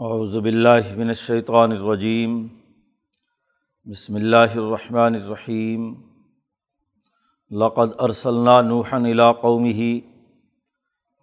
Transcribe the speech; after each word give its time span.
اعوذ 0.00 0.36
باللہ 0.36 0.96
من 0.96 1.08
الشیطان 1.08 1.72
الرجیم، 1.72 2.46
بسم 3.84 4.14
اللہ 4.14 4.52
الرحمن 4.54 5.14
الرحیم، 5.14 5.94
لقد 7.50 7.88
ارسلنا 7.98 8.60
نوحا 8.60 8.96
الى 8.96 9.22
قومه 9.40 9.98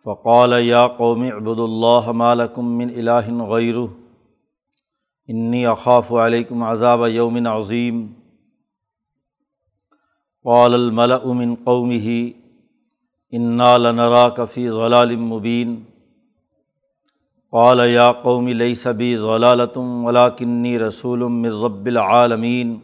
فقال 0.06 0.54
یا 0.66 0.88
قوم 0.88 1.22
اعبدوا 1.22 1.64
اللہ 1.64 2.12
ما 2.12 2.34
لکم 2.34 2.78
من 2.78 2.90
الہ 2.96 3.44
غیرہ، 3.44 3.86
انی 5.28 5.66
اخاف 5.66 6.12
علیکم 6.12 6.64
عذاب 6.64 7.08
یوم 7.08 7.48
عظیم۔ 7.48 8.08
قال 10.44 10.74
الملأ 10.74 11.34
من 11.34 11.56
قومه، 11.64 12.30
انا 13.32 13.78
لنراک 13.78 14.40
فی 14.54 14.70
ضلال 14.70 15.16
مبین۔ 15.16 15.84
قال 17.56 17.80
یا 17.90 18.12
قوم 18.12 18.48
لئی 18.48 18.76
صبی 18.76 19.18
غلالتم 19.18 20.06
ولاکنی 20.06 20.80
رسول 20.80 21.20
من 21.20 21.52
رب 21.52 21.86
العالمین 21.86 22.80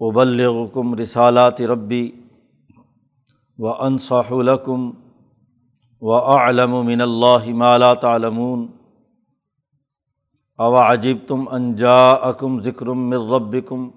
ابلغکم 0.00 0.94
رسالات 0.94 1.60
ربی 1.60 2.10
و 3.58 3.66
انصح 3.66 4.32
لکم 4.32 4.90
و 6.00 6.12
اعلم 6.12 6.86
من 6.86 7.00
اللہ 7.00 7.48
ما 7.54 7.76
لا 7.76 7.94
تعلمون. 7.94 8.66
او 10.58 10.76
عجب 10.76 11.16
تم 11.28 11.44
انجا 11.50 12.12
اکم 12.12 12.60
ذکر 12.60 12.86
من 12.86 13.30
ربکم 13.30 13.88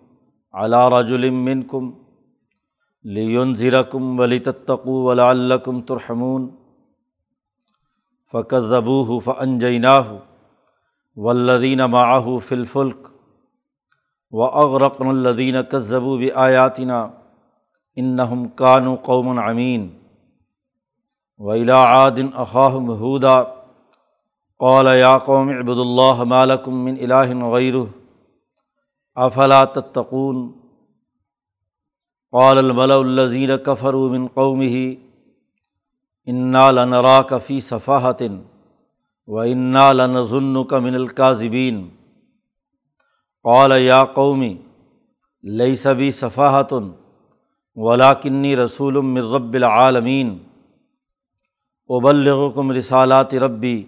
علی 0.53 0.99
رجل 0.99 1.29
منکم 1.29 1.91
لینذرکم 3.03 4.19
ولتتقوا 4.19 5.03
ولعلکم 5.03 5.81
ترحمون. 5.81 6.49
فقت 8.33 8.69
ضبو 8.69 9.19
فنجیناہ 9.19 10.11
ولدین 11.17 11.79
معاہ 11.91 12.27
فلفلک 12.47 13.07
و 14.33 14.43
اغرقن 14.43 15.07
الدین 15.07 15.55
کذبو 15.71 16.15
بھی 16.17 16.31
آیاتنا 16.43 16.99
انہم 17.97 18.47
کانو 18.55 18.95
قوم 19.03 19.39
امین 19.39 19.89
ولا 21.39 21.83
عادن 21.85 22.27
اخاہم 22.35 22.89
ہُودا 22.99 23.41
قال 24.59 24.87
یا 24.97 25.17
قوم 25.17 25.49
عبد 25.49 25.79
اللہ 25.79 26.23
مالکم 26.27 26.83
من 26.85 26.95
الہ 27.01 27.45
غیر 27.51 27.75
افلا 29.17 29.63
تتقون 29.65 30.49
قال 32.33 32.57
الملا 32.57 32.95
الزین 32.95 33.57
کفر 33.65 33.93
من 33.93 34.27
قومه 34.27 35.10
انا 36.31 36.71
لنرا 36.71 37.21
کفی 37.29 37.59
صفاحتن 37.59 38.41
و 39.27 39.39
انا 39.39 39.91
لنظن 39.91 40.63
کا 40.63 40.79
من 40.79 40.95
القاظبین 40.95 41.89
قال 43.43 43.71
یا 43.81 44.05
قومی 44.05 44.57
لئی 45.43 45.75
صبی 45.75 46.11
صفاحتن 46.11 46.91
ولاکنی 47.75 48.55
رسول 48.55 48.93
من 48.93 49.33
رب 49.33 49.53
العالمین 49.53 50.37
ابلغکم 51.89 52.71
رسالات 52.71 53.35
ربی 53.35 53.85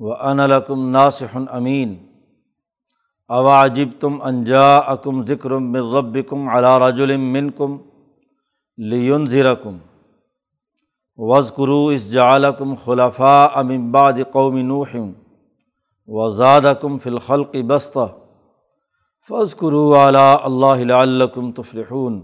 و 0.00 0.12
انلکم 0.12 0.90
ناصح 0.90 1.38
امین 1.50 1.96
اواجب 3.28 3.88
تم 4.00 4.22
انجا 4.22 4.78
اکم 4.78 5.24
ذکر 5.24 5.50
من 5.50 5.80
ربکم 5.80 6.48
علی 6.48 6.78
رجل 6.80 7.16
منکم 7.16 7.76
لیونذرکم 8.78 9.76
وز 9.76 9.95
قرو 11.18 11.86
اس 11.86 12.12
جعلکم 12.12 12.74
خلفاء 12.74 13.60
امباد 13.60 14.18
قوم 14.32 14.56
نوح 14.58 14.96
و 16.08 16.28
زادکم 16.28 16.98
فلخلق 16.98 17.56
بستہ 17.56 18.06
فض 19.30 19.54
قرو 19.54 19.94
اعلیٰ 19.94 20.36
اللہ 20.42 20.92
الکم 20.92 21.52
تفلحون 21.52 22.20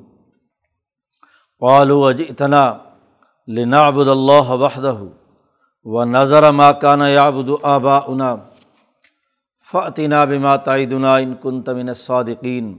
قالو 1.61 2.05
اجتنا 2.05 2.79
لنعبد 3.49 4.09
اللہ 4.09 4.51
وحدہ 4.51 4.97
و 5.85 6.05
نظر 6.05 6.51
ما 6.51 6.73
کان 6.73 7.01
یابد 7.01 7.51
آبا 7.63 7.99
انا 7.99 8.37
فعطینہ 9.73 10.25
بما 10.29 10.57
تعیدنا 10.57 11.17
ان 11.17 11.35
کن 11.43 11.63
تمن 11.63 11.89
الصادقین 11.89 12.79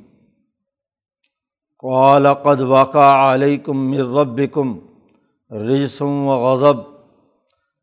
قال 1.78 2.34
قد 2.34 2.60
واقع 2.60 3.34
علیکم 3.34 3.78
من 3.78 4.18
ربکم 4.18 4.80
رجسم 5.54 6.28
و 6.28 6.36
غضب۔ 6.44 6.78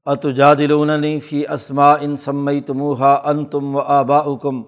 اتجادلوننی 0.06 1.20
فی 1.20 1.46
اسما 1.46 1.92
ان 1.92 2.16
سمئی 2.16 2.60
تموہا 2.60 3.12
ان 3.24 3.44
تم 3.44 3.76
و 3.76 3.78
آبا 3.78 4.36
کم 4.42 4.62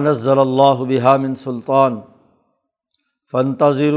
نزل 0.00 0.38
اللہ 0.38 1.16
من 1.16 1.34
سلطان۔ 1.34 2.00
فنتظر 3.32 3.94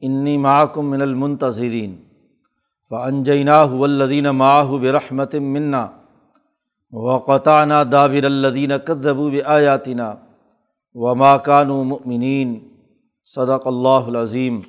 انی 0.00 0.38
معکم 0.38 0.90
من 0.90 1.02
المنتظرین 1.02 1.96
فنجینہ 2.90 3.72
ولدین 3.72 4.24
ماہ 4.24 4.64
برحمت 4.64 5.34
منا۔ 5.34 5.86
و 6.92 7.18
دابر 7.92 8.24
الدین 8.24 8.72
قدبو 8.84 9.30
آیاتینہ 9.44 10.10
و 10.94 11.14
ماکانو 11.14 11.84
مؤمنین 11.84 12.58
صدق 13.34 13.66
اللہ 13.66 14.04
العظیم 14.06 14.60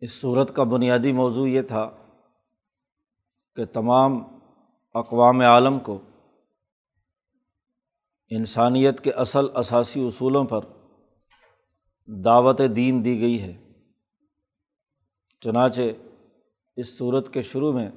اس 0.00 0.20
صورت 0.20 0.56
کا 0.56 0.62
بنیادی 0.62 1.12
موضوع 1.12 1.48
یہ 1.48 1.62
تھا 1.62 1.90
کہ 3.54 3.64
تمام 3.64 4.40
اقوام 4.94 5.40
عالم 5.40 5.78
کو 5.78 6.00
انسانیت 8.30 9.00
کے 9.00 9.10
اصل 9.10 9.46
اثاثی 9.54 10.06
اصولوں 10.06 10.44
پر 10.44 10.60
دعوت 12.06 12.60
دین 12.76 13.04
دی 13.04 13.20
گئی 13.20 13.42
ہے۔ 13.42 13.56
چنانچہ 15.40 15.80
اس 16.76 16.98
صورت 16.98 17.32
کے 17.34 17.42
شروع 17.42 17.72
میں 17.72 17.90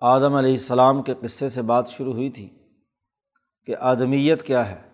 آدم 0.00 0.34
علیہ 0.34 0.52
السلام 0.52 1.02
کے 1.02 1.14
قصے 1.14 1.48
سے 1.48 1.62
بات 1.62 1.88
شروع 1.88 2.12
ہوئی 2.12 2.30
تھی 2.30 2.48
کہ 3.66 3.76
آدمیت 3.76 4.42
کیا 4.42 4.70
ہے، 4.70 4.90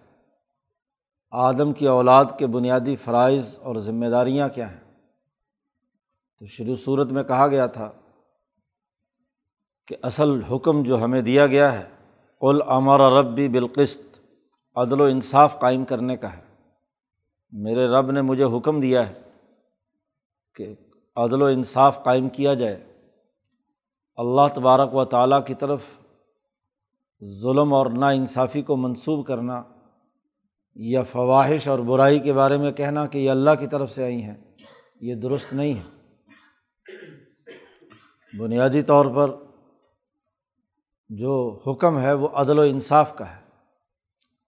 آدم 1.31 1.73
کی 1.73 1.87
اولاد 1.87 2.25
کے 2.39 2.47
بنیادی 2.47 2.97
فرائض 2.97 3.59
اور 3.59 3.77
ذمہ 3.77 4.07
داریاں 4.07 4.49
کیا 4.49 4.73
ہیں۔ 4.73 4.86
تو 6.41 6.47
شروع 6.47 6.77
صورت 6.85 7.07
میں 7.07 7.23
کہا 7.23 7.47
گیا 7.47 7.67
تھا 7.67 7.93
کہ 9.87 9.97
اصل 10.03 10.43
حکم 10.43 10.83
جو 10.83 11.05
ہمیں 11.05 11.23
دیا 11.23 11.47
گیا 11.47 11.73
ہے، 11.73 11.85
قل 12.41 12.59
امر 12.67 13.01
ربی 13.01 13.49
بالقست 13.49 14.21
عدل 14.75 15.01
و 15.01 15.05
انصاف 15.05 15.59
قائم 15.59 15.85
کرنے 15.85 16.17
کا 16.17 16.37
ہے۔ 16.37 16.43
میرے 17.53 17.87
رب 17.87 18.11
نے 18.11 18.23
مجھے 18.23 18.45
حکم 18.45 18.81
دیا 18.81 19.11
ہے 19.11 19.23
کہ 20.55 20.75
عدل 21.17 21.43
و 21.43 21.45
انصاف 21.45 22.05
قائم 22.05 22.29
کیا 22.29 22.55
جائے۔ 22.55 22.93
اللہ 24.17 24.55
تبارک 24.55 24.95
و 24.95 25.05
تعالیٰ 25.05 25.47
کی 25.47 25.55
طرف 25.55 25.83
ظلم 27.43 27.75
اور 27.75 27.87
نا 27.87 28.09
انصافی 28.09 28.63
کو 28.63 28.77
منسوب 28.77 29.27
کرنا 29.27 29.63
یا 30.75 31.03
فواہش 31.03 31.69
اور 31.69 31.79
برائی 31.79 32.19
کے 32.19 32.33
بارے 32.33 32.57
میں 32.57 32.73
کہنا 32.73 33.07
کہ 33.07 33.19
یہ 33.19 33.31
اللہ 33.31 33.51
کی 33.59 33.67
طرف 33.67 33.93
سے 33.93 34.05
آئی 34.05 34.23
ہیں، 34.23 34.37
یہ 35.01 35.15
درست 35.15 35.53
نہیں 35.53 35.75
ہے۔ 35.75 35.96
بنیادی 38.33 38.83
طور 38.83 39.07
پر 39.15 39.31
جو 41.09 41.63
حکم 41.67 42.01
ہے 42.01 42.13
وہ 42.13 42.29
عدل 42.29 42.59
و 42.59 42.63
انصاف 42.63 43.17
کا 43.17 43.37
ہے 43.37 43.41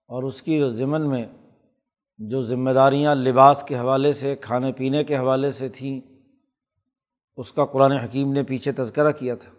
اور 0.07 0.23
اس 0.23 0.41
کی 0.41 0.69
ضمن 0.69 1.09
میں 1.09 1.25
جو 2.17 2.41
ذمہ 2.41 2.69
داریاں 2.69 3.15
لباس 3.15 3.63
کے 3.63 3.77
حوالے 3.77 4.13
سے، 4.13 4.35
کھانے 4.35 4.71
پینے 4.71 5.03
کے 5.03 5.17
حوالے 5.17 5.51
سے 5.51 5.69
تھیں، 5.69 6.01
اس 7.37 7.51
کا 7.51 7.65
قرآن 7.65 7.91
حکیم 7.91 8.33
نے 8.33 8.43
پیچھے 8.43 8.71
تذکرہ 8.71 9.11
کیا 9.11 9.35
تھا۔ 9.35 9.51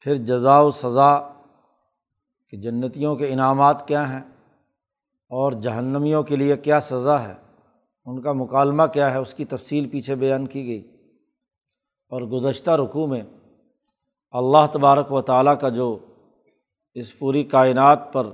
پھر 0.00 0.14
جزا 0.14 0.60
و 0.60 0.70
سزا 0.70 1.18
کہ 2.50 2.56
جنتیوں 2.56 3.16
کے 3.16 3.32
انعامات 3.32 3.88
کیا 3.88 4.12
ہیں 4.12 4.20
اور 5.28 5.52
جہنمیوں 5.52 6.22
کے 6.22 6.36
لیے 6.36 6.56
کیا 6.56 6.80
سزا 6.80 7.28
ہے، 7.28 7.34
ان 8.06 8.20
کا 8.20 8.32
مکالمہ 8.32 8.82
کیا 8.92 9.10
ہے، 9.10 9.16
اس 9.16 9.34
کی 9.34 9.44
تفصیل 9.44 9.88
پیچھے 9.88 10.14
بیان 10.14 10.46
کی 10.46 10.66
گئی۔ 10.66 10.95
اور 12.08 12.22
گزشتہ 12.22 12.70
رقوع 12.70 13.06
میں 13.06 13.22
اللہ 14.30 14.66
تبارک 14.72 15.12
و 15.12 15.22
تعالیٰ 15.22 15.60
کا 15.60 15.68
جو 15.68 15.98
اس 16.94 17.18
پوری 17.18 17.44
کائنات 17.44 18.12
پر 18.12 18.26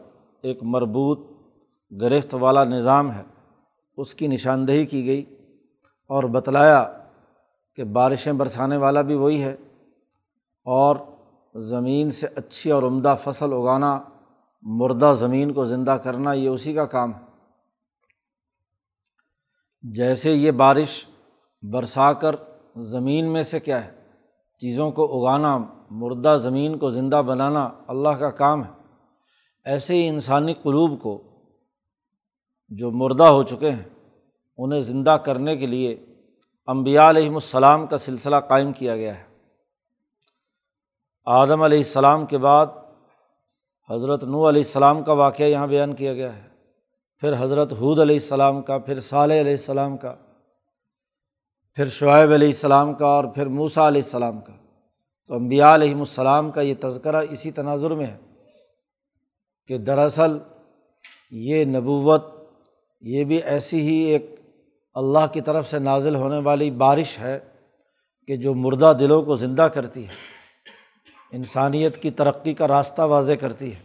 ایک 0.43 0.59
مربوط 0.63 1.19
گرفت 2.01 2.35
والا 2.35 2.65
نظام 2.65 3.13
ہے، 3.13 3.23
اس 3.97 4.15
کی 4.15 4.27
نشاندہی 4.27 4.87
کی 4.87 5.07
گئی 5.07 5.25
اور 6.07 6.25
بتلایا 6.25 6.93
کہ 7.75 7.85
بارشیں 7.85 8.33
برسانے 8.33 8.77
والا 8.77 9.03
بھی 9.03 9.15
وہی 9.15 9.43
ہے 9.43 9.57
اور 10.67 10.97
زمین 11.55 12.11
سے 12.11 12.27
اچھی 12.27 12.71
اور 12.71 12.83
عمدہ 12.83 13.17
فصل 13.25 13.53
اگانا، 13.53 14.01
مردہ 14.63 15.15
زمین 15.19 15.53
کو 15.53 15.65
زندہ 15.65 15.91
کرنا، 15.91 16.33
یہ 16.33 16.49
اسی 16.49 16.75
کا 16.75 16.85
کام 16.85 17.15
ہے۔ 17.15 17.21
جیسے 19.83 20.33
یہ 20.33 20.51
بارش 20.51 21.07
برسا 21.63 22.13
کر 22.13 22.35
زمین 22.77 23.33
میں 23.33 23.43
سے 23.43 23.61
کیا 23.61 23.85
ہے؟ 23.85 23.91
چیزوں 24.59 24.91
کو 24.91 25.21
اگانا، 25.21 25.59
مردہ 25.91 26.39
زمین 26.43 26.79
کو 26.79 26.91
زندہ 26.91 27.23
بنانا 27.27 27.71
اللہ 27.89 28.09
کا 28.09 28.31
کام 28.31 28.65
ہے۔ 28.65 28.71
ایسے 29.65 29.95
ہی 29.95 30.09
انسانی 30.09 30.55
قلوب 30.55 31.03
کو 31.03 31.23
جو 32.69 32.91
مردہ 32.91 33.25
ہو 33.25 33.43
چکے 33.43 33.71
ہیں، 33.71 33.85
انہیں 34.59 34.81
زندہ 34.81 35.11
کرنے 35.11 35.57
کے 35.57 35.67
لیے 35.67 36.07
امبیا 36.67 37.11
علیہم 37.11 37.35
السلام 37.35 37.87
کا 37.87 37.99
سلسلہ 37.99 38.37
قائم 38.49 38.73
کیا 38.73 38.97
گیا 38.97 39.19
ہے۔ 39.19 39.25
آدم 41.25 41.63
علیہ 41.63 41.79
السلام 41.79 42.27
کے 42.27 42.39
بعد 42.39 42.67
حضرت 43.91 44.25
نو 44.25 44.49
علیہ 44.49 44.63
السلام 44.67 45.03
کا 45.03 45.13
واقعہ 45.13 45.45
یہاں 45.45 45.67
بیان 45.67 45.95
کیا 45.95 46.15
گیا 46.15 46.37
ہے۔ 46.37 46.49
پھر 47.21 47.35
حضرت 47.39 47.73
حود 47.73 47.99
علیہ 47.99 48.17
السلام 48.17 48.63
کا، 48.63 48.79
پھر 48.79 49.01
صالح 49.01 49.41
علیہ 49.41 49.53
السلام 49.53 49.97
کا۔ 49.97 50.15
پھر 51.75 51.89
شعیب 51.89 52.33
علیہ 52.33 52.49
السلام 52.49 52.95
کا 52.95 53.07
اور 53.07 53.25
پھر 53.25 53.47
موسا 53.47 53.89
علیہ 53.89 54.03
السلام 54.05 54.41
کا۔ 54.41 54.53
تو 55.29 55.35
امبیا 55.35 55.75
علیہم 55.75 55.99
السلام 55.99 56.51
کا 56.51 56.61
یہ 56.61 56.75
تذکرہ 56.81 57.25
اسی 57.31 57.51
تناظر 57.51 57.91
میں 57.91 58.07
ہے 58.07 58.19
کہ 59.67 59.79
دراصل 59.79 60.39
یہ 61.31 61.65
نبوت، 61.65 62.25
یہ 63.01 63.25
بھی 63.25 63.37
ایسی 63.37 63.81
ہی 63.81 63.95
ایک 63.95 64.41
اللہ 64.95 65.27
کی 65.33 65.41
طرف 65.41 65.71
سے 65.71 65.79
نازل 65.79 66.15
ہونے 66.15 66.39
والی 66.39 66.71
بارش 66.71 67.19
ہے 67.19 67.41
کہ 68.27 68.37
جو 68.37 68.55
مردہ 68.55 68.93
دلوں 68.99 69.23
کو 69.23 69.37
زندہ 69.37 69.63
کرتی 69.63 70.07
ہے، 70.07 70.13
انسانیت 71.33 71.97
کی 71.97 72.11
ترقی 72.11 72.55
کا 72.55 72.69
راستہ 72.69 73.03
واضح 73.03 73.33
کرتی 73.41 73.75
ہے۔ 73.75 73.81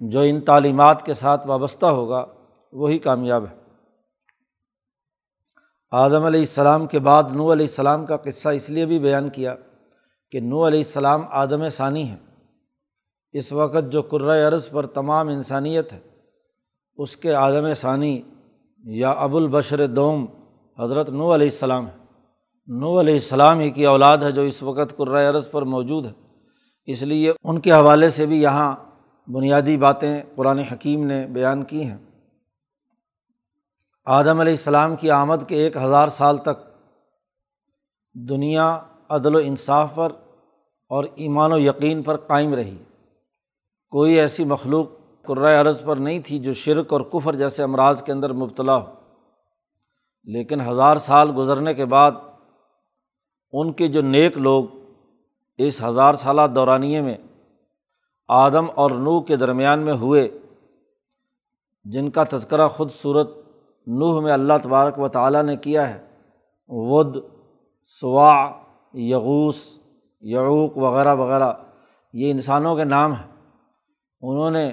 جو 0.00 0.20
ان 0.20 0.40
تعلیمات 0.40 1.06
کے 1.06 1.14
ساتھ 1.14 1.46
وابستہ 1.46 1.86
ہوگا، 1.86 2.26
وہی 2.72 2.98
کامیاب 2.98 3.44
ہے۔ 3.50 3.59
آدم 5.92 6.24
علیہ 6.24 6.40
السلام 6.40 6.86
کے 6.86 6.98
بعد 6.98 7.22
نو 7.32 7.52
علیہ 7.52 7.66
السلام 7.66 8.06
کا 8.06 8.16
قصہ 8.16 8.48
اس 8.48 8.70
لیے 8.70 8.86
بھی 8.86 8.98
بیان 8.98 9.30
کیا 9.30 9.54
کہ 10.32 10.40
نو 10.40 10.66
علیہ 10.66 10.78
السلام 10.78 11.22
آدم 11.30 11.68
ثانی 11.68 12.10
ہے 12.10 12.16
اس 13.32 13.52
وقت 13.52 13.92
جو 13.92 14.02
کرۂ 14.02 14.46
عرض 14.46 14.68
پر 14.68 14.86
تمام 14.86 15.28
انسانیت 15.28 15.92
ہے، 15.92 15.98
اس 16.98 17.16
کے 17.16 17.34
آدم 17.34 17.74
ثانی 17.74 18.22
یا 18.84 19.10
ابو 19.10 19.36
البشر 19.36 19.86
دوم 19.86 20.26
حضرت 20.78 21.08
نو 21.08 21.34
علیہ 21.34 21.48
السلام 21.48 21.86
ہے 21.86 21.96
نو 22.68 23.00
علیہ 23.00 23.14
السلام 23.14 23.58
ہی 23.58 23.70
کی 23.70 23.86
اولاد 23.86 24.18
ہے 24.18 24.32
جو 24.32 24.42
اس 24.42 24.62
وقت 24.62 24.96
کرۂ 24.96 25.28
عرض 25.28 25.50
پر 25.50 25.62
موجود 25.62 26.06
ہے۔ 26.06 26.12
اس 26.86 27.02
لیے 27.02 27.32
ان 27.44 27.60
کے 27.60 27.72
حوالے 27.72 28.10
سے 28.10 28.26
بھی 28.26 28.42
یہاں 28.42 28.76
بنیادی 29.28 29.76
باتیں 29.76 30.22
قرآن 30.34 30.58
حکیم 30.58 31.06
نے 31.06 31.26
بیان 31.26 31.64
کی 31.64 31.84
ہیں۔ 31.84 31.98
آدم 34.04 34.40
علیہ 34.40 34.52
السلام 34.52 34.96
کی 34.96 35.10
آمد 35.10 35.36
کے 35.48 35.56
ایک 35.56 35.76
ہزار 35.76 36.08
سال 36.08 36.38
تک 36.38 36.64
دنیا 38.28 38.80
عدل 39.08 39.34
و 39.34 39.38
انصاف 39.38 39.94
پر 39.94 40.12
اور 40.88 41.04
ایمان 41.14 41.52
و 41.52 41.58
یقین 41.58 42.02
پر 42.02 42.16
قائم 42.16 42.54
رہی۔ 42.54 42.76
کوئی 43.90 44.20
ایسی 44.20 44.44
مخلوق 44.44 44.86
قرۂۂ 45.22 45.60
عرض 45.60 45.84
پر 45.84 45.96
نہیں 45.96 46.20
تھی 46.20 46.38
جو 46.38 46.54
شرک 46.54 46.92
اور 46.92 47.00
کفر 47.00 47.34
جیسے 47.34 47.62
امراض 47.62 48.02
کے 48.02 48.12
اندر 48.12 48.32
مبتلا 48.32 48.76
ہو۔ 48.76 48.94
لیکن 50.24 50.60
ہزار 50.60 50.96
سال 50.96 51.32
گزرنے 51.36 51.74
کے 51.74 51.84
بعد 51.84 52.12
ان 53.52 53.72
کے 53.72 53.88
جو 53.88 54.02
نیک 54.02 54.38
لوگ 54.38 54.64
اس 55.58 55.82
ہزار 55.82 56.14
سالہ 56.14 56.42
دورانیے 56.54 57.00
میں 57.00 57.16
آدم 58.28 58.66
اور 58.74 58.90
نوح 58.90 59.24
کے 59.24 59.36
درمیان 59.36 59.78
میں 59.78 59.94
ہوئے، 59.94 60.38
جن 61.84 62.10
کا 62.10 62.24
تذکرہ 62.30 62.68
خود 62.68 62.90
صورت 63.02 63.30
نوح 63.86 64.20
میں 64.20 64.32
اللہ 64.32 64.52
تبارک 64.62 64.98
و 64.98 65.08
تعالیٰ 65.08 65.42
نے 65.42 65.56
کیا 65.56 65.94
ہے؟ 65.94 66.04
ود 66.68 67.16
سوا 68.00 68.52
یغوس 68.94 69.78
یعوق 70.20 70.78
وغیرہ 70.78 71.14
وغیرہ۔ 71.14 71.52
یہ 72.12 72.30
انسانوں 72.30 72.76
کے 72.76 72.84
نام 72.84 73.12
ہیں۔ 73.12 73.30
انہوں 74.20 74.50
نے 74.50 74.70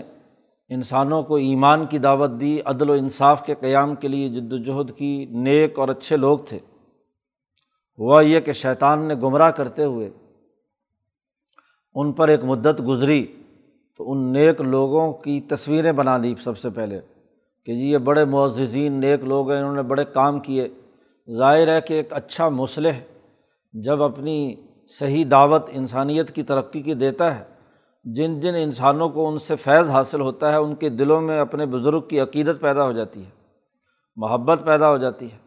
انسانوں 0.70 1.24
کو 1.24 1.36
ایمان 1.36 1.86
کی 1.86 1.98
دعوت 1.98 2.32
دی، 2.40 2.60
عدل 2.66 2.90
و 2.90 2.94
انصاف 2.94 3.46
کے 3.46 3.54
قیام 3.54 3.96
کے 3.96 4.08
لیے 4.08 4.30
جد 4.30 4.54
وجہد 4.54 4.98
کی۔ 4.98 5.26
نیک 5.26 5.80
اور 5.80 5.90
اچھے 5.90 6.18
لوگ 6.18 6.40
تھے۔ 6.40 6.60
ہوا 8.00 8.22
یہ 8.22 8.40
کہ 8.40 8.54
شیطان 8.54 9.08
نے 9.08 9.16
گمراہ 9.16 9.52
کرتے 9.52 9.84
ہوئے 9.84 10.10
ان 11.94 12.14
پر 12.14 12.28
ایک 12.28 12.44
مدت 12.44 12.82
گزری 12.88 13.26
تو 13.98 14.12
ان 14.12 14.34
نیک 14.34 14.62
لوگوں 14.62 15.14
کی 15.14 15.42
تصویریں 15.42 15.92
بنا 15.92 16.18
دی 16.18 16.36
سب 16.44 16.58
سے 16.58 16.70
پہلے۔ 16.70 17.00
کہ 17.68 17.74
جی 17.74 17.92
یہ 17.92 17.98
بڑے 17.98 18.26
معززین 18.26 18.94
نیک 18.94 19.24
لوگ 19.24 19.52
ہیں، 19.52 19.60
انہوں 19.60 19.76
نے 19.76 19.82
بڑے 19.82 20.06
کام 20.06 20.40
کیے۔ 20.40 20.68
ظاہر 21.38 21.68
ہے 21.68 21.82
کہ 21.82 21.94
ایک 21.94 22.14
اچھا 22.14 22.50
مسلح 22.50 23.00
جب 23.74 24.04
اپنی 24.04 24.56
صحیح 25.00 25.26
دعوت 25.32 25.70
انسانیت 25.72 26.32
کی 26.32 26.44
ترقی 26.44 26.82
کی 26.82 26.94
دیتا 26.94 27.40
ہے، 27.40 27.44
جن 28.04 28.40
جن 28.40 28.56
انسانوں 28.56 29.10
کو 29.10 29.28
ان 29.28 29.38
سے 29.38 29.56
فیض 29.56 29.90
حاصل 29.90 30.22
ہوتا 30.22 30.52
ہے، 30.52 30.58
ان 30.58 30.76
کے 30.76 30.90
دلوں 30.90 31.22
میں 31.22 31.40
اپنے 31.40 31.66
بزرگ 31.66 32.02
کی 32.02 32.20
عقیدت 32.20 32.62
پیدا 32.62 32.84
ہو 32.84 32.92
جاتی 32.92 33.20
ہے، 33.26 33.30
محبت 34.16 34.60
پیدا 34.66 34.90
ہو 34.90 34.98
جاتی 34.98 35.26
ہے۔ 35.26 35.38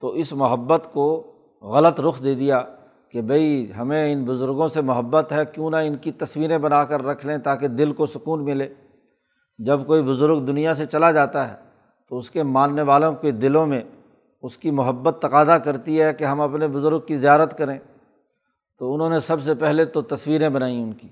تو 0.00 0.08
اس 0.08 0.32
محبت 0.32 0.88
کو 0.92 1.34
غلط 1.62 2.00
رخ 2.00 2.24
دے 2.24 2.34
دیا 2.34 2.62
کہ 3.12 3.20
بھائی 3.20 3.72
ہمیں 3.78 4.12
ان 4.12 4.24
بزرگوں 4.24 4.68
سے 4.68 4.80
محبت 4.80 5.32
ہے، 5.32 5.44
کیوں 5.52 5.70
نہ 5.70 5.76
ان 5.76 5.96
کی 5.96 6.12
تصویریں 6.12 6.58
بنا 6.58 6.84
کر 6.84 7.02
رکھ 7.02 7.26
لیں 7.26 7.38
تاکہ 7.38 7.68
دل 7.68 7.92
کو 7.92 8.06
سکون 8.06 8.44
ملے۔ 8.44 8.68
جب 9.58 9.86
کوئی 9.86 10.02
بزرگ 10.02 10.44
دنیا 10.44 10.74
سے 10.74 10.86
چلا 10.86 11.12
جاتا 11.12 11.50
ہے 11.50 11.56
تو 12.08 12.18
اس 12.18 12.30
کے 12.30 12.42
ماننے 12.42 12.82
والوں 12.82 13.14
کے 13.14 13.30
دلوں 13.30 13.66
میں 13.66 13.82
اس 14.42 14.58
کی 14.58 14.70
محبت 14.70 15.18
تقاضا 15.22 15.58
کرتی 15.58 16.02
ہے 16.02 16.14
کہ 16.14 16.24
ہم 16.24 16.40
اپنے 16.40 16.68
بزرگ 16.68 17.00
کی 17.00 17.16
زیارت 17.16 17.58
کریں۔ 17.58 17.78
تو 18.78 18.94
انہوں 18.94 19.10
نے 19.10 19.20
سب 19.20 19.42
سے 19.42 19.54
پہلے 19.54 19.84
تو 19.84 20.02
تصویریں 20.02 20.48
بنائیں 20.48 20.82
ان 20.82 20.92
کی۔ 20.92 21.08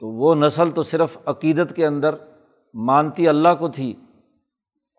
تو 0.00 0.08
وہ 0.08 0.34
نسل 0.34 0.70
تو 0.70 0.82
صرف 0.82 1.18
عقیدت 1.26 1.76
کے 1.76 1.86
اندر 1.86 2.14
مانتی 2.74 3.28
اللہ 3.28 3.48
کو 3.58 3.68
تھی، 3.68 3.94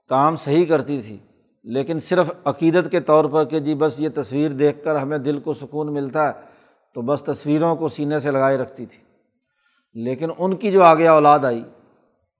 کام 0.08 0.36
صحیح 0.36 0.66
کرتی 0.66 1.02
تھی، 1.02 1.18
لیکن 1.64 2.00
صرف 2.00 2.32
عقیدت 2.46 2.92
کے 2.92 3.00
طور 3.00 3.26
پر 3.26 3.46
کہ 3.46 3.60
جی 3.60 3.76
بس 3.76 4.00
یہ 4.00 4.10
تصویر 4.16 4.52
دیکھ 4.52 4.84
کر 4.84 4.96
ہمیں 4.96 5.18
دل 5.18 5.40
کو 5.40 5.54
سکون 5.54 5.94
ملتا 5.94 6.28
ہے 6.28 6.34
تو 6.94 7.02
بس 7.02 7.22
تصویروں 7.22 7.76
کو 7.76 7.90
سینے 7.90 8.20
سے 8.20 8.32
لگائے 8.32 8.58
رکھتی 8.58 8.86
تھی۔ 8.86 9.04
لیکن 10.04 10.30
ان 10.38 10.56
کی 10.56 10.72
جو 10.72 10.84
آگے 10.84 11.08
اولاد 11.08 11.40
آئی 11.40 11.64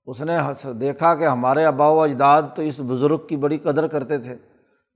اس 0.08 0.20
نے 0.20 0.32
دیکھا 0.72 1.14
کہ 1.14 1.24
ہمارے 1.24 1.64
آبا 1.64 1.88
و 1.88 2.00
اجداد 2.00 2.42
تو 2.54 2.62
اس 2.62 2.80
بزرگ 2.80 3.18
کی 3.28 3.36
بڑی 3.36 3.58
قدر 3.58 3.86
کرتے 3.86 4.18
تھے۔ 4.18 4.36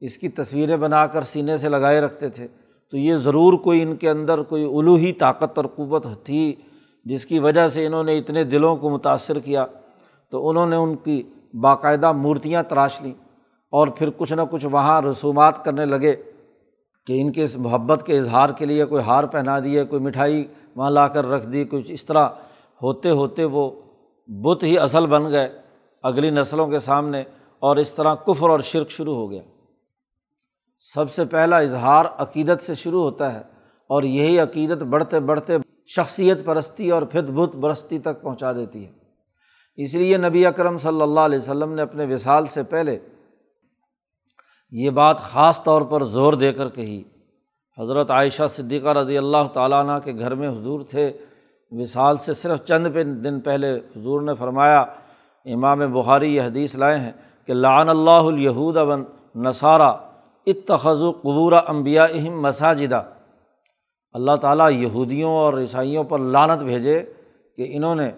اس 0.00 0.18
کی 0.18 0.28
تصویریں 0.28 0.76
بنا 0.76 1.06
کر 1.06 1.22
سینے 1.22 1.58
سے 1.58 1.68
لگائے 1.68 2.00
رکھتے 2.00 2.28
تھے۔ 2.28 2.48
تو 2.90 2.98
یہ 2.98 3.16
ضرور 3.16 3.52
کوئی 3.52 3.82
ان 3.82 3.96
کے 3.96 4.10
اندر 4.10 4.42
کوئی 4.42 4.64
الوحی 4.64 5.12
طاقت 5.12 5.58
اور 5.58 5.64
قوت 5.64 6.06
تھی 6.24 6.54
جس 7.04 7.26
کی 7.26 7.38
وجہ 7.38 7.68
سے 7.68 7.86
انہوں 7.86 8.04
نے 8.04 8.18
اتنے 8.18 8.44
دلوں 8.44 8.76
کو 8.76 8.90
متاثر 8.90 9.38
کیا۔ 9.38 9.66
تو 10.30 10.48
انہوں 10.48 10.66
نے 10.66 10.76
ان 10.76 10.96
کی 10.96 11.22
باقاعدہ 11.60 12.12
مورتیاں 12.12 12.62
تراش 12.62 13.02
لیں 13.02 13.14
اور 13.70 13.88
پھر 13.88 14.10
کچھ 14.16 14.32
نہ 14.32 14.42
کچھ 14.50 14.66
وہاں 14.66 15.02
رسومات 15.02 15.64
کرنے 15.64 15.84
لگے 15.84 16.16
کہ 17.06 17.20
ان 17.20 17.32
کے 17.32 17.44
اس 17.44 17.56
محبت 17.56 18.06
کے 18.06 18.18
اظہار 18.18 18.50
کے 18.50 18.66
لیے 18.66 18.84
کوئی 18.84 19.02
ہار 19.02 19.24
پہنا 19.24 19.60
دیے 19.60 19.84
کوئی 19.84 20.02
مٹھائی 20.02 20.46
وہاں 20.76 20.90
لا 20.90 21.08
کر 21.08 21.26
رکھ 21.26 21.46
دی، 21.46 21.64
کچھ 21.64 21.90
اس 21.90 22.04
طرح 22.04 22.28
ہوتے 22.82 23.10
ہوتے 23.10 23.44
وہ 23.44 23.70
بت 24.28 24.62
ہی 24.62 24.78
اصل 24.78 25.06
بن 25.06 25.30
گئے 25.32 25.62
اگلی 26.02 26.30
نسلوں 26.30 26.66
کے 26.66 26.78
سامنے 26.78 27.22
اور 27.58 27.76
اس 27.76 27.94
طرح 27.94 28.14
کفر 28.14 28.48
اور 28.50 28.60
شرک 28.60 28.90
شروع 28.90 29.14
ہو 29.14 29.30
گیا۔ 29.30 29.42
سب 30.78 31.14
سے 31.14 31.24
پہلا 31.24 31.58
اظہار 31.58 32.04
عقیدت 32.18 32.64
سے 32.66 32.74
شروع 32.74 33.02
ہوتا 33.02 33.34
ہے 33.34 33.40
اور 33.86 34.02
یہی 34.02 34.38
عقیدت 34.38 34.82
بڑھتے 34.82 35.20
بڑھتے 35.20 35.56
شخصیت 35.86 36.44
پرستی 36.44 36.90
اور 36.90 37.02
پھر 37.02 37.22
بت 37.22 37.56
پرستی 37.62 37.98
تک 37.98 38.22
پہنچا 38.22 38.52
دیتی 38.52 38.86
ہے۔ 38.86 38.92
اس 39.76 39.94
لیے 39.94 40.16
نبی 40.16 40.46
اکرم 40.46 40.78
صلی 40.78 41.02
اللہ 41.02 41.20
علیہ 41.20 41.38
وسلم 41.38 41.72
نے 41.72 41.82
اپنے 41.82 42.14
وصال 42.14 42.46
سے 42.46 42.62
پہلے 42.62 42.98
یہ 44.70 44.90
بات 44.90 45.18
خاص 45.18 45.62
طور 45.62 45.82
پر 45.82 46.04
زور 46.04 46.32
دے 46.32 46.52
کر 46.52 46.68
کہی۔ 46.68 47.02
حضرت 47.78 48.10
عائشہ 48.10 48.42
صدیقہ 48.56 48.88
رضی 48.88 49.18
اللہ 49.18 49.48
تعالیٰ 49.54 49.86
عنہ 49.86 49.98
کے 50.04 50.12
گھر 50.18 50.34
میں 50.34 50.48
حضور 50.48 50.80
تھے۔ 50.90 51.12
وصال 51.72 52.16
سے 52.16 52.34
صرف 52.34 52.64
چند 52.64 52.86
پہ 52.94 53.02
دن 53.02 53.40
پہلے 53.40 53.74
حضور 53.96 54.22
نے 54.22 54.34
فرمایا، 54.34 54.80
امام 55.46 55.78
بخاری 55.92 56.34
یہ 56.36 56.42
حدیث 56.42 56.74
لائے 56.74 56.98
ہیں 57.00 57.12
کہ 57.46 57.54
لعن 57.54 57.88
اللہ 57.88 58.24
الہود 58.28 58.76
ون 58.76 59.04
نصارہ 59.34 59.92
اتخذ 60.46 61.02
قبور 61.22 61.52
امبیا 61.66 62.04
اہم 62.04 62.40
مساجدہ 62.42 63.02
اللہ 64.14 64.36
تعالیٰ 64.36 64.70
یہودیوں 64.70 65.30
اور 65.30 65.58
عیسائیوں 65.58 66.04
پر 66.04 66.18
لانت 66.18 66.62
بھیجے 66.62 67.00
کہ 67.56 67.66
انہوں 67.70 67.94
نے 67.94 68.10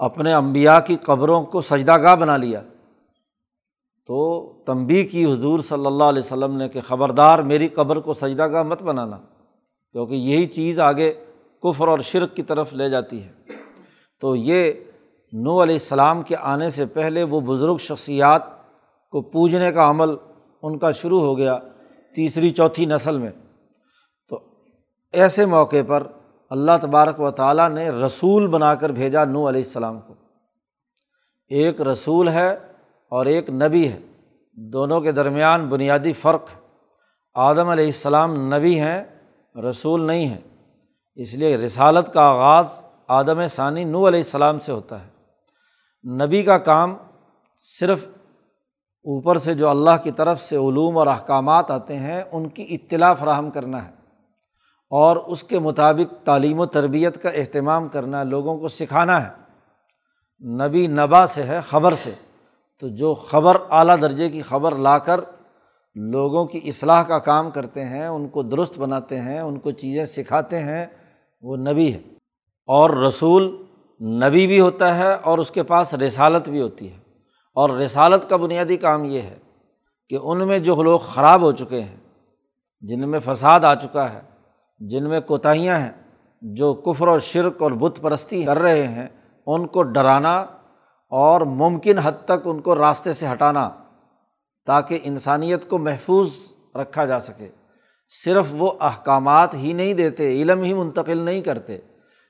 اپنے 0.00 0.32
امبیا 0.34 0.78
کی 0.80 0.96
قبروں 0.96 1.42
کو 1.44 1.60
سجدہ 1.60 1.96
گاہ 2.02 2.14
بنا 2.16 2.36
لیا۔ 2.36 2.60
تو 4.08 4.18
تنبی 4.66 5.04
کی 5.04 5.24
حضور 5.24 5.60
صلی 5.60 5.86
اللہ 5.86 6.04
علیہ 6.04 6.22
وسلم 6.22 6.56
نے 6.56 6.68
کہ 6.68 6.80
خبردار 6.80 7.38
میری 7.38 7.68
قبر 7.68 8.00
کو 8.00 8.14
سجدہ 8.14 8.46
گاہ 8.52 8.62
مت 8.62 8.82
بنانا، 8.82 9.16
کیونکہ 9.94 10.14
یہی 10.14 10.46
چیز 10.46 10.80
آگے 10.80 11.12
کفر 11.64 11.88
اور 11.88 11.98
شرک 11.98 12.36
کی 12.36 12.42
طرف 12.42 12.72
لے 12.72 12.90
جاتی 12.90 13.22
ہے۔ 13.22 13.32
تو 14.20 14.36
یہ 14.36 14.72
نو 15.32 15.62
علیہ 15.62 15.74
السلام 15.74 16.22
کے 16.22 16.36
آنے 16.36 16.70
سے 16.70 16.86
پہلے 16.86 17.22
وہ 17.22 17.40
بزرگ 17.40 17.76
شخصیات 17.76 18.42
کو 19.10 19.22
پوجنے 19.22 19.72
کا 19.72 19.90
عمل 19.90 20.16
ان 20.62 20.78
کا 20.78 20.90
شروع 20.90 21.20
ہو 21.20 21.38
گیا 21.38 21.58
تیسری 22.16 22.50
چوتھی 22.50 22.86
نسل 22.86 23.18
میں۔ 23.18 23.30
تو 24.28 24.40
ایسے 25.12 25.46
موقع 25.46 25.76
پر 25.86 26.02
اللہ 26.50 26.72
تبارک 26.82 27.20
و 27.20 27.30
تعالیٰ 27.30 27.70
نے 27.70 27.90
رسول 27.90 28.46
بنا 28.46 28.74
کر 28.74 28.90
بھیجا 28.90 29.24
نو 29.24 29.48
علیہ 29.48 29.62
السلام 29.64 30.00
کو۔ 30.00 30.14
ایک 31.48 31.80
رسول 31.80 32.28
ہے 32.28 32.52
اور 33.08 33.26
ایک 33.26 33.50
نبی 33.50 33.88
ہے۔ 33.88 34.00
دونوں 34.52 35.00
کے 35.00 35.12
درمیان 35.12 35.68
بنیادی 35.68 36.12
فرق 36.12 36.42
ہے۔ 36.50 36.60
آدم 37.34 37.68
علیہ 37.68 37.84
السلام 37.84 38.54
نبی 38.54 38.80
ہیں، 38.80 39.04
رسول 39.70 40.06
نہیں 40.06 40.26
ہیں۔ 40.26 40.53
اس 41.14 41.34
لیے 41.34 41.56
رسالت 41.56 42.12
کا 42.12 42.20
آغاز 42.20 42.66
آدم 43.08 43.46
ثانی 43.46 43.84
نو 43.84 44.08
علیہ 44.08 44.18
السلام 44.18 44.58
سے 44.58 44.72
ہوتا 44.72 45.06
ہے۔ 45.06 45.10
نبی 46.10 46.42
کا 46.42 46.58
کام 46.58 46.96
صرف 47.80 48.06
اوپر 49.04 49.38
سے 49.38 49.54
جو 49.54 49.68
اللہ 49.68 50.02
کی 50.02 50.10
طرف 50.10 50.42
سے 50.42 50.56
علوم 50.56 50.98
اور 50.98 51.06
احکامات 51.06 51.70
آتے 51.70 51.98
ہیں، 51.98 52.22
ان 52.32 52.48
کی 52.48 52.66
اطلاع 52.70 53.14
فراہم 53.14 53.50
کرنا 53.50 53.84
ہے 53.84 53.90
اور 54.90 55.16
اس 55.16 55.42
کے 55.42 55.58
مطابق 55.58 56.24
تعلیم 56.24 56.60
و 56.60 56.66
تربیت 56.66 57.22
کا 57.22 57.28
اہتمام 57.28 57.88
کرنا 57.88 58.20
ہے 58.20 58.24
لوگوں 58.24 58.58
کو 58.58 58.68
سکھانا 58.68 59.26
ہے۔ 59.26 59.30
نبی 60.46 60.86
نبا 60.86 61.26
سے 61.26 61.42
ہے، 61.42 61.60
خبر 61.60 61.94
سے۔ 61.94 62.12
تو 62.80 62.88
جو 62.88 63.14
خبر 63.14 63.56
اعلیٰ 63.70 63.96
درجے 64.00 64.28
کی 64.28 64.42
خبر 64.42 64.74
لا 64.74 64.98
کر 64.98 65.20
لوگوں 65.94 66.44
کی 66.44 66.60
اصلاح 66.64 67.02
کا 67.02 67.18
کام 67.18 67.50
کرتے 67.50 67.84
ہیں، 67.84 68.06
ان 68.06 68.28
کو 68.28 68.42
درست 68.42 68.78
بناتے 68.78 69.20
ہیں، 69.20 69.40
ان 69.40 69.58
کو 69.58 69.70
چیزیں 69.70 70.04
سکھاتے 70.04 70.58
ہیں 70.58 70.86
وہ 71.44 71.56
نبی 71.56 71.94
ہے۔ 71.94 71.98
اور 72.66 72.90
رسول 72.90 73.64
نبی 74.00 74.46
بھی 74.46 74.60
ہوتا 74.60 74.96
ہے 74.96 75.14
اور 75.14 75.38
اس 75.38 75.50
کے 75.50 75.62
پاس 75.62 75.94
رسالت 75.94 76.48
بھی 76.48 76.60
ہوتی 76.60 76.92
ہے۔ 76.92 76.96
اور 77.54 77.70
رسالت 77.70 78.30
کا 78.30 78.36
بنیادی 78.36 78.76
کام 78.76 79.04
یہ 79.04 79.20
ہے 79.20 79.38
کہ 80.08 80.18
ان 80.22 80.48
میں 80.48 80.58
جو 80.58 80.82
لوگ 80.82 80.98
خراب 80.98 81.42
ہو 81.42 81.52
چکے 81.52 81.80
ہیں، 81.80 81.96
جن 82.80 83.10
میں 83.10 83.20
فساد 83.24 83.60
آ 83.60 83.74
چکا 83.74 84.12
ہے، 84.12 84.20
جن 84.78 85.08
میں 85.08 85.20
کوتاہیاں 85.20 85.78
ہیں، 85.78 85.92
جو 86.42 86.74
کفر 86.74 87.08
اور 87.08 87.20
شرک 87.20 87.62
اور 87.62 87.72
بت 87.72 88.00
پرستی 88.00 88.44
کر 88.44 88.58
رہے 88.58 88.88
ہیں، 88.88 89.06
ان 89.46 89.66
کو 89.66 89.82
ڈرانا 89.82 90.36
اور 91.10 91.40
ممکن 91.40 91.98
حد 91.98 92.12
تک 92.24 92.46
ان 92.46 92.60
کو 92.60 92.76
راستے 92.76 93.12
سے 93.12 93.26
ہٹانا 93.32 93.70
تاکہ 94.66 94.98
انسانیت 95.02 95.68
کو 95.68 95.78
محفوظ 95.78 96.28
رکھا 96.74 97.04
جا 97.04 97.20
سکے۔ 97.20 97.48
صرف 98.24 98.44
وہ 98.50 98.72
احکامات 98.80 99.54
ہی 99.54 99.72
نہیں 99.72 99.94
دیتے، 99.94 100.42
علم 100.42 100.62
ہی 100.62 100.74
منتقل 100.74 101.18
نہیں 101.18 101.40
کرتے۔ 101.40 101.78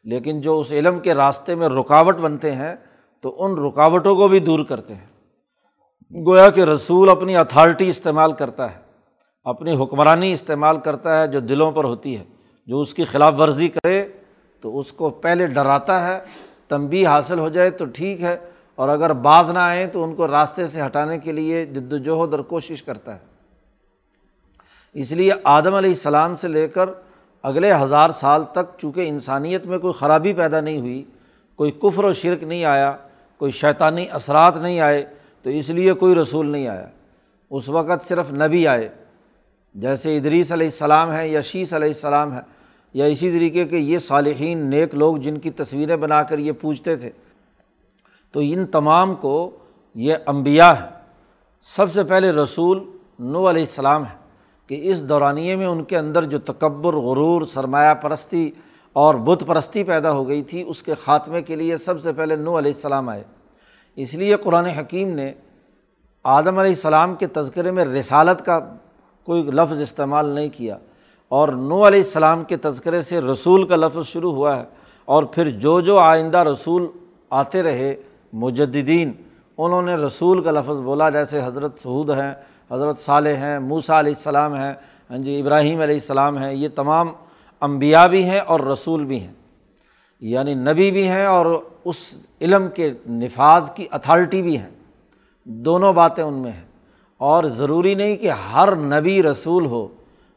لیکن 0.05 0.41
جو 0.41 0.59
اس 0.59 0.73
علم 0.73 1.01
کے 1.01 1.15
راستے 1.15 1.55
میں 1.55 1.69
رکاوٹ 1.69 2.17
بنتے 2.17 2.53
ہیں، 2.53 2.75
تو 3.21 3.45
ان 3.45 3.59
رکاوٹوں 3.59 4.17
کو 4.17 4.29
بھی 4.29 4.41
دور 4.41 4.65
کرتے 4.65 4.95
ہیں۔ 4.95 5.07
گویا 6.27 6.51
کہ 6.51 6.61
رسول 6.61 7.11
اپنی 7.11 7.37
اتھارٹی 7.37 7.89
استعمال 7.89 8.33
کرتا 8.33 8.71
ہے، 8.71 8.79
اپنی 9.45 9.83
حکمرانی 9.83 10.33
استعمال 10.33 10.79
کرتا 10.79 11.21
ہے 11.21 11.27
جو 11.27 11.41
دلوں 11.41 11.73
پر 11.73 11.85
ہوتی 11.85 12.19
ہے۔ 12.19 12.25
جو 12.67 12.81
اس 12.81 12.95
کی 12.95 13.05
خلاف 13.05 13.35
ورزی 13.39 13.69
کرے، 13.69 14.05
تو 14.61 14.79
اس 14.79 14.93
کو 14.93 15.11
پہلے 15.11 15.47
ڈراتا 15.47 16.09
ہے 16.09 16.21
تنبی 16.69 17.07
حاصل 17.07 17.39
ہو 17.39 17.49
جائے 17.49 17.71
تو 17.71 17.85
ٹھیک 17.85 18.23
ہے۔ 18.23 18.37
اور 18.75 18.89
اگر 18.89 19.13
باز 19.13 19.51
نہ 19.51 19.59
آئیں، 19.59 19.87
تو 19.87 20.05
ان 20.05 20.15
کو 20.15 20.29
راستے 20.29 20.67
سے 20.67 20.83
ہٹانے 20.87 21.19
کے 21.19 21.33
لیے 21.33 21.65
جد 21.65 21.93
وجہد 21.93 22.35
اور 22.35 22.39
کوشش 22.39 22.83
کرتا 22.83 23.15
ہے۔ 23.15 23.34
اس 24.95 25.13
لیے 25.13 25.33
آدم 25.45 25.75
علیہ 25.75 25.91
السلام 25.91 26.37
سے 26.41 26.49
لے 26.49 26.69
کر 26.69 26.91
اگلے 27.43 27.73
ہزار 27.73 28.11
سال 28.21 28.45
تک 28.53 28.79
چونکہ 28.79 29.09
انسانیت 29.09 29.67
میں 29.67 29.79
کوئی 29.79 29.93
خرابی 29.93 30.33
پیدا 30.33 30.61
نہیں 30.61 30.81
ہوئی، 30.81 31.05
کوئی 31.57 31.71
کفر 31.71 32.05
و 32.05 32.13
شرک 32.13 32.43
نہیں 32.43 32.65
آیا، 32.65 32.97
کوئی 33.39 33.53
شیطانی 33.53 34.07
اثرات 34.11 34.57
نہیں 34.57 34.81
آئے، 34.81 35.05
تو 35.43 35.51
اس 35.51 35.71
لیے 35.71 35.93
کوئی 35.93 36.15
رسول 36.15 36.47
نہیں 36.47 36.69
آیا۔ 36.69 36.87
اس 37.51 37.69
وقت 37.69 38.09
صرف 38.09 38.33
نبی 38.33 38.67
آئے۔ 38.67 38.89
جیسے 39.75 40.17
ادریس 40.17 40.53
علیہ 40.53 40.67
السلام 40.67 41.13
ہے 41.13 41.29
یا 41.29 41.41
شیس 41.41 41.73
علیہ 41.73 41.89
السلام 41.89 42.35
ہے 42.35 42.41
یا 42.95 43.05
اسی 43.05 43.31
طریقے 43.31 43.65
کے 43.65 43.79
یہ 43.79 43.99
صالحین 43.99 44.71
نیک 44.71 44.95
لوگ 44.95 45.17
جن 45.17 45.39
کی 45.39 45.51
تصویریں 45.51 45.97
بنا 45.97 46.23
کر 46.23 46.39
یہ 46.39 46.53
پوچھتے 46.53 46.97
تھے۔ 46.97 47.11
تو 48.33 48.41
ان 48.43 48.67
تمام 48.67 49.15
کو 49.15 49.51
یہ 49.95 50.15
امبیا 50.27 50.81
ہے 50.81 50.89
سب 51.77 51.93
سے 51.93 52.05
پہلے 52.05 52.31
رسول 52.33 52.91
نو 53.19 53.51
علیہ 53.51 53.63
السلام 53.63 54.05
ہے 54.05 54.24
کہ 54.67 54.81
اس 54.83 55.09
دورانیے 55.09 55.57
میں 55.57 55.67
ان 55.67 55.85
کے 55.85 55.99
اندر 55.99 56.25
جو 56.25 56.39
تکبر، 56.39 56.95
غرور، 56.95 57.43
سرمایہ 57.53 57.95
پرستی 57.95 58.51
اور 58.93 59.15
بت 59.15 59.45
پرستی 59.47 59.85
پیدا 59.85 60.11
ہو 60.11 60.29
گئی 60.29 60.43
تھی، 60.43 60.65
اس 60.67 60.83
کے 60.83 60.95
خاتمے 61.05 61.43
کے 61.43 61.57
لیے 61.57 61.77
سب 61.77 62.03
سے 62.03 62.13
پہلے 62.13 62.37
نو 62.37 62.59
علیہ 62.59 62.73
السلام 62.75 63.09
آئے۔ 63.09 63.25
اس 63.97 64.15
لیے 64.15 64.37
قرآن 64.37 64.65
حکیم 64.65 65.09
نے 65.09 65.33
آدم 66.25 66.59
علیہ 66.59 66.73
السلام 66.73 67.15
کے 67.15 67.27
تذکرے 67.27 67.71
میں 67.71 67.85
رسالت 67.85 68.45
کا 68.45 68.59
کوئی 69.25 69.43
لفظ 69.43 69.81
استعمال 69.81 70.27
نہیں 70.27 70.49
کیا۔ 70.53 70.79
اور 71.29 71.49
نو 71.49 71.87
علیہ 71.87 72.01
السلام 72.01 72.45
کے 72.45 72.57
تذکرے 72.57 73.03
سے 73.03 73.21
رسول 73.21 73.67
کا 73.67 73.77
لفظ 73.77 74.07
شروع 74.07 74.33
ہوا 74.33 74.57
ہے۔ 74.57 74.65
اور 75.05 75.25
پھر 75.25 75.51
جو 75.51 75.81
جو 75.81 75.99
آئندہ 75.99 76.39
رسول 76.39 76.87
آتے 77.31 77.63
رہے 77.63 77.95
مجدین 78.33 79.13
انہوں 79.59 79.83
نے 79.83 79.95
رسول 79.95 80.43
کا 80.43 80.51
لفظ 80.51 80.81
بولا، 80.81 81.11
جیسے 81.11 81.41
حضرت 81.45 81.73
سعود 81.83 82.11
ہیں 82.11 82.35
حضرت 82.71 83.01
صالح 83.01 83.37
ہیں 83.37 83.59
موسا 83.59 84.01
علیہ 84.01 84.13
السلام 84.17 84.55
ہیں 84.55 84.73
ہاں 85.11 85.19
جی 85.19 85.41
ابراہیم 85.41 85.81
علیہ 85.81 85.95
السلام 85.95 86.39
ہیں، 86.39 86.55
یہ 86.55 86.69
تمام 86.75 87.09
امبیا 87.61 88.07
بھی 88.07 88.25
ہیں 88.25 88.39
اور 88.39 88.61
رسول 88.61 89.05
بھی 89.05 89.21
ہیں۔ 89.21 89.33
یعنی 90.21 90.55
نبی 90.55 90.91
بھی 90.91 91.09
ہیں 91.09 91.27
اور 91.27 91.47
اس 91.85 91.97
علم 92.41 92.69
کے 92.69 92.93
نفاذ 93.09 93.71
کی 93.71 93.87
اتھارٹی 93.91 94.43
بھی 94.43 94.59
ہیں۔ 94.59 94.71
دونوں 95.45 95.93
باتیں 95.93 96.25
ان 96.25 96.35
میں 96.35 96.53
ہیں۔ 96.53 96.65
اور 97.19 97.45
ضروری 97.45 97.95
نہیں 97.95 98.17
کہ 98.17 98.31
ہر 98.31 98.77
نبی 98.77 99.23
رسول 99.23 99.67
ہو، 99.67 99.89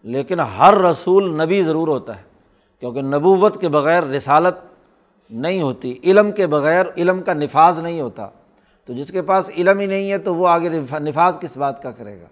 لیکن 0.03 0.39
ہر 0.39 0.77
رسول 0.77 1.41
نبی 1.43 1.63
ضرور 1.63 1.87
ہوتا 1.87 2.17
ہے۔ 2.17 2.21
کیونکہ 2.79 3.01
نبوت 3.01 3.61
کے 3.61 3.69
بغیر 3.69 4.03
رسالت 4.03 4.55
نہیں 5.31 5.61
ہوتی، 5.61 5.99
علم 6.03 6.31
کے 6.31 6.47
بغیر، 6.47 6.85
علم 6.97 7.21
کا 7.21 7.33
نفاذ 7.33 7.79
نہیں 7.79 8.01
ہوتا۔ 8.01 8.29
تو 8.87 8.93
جس 8.93 9.11
کے 9.11 9.21
پاس 9.21 9.49
علم 9.57 9.79
ہی 9.79 9.85
نہیں 9.85 10.11
ہے 10.11 10.17
تو 10.17 10.35
وہ 10.35 10.47
آگے 10.47 10.69
نفاذ 10.99 11.39
کس 11.39 11.57
بات 11.57 11.83
کا 11.83 11.91
کرے 11.91 12.21
گا؟ 12.21 12.25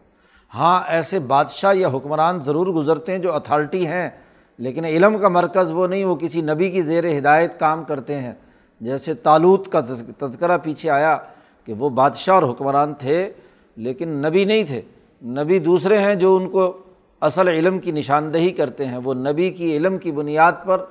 ہاں 0.53 0.83
ایسے 0.87 1.19
بادشاہ 1.19 1.73
یا 1.75 1.87
حکمران 1.87 2.43
ضرور 2.43 2.67
گزرتے 2.67 3.11
ہیں 3.11 3.19
جو 3.19 3.33
اتھارٹی 3.33 3.87
ہیں، 3.87 4.09
لیکن 4.57 4.85
علم 4.85 5.17
کا 5.17 5.29
مرکز 5.29 5.71
وہ 5.71 5.87
نہیں، 5.87 6.05
وہ 6.05 6.15
کسی 6.15 6.41
نبی 6.41 6.69
کی 6.69 6.81
زیر 6.81 7.17
ہدایت 7.17 7.59
کام 7.59 7.83
کرتے 7.83 8.19
ہیں۔ 8.19 8.33
جیسے 8.81 9.13
تالوت 9.13 9.67
کا 9.71 9.79
تذکرہ 10.19 10.57
پیچھے 10.57 10.89
آیا 10.89 11.17
کہ 11.65 11.73
وہ 11.73 11.89
بادشاہ 11.89 12.35
اور 12.35 12.43
حکمران 12.43 12.93
تھے، 12.93 13.31
لیکن 13.75 14.09
نبی 14.09 14.45
نہیں 14.45 14.63
تھے۔ 14.63 14.81
نبی 15.21 15.59
دوسرے 15.59 15.97
ہیں 15.97 16.15
جو 16.15 16.35
ان 16.35 16.49
کو 16.49 16.77
اصل 17.21 17.47
علم 17.47 17.79
کی 17.79 17.91
نشاندہی 17.91 18.51
کرتے 18.51 18.85
ہیں۔ 18.85 18.97
وہ 18.97 19.13
نبی 19.13 19.49
کی 19.49 19.77
علم 19.77 19.97
کی 19.97 20.11
بنیاد 20.11 20.51
پر 20.65 20.85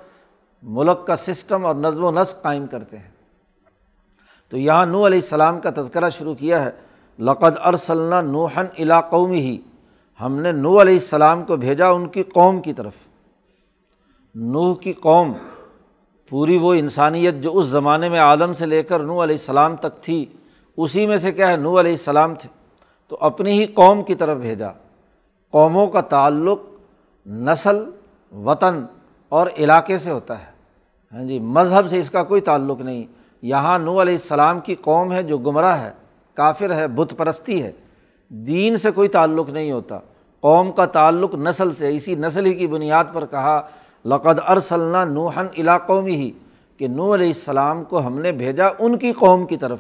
ملک 0.63 1.07
کا 1.07 1.17
سسٹم 1.17 1.67
اور 1.67 1.75
نظم 1.75 2.05
و 2.05 2.11
نسق 2.11 2.43
قائم 2.43 2.67
کرتے 2.67 2.99
ہیں۔ 2.99 3.14
تو 4.55 4.59
یہاں 4.59 4.87
نو 4.87 5.07
علیہ 5.07 5.19
السلام 5.19 5.61
کا 5.61 5.71
تذکرہ 5.77 6.11
شروع 6.11 6.35
کیا 6.35 6.65
ہے، 6.65 6.71
لقد 7.19 7.57
ارسلنا 7.65 8.21
نوحن 8.21 8.65
علاقومی 8.79 9.41
ہی 9.41 9.59
ہم 10.21 10.41
نے 10.41 10.53
نو 10.53 10.81
علیہ 10.81 10.95
السلام 10.95 11.45
کو 11.45 11.57
بھیجا 11.57 11.89
ان 11.89 12.09
کی 12.09 12.23
قوم 12.23 12.61
کی 12.61 12.73
طرف۔ 12.73 12.93
نوح 14.35 14.75
کی 14.75 14.93
قوم، 14.93 15.33
پوری 16.29 16.57
وہ 16.57 16.75
انسانیت 16.75 17.35
جو 17.35 17.59
اس 17.59 17.67
زمانے 17.67 18.09
میں 18.09 18.21
عالم 18.21 18.53
سے 18.53 18.67
لے 18.67 18.83
کر 18.83 19.01
نو 19.01 19.23
علیہ 19.23 19.37
السلام 19.37 19.77
تک 19.77 20.03
تھی، 20.03 20.27
اسی 20.77 21.07
میں 21.07 21.17
سے 21.17 21.33
کیا 21.33 21.49
ہے 21.49 21.57
نو 21.57 21.81
علیہ 21.81 21.91
السلام 21.91 22.35
تھے۔ 22.35 22.49
تو 23.09 23.17
اپنی 23.21 23.51
ہی 23.51 23.67
قوم 23.67 24.03
کی 24.03 24.15
طرف 24.15 24.39
بھیجا۔ 24.39 24.69
قوموں 25.51 25.87
کا 25.87 26.01
تعلق 26.01 26.61
نسل، 27.27 27.91
وطن 28.33 28.87
اور 29.29 29.47
علاقے 29.57 29.99
سے 29.99 30.11
ہوتا 30.11 30.39
ہے۔ 30.39 30.53
ہاں 31.13 31.25
جی 31.25 31.39
مذہب 31.39 31.89
سے 31.91 31.99
اس 31.99 32.11
کا 32.11 32.23
کوئی 32.23 32.41
تعلق 32.41 32.81
نہیں۔ 32.81 33.24
یہاں 33.45 33.79
نو 33.79 34.03
علیہ 34.03 34.13
السلام 34.13 34.61
کی 34.61 34.75
قوم 34.75 35.13
ہے 35.13 35.23
جو 35.23 35.39
گمراہ 35.39 35.85
ہے، 35.85 35.91
کافر 36.35 36.75
ہے، 36.75 36.89
بت 36.89 37.15
پرستی 37.17 37.63
ہے۔ 37.63 37.73
دین 38.29 38.77
سے 38.77 38.91
کوئی 38.91 39.09
تعلق 39.09 39.51
نہیں 39.51 39.73
ہوتا۔ 39.73 39.99
قوم 40.41 40.73
کا 40.73 40.87
تعلق 40.87 41.35
نسل 41.35 41.73
سے، 41.73 41.97
اسی 41.97 42.15
نسل 42.15 42.47
ہی 42.47 42.55
کی 42.55 42.67
بنیاد 42.67 43.05
پر 43.13 43.27
کہا، 43.27 43.63
لقد 44.05 44.39
ارسلنا 44.49 45.05
نوحن 45.05 45.47
علاقوں 45.59 46.03
میں 46.03 46.13
ہی 46.13 46.31
کہ 46.77 46.89
نو 46.89 47.15
علیہ 47.15 47.27
السلام 47.27 47.85
کو 47.85 48.07
ہم 48.07 48.19
نے 48.19 48.33
بھیجا 48.33 48.65
ان 48.79 48.99
کی 48.99 49.13
قوم 49.13 49.47
کی 49.47 49.57
طرف۔ 49.57 49.79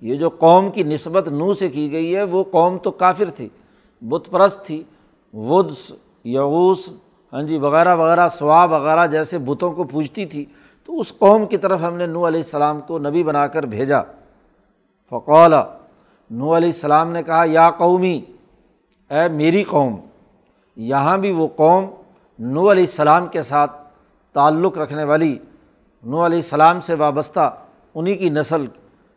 یہ 0.00 0.14
جو 0.14 0.28
قوم 0.28 0.70
کی 0.70 0.82
نسبت 0.82 1.28
نو 1.28 1.54
سے 1.54 1.68
کی 1.68 1.92
گئی 1.92 2.16
ہے، 2.16 2.22
وہ 2.22 2.44
قوم 2.44 2.78
تو 2.78 2.90
کافر 2.90 3.30
تھی، 3.36 3.48
بت 4.00 4.30
پرست 4.30 4.66
تھی۔ 4.66 4.82
ودس 5.34 5.92
یغوس 6.24 6.88
ہاں 7.32 7.42
جی 7.42 7.58
وغیرہ 7.58 7.96
وغیرہ 7.96 8.28
سوا 8.28 8.64
وغیرہ 8.64 9.06
جیسے 9.06 9.38
بتوں 9.38 9.72
کو 9.72 9.84
پوجتی 9.84 10.26
تھی۔ 10.26 10.44
تو 10.92 11.00
اس 11.00 11.12
قوم 11.18 11.46
کی 11.46 11.56
طرف 11.56 11.80
ہم 11.82 11.94
نے 11.96 12.06
نو 12.06 12.26
علیہ 12.28 12.40
السلام 12.40 12.80
کو 12.80 12.98
نبی 12.98 13.22
بنا 13.24 13.46
کر 13.46 13.66
بھیجا۔ 13.66 14.00
فقول 15.10 15.54
نو 16.30 16.56
علیہ 16.56 16.68
السلام 16.68 17.12
نے 17.12 17.22
کہا، 17.22 17.44
یا 17.46 17.70
قومی، 17.70 18.20
اے 19.10 19.28
میری 19.28 19.62
قوم، 19.64 19.94
یہاں 20.76 21.16
بھی 21.18 21.30
وہ 21.32 21.46
قوم 21.56 21.84
نو 22.38 22.70
علیہ 22.72 22.84
السلام 22.84 23.26
کے 23.26 23.42
ساتھ 23.42 23.72
تعلق 24.34 24.78
رکھنے 24.78 25.04
والی 25.04 25.38
نو 26.04 26.26
علیہ 26.26 26.38
السلام 26.38 26.80
سے 26.80 26.94
وابستہ 26.94 27.48
انہیں 27.94 28.16
کی 28.16 28.30
نسل 28.30 28.66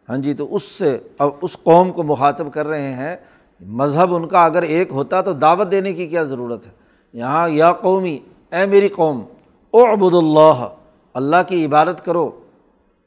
ہاں 0.10 0.18
جی 0.18 0.34
تو 0.34 0.48
اس 0.56 0.64
سے 0.64 0.98
اب 1.20 1.30
اس 1.42 1.58
قوم 1.64 1.92
کو 1.92 2.04
مخاطب 2.04 2.54
کر 2.54 2.68
رہے 2.68 2.94
ہیں۔ 2.94 3.16
مذہب 3.62 4.16
ان 4.16 4.28
کا 4.28 4.46
اگر 4.46 4.62
ایک 4.62 4.92
ہوتا 4.92 5.22
تو 5.22 5.34
دعوت 5.34 5.72
دینے 5.72 5.94
کی 5.94 6.08
کیا 6.08 6.24
ضرورت 6.24 6.66
ہے؟ 6.66 6.72
یہاں، 7.14 7.50
یا 7.50 7.72
قومی، 7.74 8.18
اے 8.52 8.66
میری 8.66 8.88
قوم 8.88 9.22
او 9.72 9.86
ابود 9.86 10.14
اللہ 10.14 10.68
اللہ 11.16 11.36
کی 11.48 11.66
عبادت 11.66 12.06
کرو۔ 12.06 12.32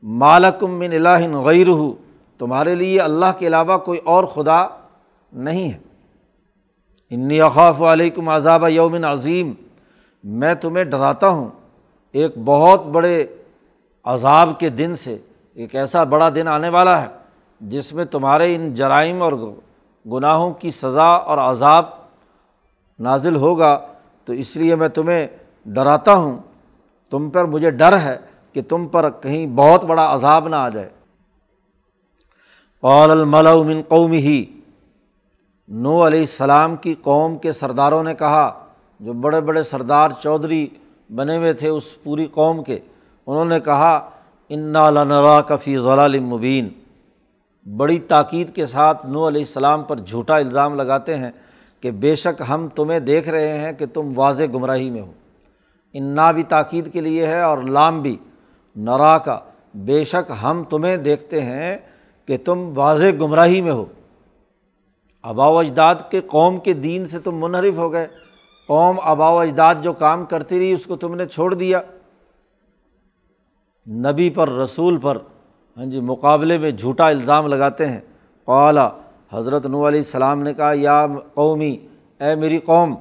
مالکم 0.03 0.71
من 0.71 0.93
الہ 0.93 1.39
غیر 1.39 1.69
ہو 1.69 1.95
تمہارے 2.39 2.75
لیے 2.75 3.01
اللہ 3.01 3.27
کے 3.39 3.47
علاوہ 3.47 3.79
کوئی 3.79 3.99
اور 4.05 4.25
خدا 4.25 4.67
نہیں 5.33 5.73
ہے۔ 5.73 5.79
انی 7.11 7.41
اخاف 7.41 7.83
علیکم 7.83 8.29
عذاب 8.29 8.69
یومن 8.69 9.05
عظیم، 9.05 9.53
میں 10.25 10.55
تمہیں 10.55 10.85
ڈراتا 10.85 11.29
ہوں 11.29 11.49
ایک 12.13 12.33
بہت 12.45 12.87
بڑے 12.87 13.27
عذاب 14.05 14.59
کے 14.59 14.69
دن 14.69 14.95
سے، 14.95 15.19
ایک 15.55 15.75
ایسا 15.75 16.05
بڑا 16.05 16.29
دن 16.29 16.49
آنے 16.49 16.69
والا 16.69 17.03
ہے 17.03 17.07
جس 17.61 17.93
میں 17.93 18.05
تمہارے 18.05 18.55
ان 18.55 18.75
جرائم 18.75 19.23
اور 19.23 19.33
گناہوں 20.13 20.55
کی 20.55 20.71
سزا 20.71 21.09
اور 21.09 21.39
عذاب 21.39 21.85
نازل 22.99 23.37
ہوگا۔ 23.37 23.87
تو 24.25 24.33
اس 24.33 24.57
لیے 24.57 24.77
میں 24.77 24.89
تمہیں 24.89 25.27
ڈراتا 25.67 26.15
ہوں۔ 26.15 26.39
تم 27.13 27.31
پر 27.31 27.45
مجھے 27.45 27.71
ڈر 27.71 27.99
ہے 27.99 28.17
کہ 28.53 28.63
تم 28.69 28.87
پر 28.89 29.09
کہیں 29.11 29.47
بہت 29.47 29.85
بڑا 29.85 30.13
عذاب 30.15 30.49
نہ 30.49 30.57
آ 30.57 30.69
جائے۔ 30.69 30.89
قول 32.83 33.11
الملا 33.11 33.55
من 33.63 33.81
قوم 33.89 34.13
ہی 34.13 34.45
نو 35.69 36.07
علیہ 36.07 36.21
السلام 36.21 36.77
کی 36.77 36.95
قوم 37.03 37.39
کے 37.39 37.53
سرداروں 37.53 38.03
نے 38.03 38.15
کہا، 38.15 38.51
جو 39.01 39.13
بڑے 39.13 39.41
بڑے 39.41 39.63
سردار 39.63 40.11
چودھری 40.23 40.67
بنے 41.11 41.37
ہوئے 41.37 41.53
تھے 41.53 41.69
اس 41.69 41.85
پوری 42.03 42.27
قوم 42.33 42.63
کے، 42.63 42.79
انہوں 43.27 43.45
نے 43.45 43.61
کہا، 43.61 43.95
انا 44.51 44.91
لنرا 44.91 45.41
کفی 45.41 45.77
ضلال 45.77 46.19
مبین 46.21 46.69
بڑی 47.67 47.99
تاکید 47.99 48.55
کے 48.55 48.67
ساتھ 48.67 49.07
نو 49.07 49.29
علیہ 49.29 49.43
السلام 49.43 49.83
پر 49.85 49.97
جھوٹا 49.99 50.37
الزام 50.37 50.75
لگاتے 50.75 51.17
ہیں 51.17 51.31
کہ 51.81 51.91
بے 51.91 52.15
شک 52.17 52.43
ہم 52.49 52.69
تمہیں 52.75 53.01
دیکھ 53.01 53.29
رہے 53.29 53.59
ہیں 53.59 53.73
کہ 53.73 53.87
تم 53.87 54.13
واضح 54.17 54.45
گمراہی 54.55 54.91
میں 54.91 55.01
ہو۔ 55.01 55.13
انا 55.99 56.31
بھی 56.31 56.43
تاکید 56.43 56.93
کے 56.93 57.01
لیے 57.01 57.27
ہے 57.27 57.41
اور 57.41 57.59
لام 57.59 58.03
بھی۔ 58.03 58.17
نرا 58.77 59.19
کا۔ 59.19 59.41
بے 59.75 60.05
شک 60.05 60.33
ہم 60.43 60.63
تمہیں 60.71 60.97
دیکھتے 60.97 61.41
ہیں 61.41 61.77
کہ 62.27 62.37
تم 62.45 62.73
واضح 62.77 63.05
گمراہی 63.21 63.61
میں 63.61 63.73
ہو۔ 63.73 63.85
آبا 65.23 65.49
و 65.49 65.59
اجداد 65.59 65.95
کے 66.11 66.21
قوم 66.21 66.59
کے 66.59 66.73
دین 66.73 67.07
سے 67.07 67.19
تم 67.19 67.37
منحرف 67.39 67.75
ہو 67.77 67.93
گئے۔ 67.93 68.09
قوم 68.67 68.97
آبا 69.03 69.31
و 69.31 69.39
اجداد 69.39 69.75
جو 69.83 69.93
کام 69.93 70.25
کرتی 70.25 70.59
رہی، 70.59 70.73
اس 70.73 70.85
کو 70.85 70.97
تم 70.97 71.15
نے 71.15 71.27
چھوڑ 71.27 71.55
دیا۔ 71.55 71.81
نبی 73.89 74.31
پر، 74.31 74.49
رسول 74.49 74.97
پر 74.97 75.19
ہاں 75.77 75.85
جی 75.85 76.01
مقابلے 76.01 76.59
میں 76.59 76.71
جھوٹا 76.71 77.09
الزام 77.09 77.47
لگاتے 77.47 77.89
ہیں۔ 77.89 78.01
قالا، 78.45 78.89
حضرت 79.33 79.67
نو 79.67 79.89
علیہ 79.89 80.01
السلام 80.01 80.43
نے 80.43 80.55
کہا، 80.55 80.73
یا 80.75 81.07
قومی، 81.35 81.77
اے 82.21 82.35
میری 82.35 82.59
قوم 82.59 82.95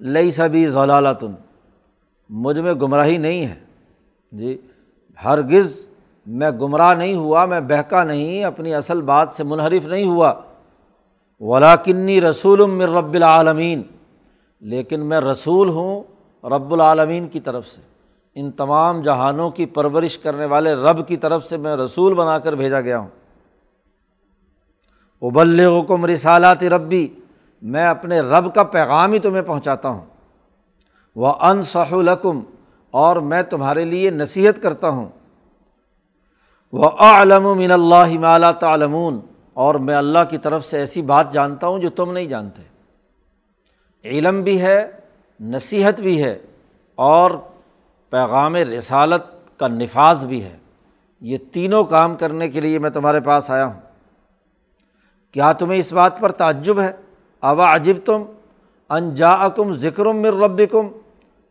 لئی 0.00 0.30
سبھی 0.30 0.66
ضلالتن۔ 0.68 1.32
مجھ 2.28 2.58
میں 2.58 2.72
گمراہی 2.72 3.16
نہیں 3.16 3.46
ہے۔ 3.46 3.54
جی 4.32 4.58
ہرگز 5.24 5.86
میں 6.26 6.50
گمراہ 6.50 6.94
نہیں 6.94 7.14
ہوا، 7.14 7.44
میں 7.44 7.60
بہکا 7.60 8.04
نہیں، 8.04 8.44
اپنی 8.44 8.74
اصل 8.74 9.00
بات 9.00 9.28
سے 9.36 9.44
منحرف 9.44 9.86
نہیں 9.86 10.04
ہوا۔ 10.04 10.34
ولاکنی 11.40 12.20
رسول 12.20 12.70
من 12.70 12.82
رب 12.82 13.12
العالمین۔ 13.12 13.82
لیکن 14.60 15.00
میں 15.00 15.20
رسول 15.20 15.68
ہوں 15.68 16.02
رب 16.44 16.72
العالمین 16.72 17.28
کی 17.28 17.40
طرف 17.40 17.66
سے۔ 17.66 17.80
ان 18.34 18.50
تمام 18.50 19.02
جہانوں 19.02 19.50
کی 19.50 19.66
پرورش 19.66 20.18
کرنے 20.18 20.44
والے 20.44 20.74
رب 20.74 21.08
کی 21.08 21.16
طرف 21.16 21.46
سے 21.46 21.56
میں 21.56 21.76
رسول 21.76 22.14
بنا 22.14 22.38
کر 22.38 22.52
بھیجا 22.52 22.80
گیا 22.80 22.98
ہوں۔ 22.98 23.08
ابل 25.22 25.60
حکم 25.60 26.06
رسالات 26.06 26.64
ربی۔ 26.64 27.08
میں 27.62 27.86
اپنے 27.86 28.20
رب 28.20 28.54
کا 28.54 28.62
پیغام 28.62 29.12
ہی 29.12 29.18
تمہیں 29.18 29.42
پہنچاتا 29.42 29.88
ہوں۔ 29.88 30.04
وہ 31.16 31.32
انصح 31.40 31.92
القم 31.92 32.40
اور 32.90 33.16
میں 33.16 33.42
تمہارے 33.42 33.84
لیے 33.84 34.10
نصیحت 34.10 34.62
کرتا 34.62 34.88
ہوں۔ 34.88 35.08
وہ 36.72 36.88
علم 36.98 37.58
من 37.58 37.70
اللہ 37.70 38.18
مالا 38.20 38.52
تعلمون، 38.52 39.20
اور 39.52 39.74
میں 39.74 39.94
اللہ 39.94 40.18
کی 40.30 40.38
طرف 40.38 40.66
سے 40.66 40.78
ایسی 40.78 41.02
بات 41.02 41.32
جانتا 41.32 41.66
ہوں 41.66 41.78
جو 41.78 41.90
تم 41.90 42.12
نہیں 42.12 42.26
جانتے۔ 42.26 42.62
علم 44.04 44.42
بھی 44.42 44.60
ہے، 44.62 44.90
نصیحت 45.40 46.00
بھی 46.00 46.24
ہے، 46.24 46.38
اور 46.94 47.30
پیغام 48.10 48.56
رسالت 48.56 49.22
کا 49.58 49.68
نفاذ 49.68 50.24
بھی 50.24 50.44
ہے۔ 50.44 50.56
یہ 51.20 51.36
تینوں 51.52 51.84
کام 51.84 52.16
کرنے 52.16 52.48
کے 52.48 52.60
لیے 52.60 52.78
میں 52.78 52.90
تمہارے 52.90 53.20
پاس 53.20 53.50
آیا 53.50 53.66
ہوں۔ 53.66 53.80
کیا 55.32 55.52
تمہیں 55.52 55.80
اس 55.80 55.92
بات 55.92 56.20
پر 56.20 56.32
تعجب 56.32 56.80
ہے؟ 56.80 56.92
ابا 57.42 57.74
عجب 57.74 57.96
تم 58.04 58.22
انجا 58.90 59.48
کم 59.48 59.72
ذکر 59.72 60.06
مر 60.06 60.34
رب 60.34 60.60
کم 60.70 60.88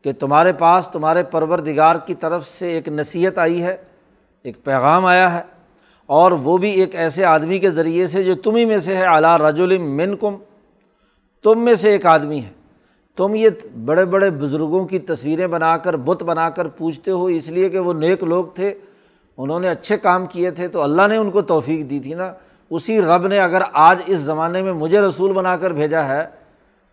کہ 0.06 0.12
تمہارے 0.20 0.54
پاس 0.54 0.88
تمہارے 0.92 1.24
پروردگار 1.24 1.96
کی 2.06 2.16
طرف 2.16 2.48
سے 2.50 2.72
ایک 2.72 2.88
نصیحت 2.88 3.38
آئی 3.38 3.62
ہے، 3.64 3.76
ایک 4.46 4.64
پیغام 4.64 5.06
آیا 5.06 5.34
ہے 5.34 5.42
اور 6.10 6.32
وہ 6.32 6.58
بھی 6.58 6.70
ایک 6.72 6.96
ایسے 6.96 7.26
آدمی 7.26 7.60
کے 7.60 7.70
ذریعے 7.70 8.08
سے 8.08 8.24
جو 8.24 8.36
تم 8.36 8.56
ہی 8.56 8.66
میں 8.66 8.78
سے 8.80 8.96
ہے 8.98 9.06
اعلیٰ 9.06 9.38
رج 9.38 9.60
من 9.80 10.16
کم 10.16 10.36
تم 11.44 11.64
میں 11.66 11.76
سے 11.76 11.90
ایک 11.90 12.06
آدمی 12.06 12.40
ہے۔ 12.44 12.52
تم 13.18 13.36
یہ 13.36 13.50
بڑے 13.86 14.06
بڑے 14.06 14.30
بزرگوں 14.30 14.86
کی 14.88 15.00
تصویریں 15.00 15.48
بنا 15.48 15.78
کر، 15.78 15.96
بت 15.98 16.24
بنا 16.24 16.50
کر 16.50 16.68
پوچھتے 16.68 17.12
ہو، 17.12 17.26
اس 17.26 17.48
لیے 17.48 17.70
کہ 17.70 17.80
وہ 17.80 17.94
نیک 17.94 18.24
لوگ 18.24 18.46
تھے، 18.56 18.74
انہوں 19.38 19.60
نے 19.60 19.70
اچھے 19.70 19.98
کام 19.98 20.26
کیے 20.26 20.52
تھے، 20.52 20.68
تو 20.68 20.82
اللہ 20.82 21.08
نے 21.08 21.18
ان 21.18 21.32
کو 21.32 21.42
توفیق 21.42 21.90
دی 21.90 22.00
تھی 22.00 22.14
نا۔ 22.14 22.32
اسی 22.70 23.02
رب 23.02 23.28
نے 23.28 23.40
اگر 23.40 23.62
آج 23.74 24.02
اس 24.06 24.20
زمانے 24.20 24.62
میں 24.62 24.74
مجھے 24.74 25.02
رسول 25.02 25.32
بنا 25.32 25.58
کر 25.58 25.72
بھیجا 25.72 26.08
ہے، 26.08 26.28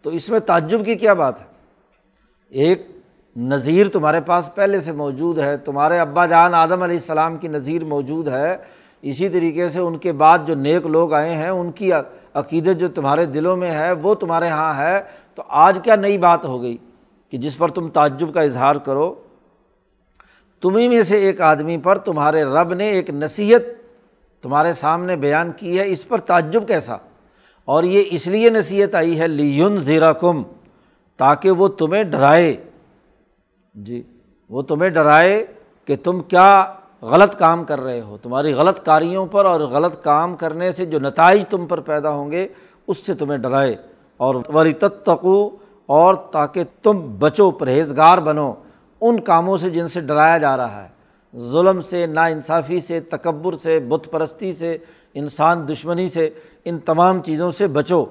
تو 0.03 0.11
اس 0.11 0.29
میں 0.29 0.41
تعجب 0.41 0.85
کی 0.85 0.95
کیا 0.95 1.15
بات 1.15 1.41
ہے؟ 1.41 1.45
ایک 2.49 2.87
نظیر 3.37 3.89
تمہارے 3.89 4.21
پاس 4.21 4.49
پہلے 4.55 4.81
سے 4.81 4.93
موجود 4.93 5.39
ہے، 5.39 5.57
تمہارے 5.57 5.99
ابا 5.99 6.27
جان 6.27 6.55
آدم 6.55 6.83
علیہ 6.83 6.97
السلام 6.97 7.37
کی 7.37 7.49
نظیر 7.49 7.85
موجود 7.85 8.29
ہے، 8.29 8.57
اسی 9.03 9.29
طریقے 9.29 9.69
سے 9.69 9.79
ان 9.79 9.99
کے 9.99 10.13
بعد 10.13 10.39
جو 10.47 10.55
نیک 10.55 10.87
لوگ 10.87 11.13
آئے 11.13 11.35
ہیں، 11.35 11.49
ان 11.49 11.73
کی 11.73 11.93
عقیدت 12.35 12.81
جو 12.81 12.89
تمہارے 12.89 13.27
دلوں 13.27 13.57
میں 13.57 13.71
ہے، 13.71 13.93
وہ 13.93 14.15
تمہارے 14.15 14.47
یہاں 14.47 14.75
ہے، 14.77 15.01
تو 15.35 15.43
آج 15.49 15.79
کیا 15.83 15.97
نئی 15.97 16.19
بات 16.19 16.45
ہو 16.45 16.63
گئی 16.63 16.77
کہ 17.31 17.39
جس 17.39 17.59
پر 17.59 17.69
تم 17.69 17.89
تعجب 17.89 18.35
کا 18.35 18.41
اظہار 18.41 18.77
کرو؟ 18.77 19.15
تمہیں 20.61 20.89
میں 20.89 21.03
سے 21.03 21.17
ایک 21.17 21.41
آدمی 21.41 21.79
پر 21.79 21.99
تمہارے 21.99 22.45
رب 22.45 22.75
نے 22.75 22.89
ایک 22.89 23.11
نصیحت 23.11 23.61
تمہارے 24.47 24.73
سامنے 24.73 25.17
بیان 25.17 25.53
کی 25.53 25.79
ہے، 25.79 25.91
اس 25.91 26.09
پر 26.09 26.19
تعجب 26.19 26.69
کیسا؟ 26.69 26.97
اور 27.65 27.85
یہ 27.85 28.05
اس 28.11 28.27
لیے 28.27 28.51
نصیحت 28.51 28.95
آئی 28.95 29.21
ہے 29.21 29.29
لیون 29.29 29.77
زیرا 29.77 30.13
کم 30.13 30.43
تاکہ 31.17 31.51
وہ 31.51 31.69
تمہیں 31.69 32.03
ڈرائے۔ 32.03 32.57
جی 33.75 34.03
وہ 34.49 34.63
تمہیں 34.63 34.91
ڈرائے 34.91 35.47
کہ 35.85 35.97
تم 36.05 36.23
کیا 36.23 36.73
غلط 37.03 37.39
کام 37.39 37.65
کر 37.65 37.81
رہے 37.81 38.01
ہو۔ 38.01 38.19
تمہاری 38.23 38.53
غلط 38.53 38.85
کاریوں 38.85 39.27
پر 39.27 39.45
اور 39.45 39.61
غلط 39.61 40.03
کام 40.03 40.37
کرنے 40.37 40.73
سے 40.73 40.87
جو 40.87 40.99
نتائج 40.99 41.43
تم 41.51 41.67
پر 41.67 41.81
پیدا 41.81 42.11
ہوں 42.11 42.31
گے، 42.31 42.49
اس 42.87 43.07
سے 43.07 43.15
تمہیں 43.15 43.39
ڈرائے۔ 43.39 43.77
اور 44.17 44.35
وری 44.55 44.73
تتقو 44.73 45.51
اور 45.87 46.15
تاکہ 46.15 46.65
تم 46.83 47.17
بچو، 47.19 47.51
پرہیزگار 47.51 48.19
بنو۔ 48.19 48.55
ان 49.01 49.21
کاموں 49.21 49.59
سے 49.59 49.71
جن 49.71 49.89
سے 49.89 50.01
ڈرایا 50.01 50.39
جا 50.39 50.57
رہا 50.57 50.85
ہے۔ 50.85 50.96
ظلم 51.39 51.81
سے 51.81 52.07
نا 52.07 52.25
انصافی 52.25 52.81
سے، 52.81 53.01
تکبر 53.01 53.55
سے، 53.63 53.81
بت 53.81 54.09
پرستی 54.11 54.55
سے، 54.55 54.79
انسان 55.15 55.69
دشمنی 55.69 56.09
سے، 56.09 56.31
ان 56.65 56.79
تمام 56.79 57.23
چیزوں 57.23 57.51
سے 57.51 57.67
بچو۔ 57.67 58.05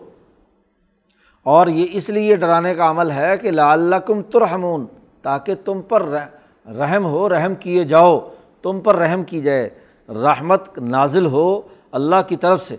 اور 1.43 1.67
یہ 1.67 1.87
اس 1.91 2.09
لیے 2.09 2.35
ڈرانے 2.35 2.75
کا 2.75 2.89
عمل 2.89 3.11
ہے 3.11 3.37
کہ 3.37 3.51
لا 3.51 3.99
کم 3.99 4.21
ترحمون، 4.21 4.85
تاکہ 5.21 5.55
تم 5.65 5.81
پر 5.81 6.03
رحم 6.65 7.05
ہو، 7.05 7.29
رحم 7.29 7.55
کیے 7.55 7.83
جاؤ، 7.83 8.29
تم 8.61 8.79
پر 8.79 8.95
رحم 8.95 9.23
کی 9.23 9.41
جائے، 9.41 9.69
رحمت 10.09 10.79
نازل 10.79 11.25
ہو 11.25 11.61
اللہ 11.91 12.15
کی 12.27 12.35
طرف 12.35 12.67
سے۔ 12.67 12.75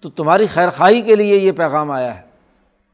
تو 0.00 0.10
تمہاری 0.10 0.46
خیر 0.46 0.68
خواہی 0.68 1.00
کے 1.00 1.16
لیے 1.16 1.36
یہ 1.36 1.52
پیغام 1.52 1.90
آیا 1.90 2.16
ہے۔ 2.16 2.22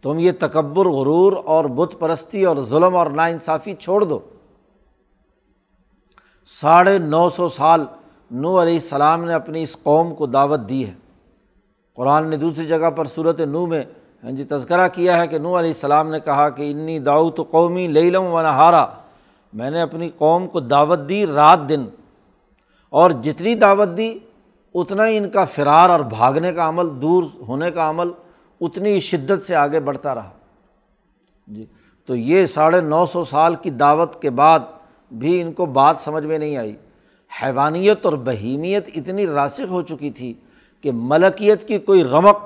تم 0.02 0.18
یہ 0.18 0.32
تکبر، 0.40 0.86
غرور 0.86 1.32
اور 1.44 1.64
بت 1.64 1.94
پرستی 1.98 2.44
اور 2.44 2.56
ظلم 2.68 2.96
اور 2.96 3.06
ناانصافی 3.06 3.74
چھوڑ 3.74 4.04
دو۔ 4.04 4.18
ساڑھے 6.48 6.98
نو 6.98 7.30
سو 7.30 7.48
سال 7.48 7.84
نو 8.30 8.62
علیہ 8.62 8.74
السلام 8.74 9.24
نے 9.24 9.34
اپنی 9.34 9.62
اس 9.62 9.76
قوم 9.82 10.14
کو 10.14 10.26
دعوت 10.26 10.60
دی 10.68 10.86
ہے۔ 10.86 10.94
قرآن 11.94 12.28
نے 12.28 12.36
دوسری 12.36 12.66
جگہ 12.66 12.90
پر 12.90 13.04
صورت 13.04 13.40
نو 13.40 13.66
میں 13.66 13.84
ہاں 14.24 14.30
جی 14.30 14.44
تذکرہ 14.44 14.88
کیا 14.88 15.16
ہے 15.16 15.26
کہ 15.26 15.38
نو 15.38 15.58
علیہ 15.58 15.70
السلام 15.70 16.10
نے 16.10 16.20
کہا 16.20 16.48
کہ 16.48 16.70
انی 16.70 16.98
داؤت 16.98 17.40
قومی 17.50 17.86
لم 17.88 18.24
و 18.24 18.42
نہارا، 18.42 18.86
میں 19.52 19.70
نے 19.70 19.80
اپنی 19.80 20.10
قوم 20.18 20.46
کو 20.48 20.60
دعوت 20.60 20.98
دی 21.08 21.26
رات 21.26 21.68
دن۔ 21.68 21.84
اور 22.88 23.10
جتنی 23.10 23.54
دعوت 23.54 23.88
دی، 23.96 24.18
اتنا 24.74 25.08
ہی 25.08 25.16
ان 25.16 25.30
کا 25.30 25.44
فرار 25.44 25.90
اور 25.90 26.00
بھاگنے 26.00 26.52
کا 26.52 26.68
عمل، 26.68 27.02
دور 27.02 27.22
ہونے 27.48 27.70
کا 27.70 27.90
عمل، 27.90 28.08
اتنی 28.60 29.00
شدت 29.00 29.46
سے 29.46 29.56
آگے 29.56 29.80
بڑھتا 29.80 30.14
رہا۔ 30.14 30.30
جی 31.46 31.66
تو 32.06 32.16
یہ 32.16 32.46
ساڑھے 32.46 32.80
نو 32.80 33.06
سو 33.06 33.24
سال 33.24 33.54
کی 33.54 33.70
دعوت 33.70 34.22
کے 34.22 34.30
بعد 34.30 34.58
بھی 35.10 35.40
ان 35.40 35.52
کو 35.52 35.66
بات 35.66 35.96
سمجھ 36.04 36.24
میں 36.24 36.38
نہیں 36.38 36.56
آئی۔ 36.56 36.76
حیوانیت 37.42 38.06
اور 38.06 38.12
بہیمیت 38.12 38.88
اتنی 38.94 39.26
راسخ 39.26 39.70
ہو 39.70 39.82
چکی 39.82 40.10
تھی 40.10 40.34
کہ 40.80 40.90
ملکیت 40.94 41.68
کی 41.68 41.78
کوئی 41.78 42.04
رمق 42.04 42.36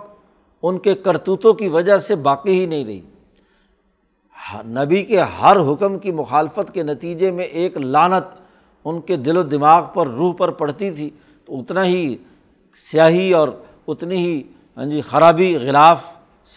ان 0.63 0.79
کے 0.79 0.95
کرتوتوں 0.95 1.53
کی 1.53 1.69
وجہ 1.69 1.99
سے 1.99 2.15
باقی 2.15 2.61
ہی 2.61 2.67
نہیں 2.67 2.85
رہی۔ 2.85 3.01
نبی 4.65 5.03
کے 5.03 5.21
ہر 5.21 5.57
حکم 5.57 5.99
کی 5.99 6.13
مخالفت 6.13 6.75
کے 6.75 6.83
نتیجے 6.83 7.31
میں 7.31 7.45
ایک 7.45 7.77
لانت 7.77 8.41
ان 8.85 9.01
کے 9.01 9.17
دل 9.17 9.37
و 9.37 9.43
دماغ 9.43 9.85
پر 9.95 10.07
روح 10.07 10.35
پر 10.35 10.51
پڑتی 10.51 10.91
تھی۔ 10.91 11.11
تو 11.45 11.61
اتنا 11.61 11.85
ہی 11.85 12.17
سیاہی 12.91 13.33
اور 13.33 13.49
اتنی 13.89 14.17
ہی 14.17 14.43
ہاں 14.77 14.85
جی 14.85 15.01
خرابی، 15.01 15.57
غلاف، 15.57 16.05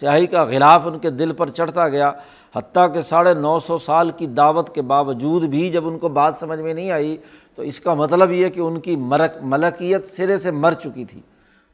سیاہی 0.00 0.26
کا 0.26 0.44
غلاف 0.44 0.86
ان 0.86 0.98
کے 0.98 1.10
دل 1.10 1.32
پر 1.32 1.50
چڑھتا 1.50 1.88
گیا۔ 1.88 2.12
حتیٰ 2.56 2.94
کہ 2.94 3.00
ساڑھے 3.00 3.34
نو 3.34 3.58
سو 3.58 3.78
سال 3.78 4.10
کی 4.10 4.26
دعوت 4.26 4.74
کے 4.74 4.82
باوجود 4.82 5.42
بھی 5.42 5.70
جب 5.70 5.88
ان 5.88 5.98
کو 5.98 6.08
بات 6.08 6.34
سمجھ 6.40 6.60
میں 6.60 6.74
نہیں 6.74 6.90
آئی، 6.90 7.16
تو 7.54 7.62
اس 7.62 7.80
کا 7.80 7.94
مطلب 7.94 8.32
یہ 8.32 8.48
کہ 8.48 8.60
ان 8.60 8.80
کی 8.80 8.96
مرک، 8.96 9.30
ملکیت 9.42 10.12
سرے 10.16 10.38
سے 10.38 10.50
مر 10.50 10.72
چکی 10.72 11.04
تھی۔ 11.04 11.20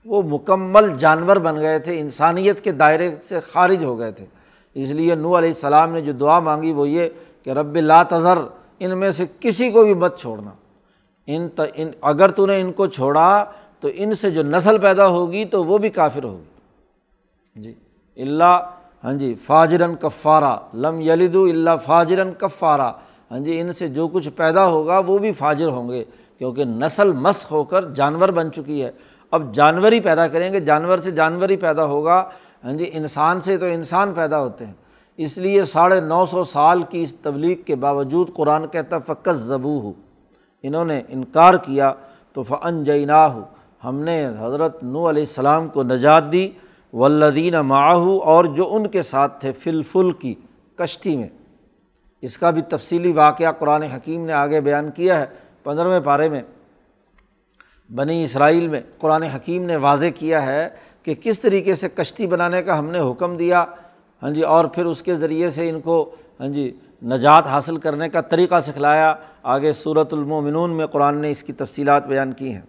وہ 0.05 0.23
مکمل 0.23 0.99
جانور 0.99 1.37
بن 1.37 1.61
گئے 1.61 1.79
تھے، 1.79 2.01
انسانیت 2.01 2.61
کے 2.61 2.73
دائرے 2.73 3.14
سے 3.29 3.40
خارج 3.40 3.85
ہو 3.85 3.99
گئے 3.99 4.12
تھے۔ 4.12 4.27
اس 4.75 4.88
لیے 4.88 5.14
نو 5.14 5.38
علیہ 5.38 5.49
السلام 5.49 5.92
نے 5.92 6.01
جو 6.01 6.12
دعا 6.12 6.38
مانگی 6.38 6.73
وہ 6.73 6.88
یہ 6.88 7.09
کہ 7.42 7.51
رب 7.51 7.77
لا 7.77 8.03
تذر، 8.03 8.38
ان 8.81 8.99
میں 8.99 9.11
سے 9.11 9.25
کسی 9.40 9.71
کو 9.71 9.85
بھی 9.85 9.95
مت 9.95 10.18
چھوڑنا۔ 10.18 10.51
ان 11.27 11.49
ان، 11.75 11.90
اگر 12.03 12.31
تو 12.31 12.47
نے 12.47 12.61
ان 12.61 12.73
کو 12.73 12.87
چھوڑا، 12.87 13.45
تو 13.81 13.88
ان 13.95 14.14
سے 14.14 14.31
جو 14.31 14.42
نسل 14.42 14.79
پیدا 14.79 15.07
ہوگی 15.07 15.45
تو 15.45 15.64
وہ 15.64 15.79
بھی 15.79 15.90
کافر 15.90 16.25
ہوگی۔ 16.25 16.45
جی۔ 17.57 17.75
اللہ 18.23 18.71
ہاں 19.04 19.12
جی 19.12 19.34
فاجرن 19.46 19.94
کفارہ، 19.94 20.56
لم 20.74 21.00
یلدو 21.00 21.44
اللہ 21.44 21.76
فاجرن 21.86 22.32
کفارہ۔ 22.38 22.90
ہاں 23.30 23.38
جی 23.38 23.60
ان 23.60 23.72
سے 23.72 23.88
جو 23.88 24.08
کچھ 24.08 24.28
پیدا 24.36 24.66
ہوگا 24.66 24.98
وہ 24.98 25.18
بھی 25.18 25.32
فاجر 25.32 25.68
ہوں 25.68 25.88
گے، 25.88 26.04
کیونکہ 26.38 26.64
نسل 26.64 27.12
مس 27.12 27.50
ہو 27.50 27.64
کر 27.64 27.84
جانور 27.94 28.28
بن 28.28 28.52
چکی 28.52 28.82
ہے۔ 28.84 28.90
اب 29.30 29.54
جانور 29.54 29.92
ہی 29.92 30.00
پیدا 30.00 30.26
کریں 30.28 30.52
گے، 30.52 30.60
جانور 30.60 30.98
سے 30.98 31.10
جانور 31.10 31.48
ہی 31.48 31.56
پیدا 31.56 31.84
ہوگا۔ 31.84 32.24
ہاں 32.64 32.72
جی 32.72 32.90
انسان 32.92 33.40
سے 33.40 33.58
تو 33.58 33.66
انسان 33.66 34.12
پیدا 34.14 34.40
ہوتے 34.40 34.66
ہیں۔ 34.66 34.72
اس 35.16 35.38
لیے 35.38 35.64
ساڑھے 35.64 36.00
نو 36.00 36.26
سو 36.26 36.44
سال 36.44 36.82
کی 36.82 37.02
اس 37.02 37.14
تبلیغ 37.14 37.62
کے 37.62 37.74
باوجود 37.74 38.32
قرآن 38.34 38.66
کہتا 38.66 38.98
فقص 38.98 39.36
زبو 39.36 39.78
ہو 39.80 39.92
انہوں 40.62 40.84
نے 40.84 41.02
انکار 41.08 41.54
کیا، 41.54 41.92
تو 42.32 42.42
فن 42.42 42.84
جینا 42.84 43.26
ہو 43.34 43.42
ہم 43.84 44.00
نے 44.00 44.26
حضرت 44.38 44.82
نو 44.82 45.08
علیہ 45.10 45.22
السلام 45.22 45.68
کو 45.68 45.82
نجات 45.82 46.32
دی۔ 46.32 46.48
ولدین 46.92 47.55
معاہو 47.55 48.18
اور 48.22 48.44
جو 48.44 48.74
ان 48.74 48.87
کے 48.87 49.02
ساتھ 49.02 49.40
تھے 49.40 49.52
فل 49.52 49.83
فل 49.83 50.12
کی 50.12 50.35
کشتی 50.76 51.16
میں۔ 51.16 51.28
اس 52.22 52.38
کا 52.38 52.50
بھی 52.50 52.62
تفصیلی 52.62 53.12
واقعہ 53.12 53.52
قرآن 53.52 53.83
حکیم 53.83 54.24
نے 54.24 54.33
آگے 54.33 54.61
بیان 54.61 54.90
کیا 54.90 55.20
ہے 55.20 55.26
پندرہویں 55.62 56.00
پارے 56.00 56.28
میں۔ 56.28 56.42
بنی 57.94 58.24
اسرائیل 58.24 58.68
میں 58.68 58.81
قرآن 58.98 59.22
حکیم 59.22 59.64
نے 59.64 59.76
واضح 59.76 60.07
کیا 60.14 60.46
ہے 60.46 60.68
کہ 61.02 61.14
کس 61.14 61.40
طریقے 61.40 61.74
سے 61.74 61.88
کشتی 61.88 62.26
بنانے 62.26 62.62
کا 62.62 62.78
ہم 62.78 62.87
نے 62.87 62.98
حکم 62.98 63.37
دیا۔ 63.37 63.64
ہاں 64.22 64.31
جی 64.31 64.42
اور 64.42 64.64
پھر 64.64 64.85
اس 64.85 65.02
کے 65.02 65.14
ذریعے 65.14 65.50
سے 65.50 65.70
ان 65.70 65.81
کو 65.81 66.14
ہاں 66.40 66.48
جی 66.48 66.76
نجات 67.02 67.46
حاصل 67.46 67.76
کرنے 67.76 68.09
کا 68.09 68.20
طریقہ 68.20 68.61
سکھلایا۔ 68.61 69.14
آگے 69.42 69.72
صورت 69.72 70.12
المومنون 70.12 70.70
میں 70.70 70.87
قرآن 70.87 71.18
نے 71.18 71.31
اس 71.31 71.42
کی 71.42 71.52
تفصیلات 71.52 72.07
بیان 72.07 72.33
کی 72.33 72.52
ہیں۔ 72.52 72.61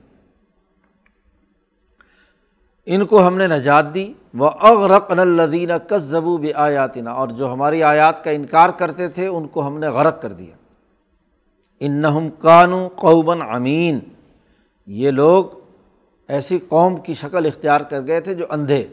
ان 2.86 3.06
کو 3.06 3.28
ہم 3.28 3.38
نے 3.38 3.48
نجات 3.48 3.94
دی۔ 3.94 4.14
وہ 4.34 4.50
اغرقن 4.62 5.20
الدین 5.20 5.72
کس 5.90 6.02
زبو 6.02 6.38
بھی 6.38 6.54
آیاتنا 6.54 7.12
اور 7.12 7.28
جو 7.28 7.54
ہماری 7.54 7.84
آیات 7.84 8.24
کا 8.24 8.32
انکار 8.32 8.70
کرتے 8.70 9.08
تھے، 9.08 9.28
ان 9.28 9.48
کو 9.48 9.68
ہم 9.68 9.80
نے 9.80 9.88
غرق 9.88 10.22
کر 10.22 10.32
دیا۔ 10.32 10.56
ان 11.80 11.92
نہم 11.92 12.30
کانو 12.30 12.88
قوباً 12.96 13.42
امین 13.42 14.00
یہ 14.88 15.12
لوگ 15.12 15.46
ایسی 16.28 16.60
قوم 16.70 16.96
کی 16.96 17.14
شکل 17.14 17.46
اختیار 17.46 17.82
کر 17.82 18.08
گئے 18.08 18.22
تھے 18.22 18.34
جو 18.34 18.46
اندھے۔ 18.50 18.88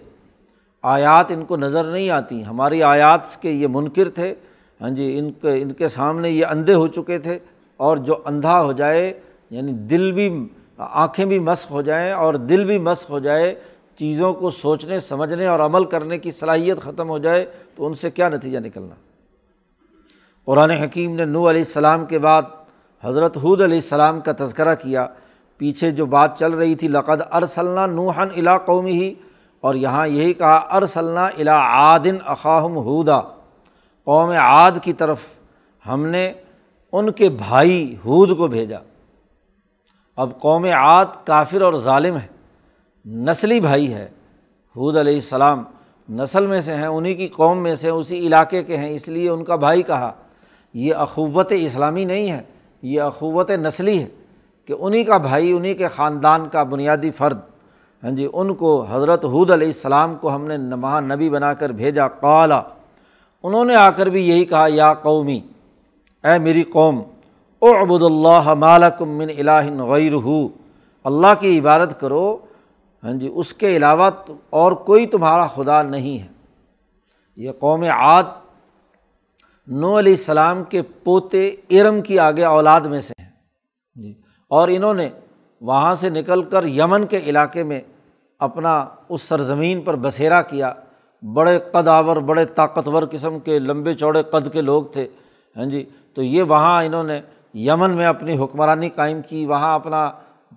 آیات 0.83 1.27
ان 1.29 1.45
کو 1.45 1.57
نظر 1.57 1.85
نہیں 1.85 2.11
آتی۔ 2.11 2.45
ہماری 2.45 2.83
آیات 2.83 3.43
کے 3.43 3.51
یہ 3.51 3.67
منکر 3.71 4.09
تھے۔ 4.15 4.35
ہاں 4.81 4.91
جی 4.91 5.19
ان 5.19 5.33
کے 5.33 5.63
ان 5.63 5.73
کے 5.73 5.89
سامنے 5.89 6.31
یہ 6.31 6.47
اندھے 6.47 6.75
ہو 6.75 6.87
چکے 6.87 7.19
تھے۔ 7.19 7.39
اور 7.77 7.97
جو 7.97 8.15
اندھا 8.25 8.63
ہو 8.63 8.73
جائے 8.73 9.21
یعنی 9.51 9.73
دل 9.73 10.13
بھی، 10.13 10.49
آنکھیں 10.79 11.25
بھی 11.25 11.39
مس 11.39 11.71
ہو 11.71 11.83
جائیں 11.83 12.13
اور 12.13 12.35
دل 12.35 12.65
بھی 12.65 12.79
مس 12.79 13.11
ہو 13.11 13.19
جائے 13.19 13.55
چیزوں 14.01 14.33
کو 14.35 14.51
سوچنے، 14.51 15.01
سمجھنے 15.01 15.47
اور 15.47 15.61
عمل 15.61 15.85
کرنے 15.85 16.19
کی 16.19 16.31
صلاحیت 16.31 16.81
ختم 16.81 17.09
ہو 17.09 17.19
جائے 17.19 17.45
تو 17.77 17.87
ان 17.87 17.95
سے 17.95 18.11
کیا 18.11 18.29
نتیجہ 18.29 18.59
نکلنا؟ 18.59 18.95
قرآن 20.45 20.71
حکیم 20.71 21.15
نے 21.15 21.25
نو 21.25 21.51
علیہ 21.51 21.61
السلام 21.61 22.05
کے 22.07 22.19
بعد 22.19 22.43
حضرت 23.05 23.37
حود 23.37 23.61
علیہ 23.61 23.81
السلام 23.83 24.21
کا 24.21 24.33
تذکرہ 24.39 24.75
کیا۔ 24.75 25.07
پیچھے 25.57 25.91
جو 25.91 26.07
بات 26.07 26.39
چل 26.39 26.53
رہی 26.53 26.75
تھی، 26.75 26.89
لقد 26.89 27.21
ارسلنا 27.31 27.87
نوحن 27.87 28.29
الا 28.37 28.59
قومی 28.59 28.93
ہی 28.93 29.15
اور 29.61 29.75
یہاں 29.75 30.07
یہی 30.09 30.33
کہا، 30.33 30.57
ارسلنا 30.57 31.27
الا 31.27 31.57
عادن 31.61 32.17
اخاہم 32.25 32.77
ہودا۔ 32.77 33.21
قوم 34.05 34.31
عاد 34.31 34.73
کی 34.83 34.93
طرف 34.93 35.19
ہم 35.87 36.07
نے 36.07 36.33
ان 36.93 37.13
کے 37.13 37.29
بھائی 37.29 37.97
حود 38.05 38.37
کو 38.37 38.49
بھیجا۔ 38.49 38.79
اب 40.17 40.41
قوم 40.41 40.65
عاد 40.65 41.07
کافر 41.25 41.63
اور 41.63 41.75
ظالم 41.75 42.17
ہے 42.17 42.40
نسلی 43.05 43.61
بھائی 43.61 43.93
ہے، 43.95 44.09
حود 44.77 44.97
علیہ 44.97 45.15
السلام 45.15 45.63
نسل 46.09 46.47
میں 46.47 46.61
سے 46.61 46.75
ہیں 46.75 46.87
انہیں 46.87 47.15
کی 47.15 47.29
قوم 47.29 47.63
میں 47.63 47.75
سے 47.75 47.89
اسی 47.89 48.19
علاقے 48.27 48.63
کے 48.63 48.77
ہیں، 48.77 48.91
اس 48.95 49.09
لیے 49.09 49.29
ان 49.29 49.45
کا 49.45 49.57
بھائی 49.57 49.83
کہا، 49.83 50.11
یہ 50.75 50.95
اخوت 50.95 51.53
اسلامی 51.57 52.05
نہیں 52.05 52.31
ہے، 52.31 52.43
یہ 52.83 53.01
اخوت 53.01 53.51
نسلی 53.51 53.99
ہے 53.99 54.09
کہ 54.69 54.75
انہیں 54.81 55.05
کا 55.05 55.17
بھائی 55.17 55.53
انہیں 55.53 55.75
کے 55.75 55.89
خاندان 55.89 56.49
کا 56.49 56.63
بنیادی 56.63 57.11
فرد۔ 57.11 57.39
ہاں 58.03 58.11
جی 58.11 58.29
ان 58.33 58.55
کو 58.55 58.71
حضرت 58.91 59.25
حود 59.25 59.51
علیہ 59.51 59.67
السلام 59.67 60.15
کو 60.21 60.35
ہم 60.35 60.47
نے 60.47 60.57
مہا 60.57 61.01
نبی 61.01 61.29
بنا 61.31 61.53
کر 61.55 61.73
بھیجا، 61.73 62.09
قالا۔ 62.09 62.61
انہوں 63.45 63.65
نے 63.65 63.75
آ 63.75 63.91
کر 63.91 64.07
بھی 64.07 64.29
یہی 64.29 64.45
کہا، 64.45 64.67
یا 64.69 64.93
قومی، 64.95 65.41
اے 66.25 66.39
میری 66.39 66.63
قوم 66.63 67.03
او 67.63 67.69
ابود 67.77 68.03
اللہ 68.03 68.55
مالکم 68.55 69.09
من 69.09 69.29
الہ 69.39 69.83
غیر 69.85 70.13
ہو 70.15 70.49
اللہ 71.05 71.35
کی 71.41 71.59
عبادت 71.59 72.01
کرو 72.01 72.37
ہاں 73.05 73.13
جی 73.13 73.31
اس 73.35 73.53
کے 73.53 73.77
علاوہ 73.77 74.11
اور 74.51 74.73
کوئی 74.73 75.07
تمہارا 75.07 75.47
خدا 75.47 75.83
نہیں 75.83 76.19
ہے۔ 76.19 76.27
یہ 77.37 77.53
قوم 77.59 77.83
عاد 77.83 78.23
نو 79.67 79.99
علیہ 79.99 80.13
السلام 80.13 80.65
کے 80.65 80.83
پوتے 80.83 81.47
ارم 81.71 82.01
کی 82.01 82.19
آگے 82.19 82.45
اولاد 82.45 82.81
میں 82.81 83.01
سے 83.01 83.15
ہیں۔ 83.19 83.31
جی 83.95 84.13
اور 84.51 84.69
انہوں 84.69 84.95
نے 84.95 85.09
وہاں 85.61 85.95
سے 85.95 86.11
نکل 86.11 86.43
کر 86.43 86.65
یمن 86.65 87.07
کے 87.07 87.19
علاقے 87.27 87.63
میں 87.63 87.81
اپنا 88.39 88.85
اس 89.09 89.23
سرزمین 89.23 89.81
پر 89.81 89.97
بسیرا 89.97 90.43
کیا۔ 90.43 90.73
بڑے 91.23 91.59
قد 91.73 91.89
آور 91.89 92.17
بڑے 92.17 92.45
طاقتور 92.45 93.03
قسم 93.11 93.39
کے، 93.39 93.59
لمبے 93.59 93.95
چوڑے 93.95 94.23
قد 94.23 94.53
کے 94.53 94.61
لوگ 94.61 94.85
تھے۔ 94.85 95.09
ہاں 95.57 95.65
جی 95.65 95.85
تو 96.15 96.23
یہ 96.23 96.43
وہاں 96.43 96.85
انہوں 96.85 97.05
نے 97.05 97.21
یمن 97.55 97.91
میں 97.91 98.07
اپنی 98.07 98.39
حکمرانی 98.39 98.89
قائم 98.89 99.23
کی۔ 99.29 99.47
وہاں 99.47 99.75
اپنا 99.75 100.11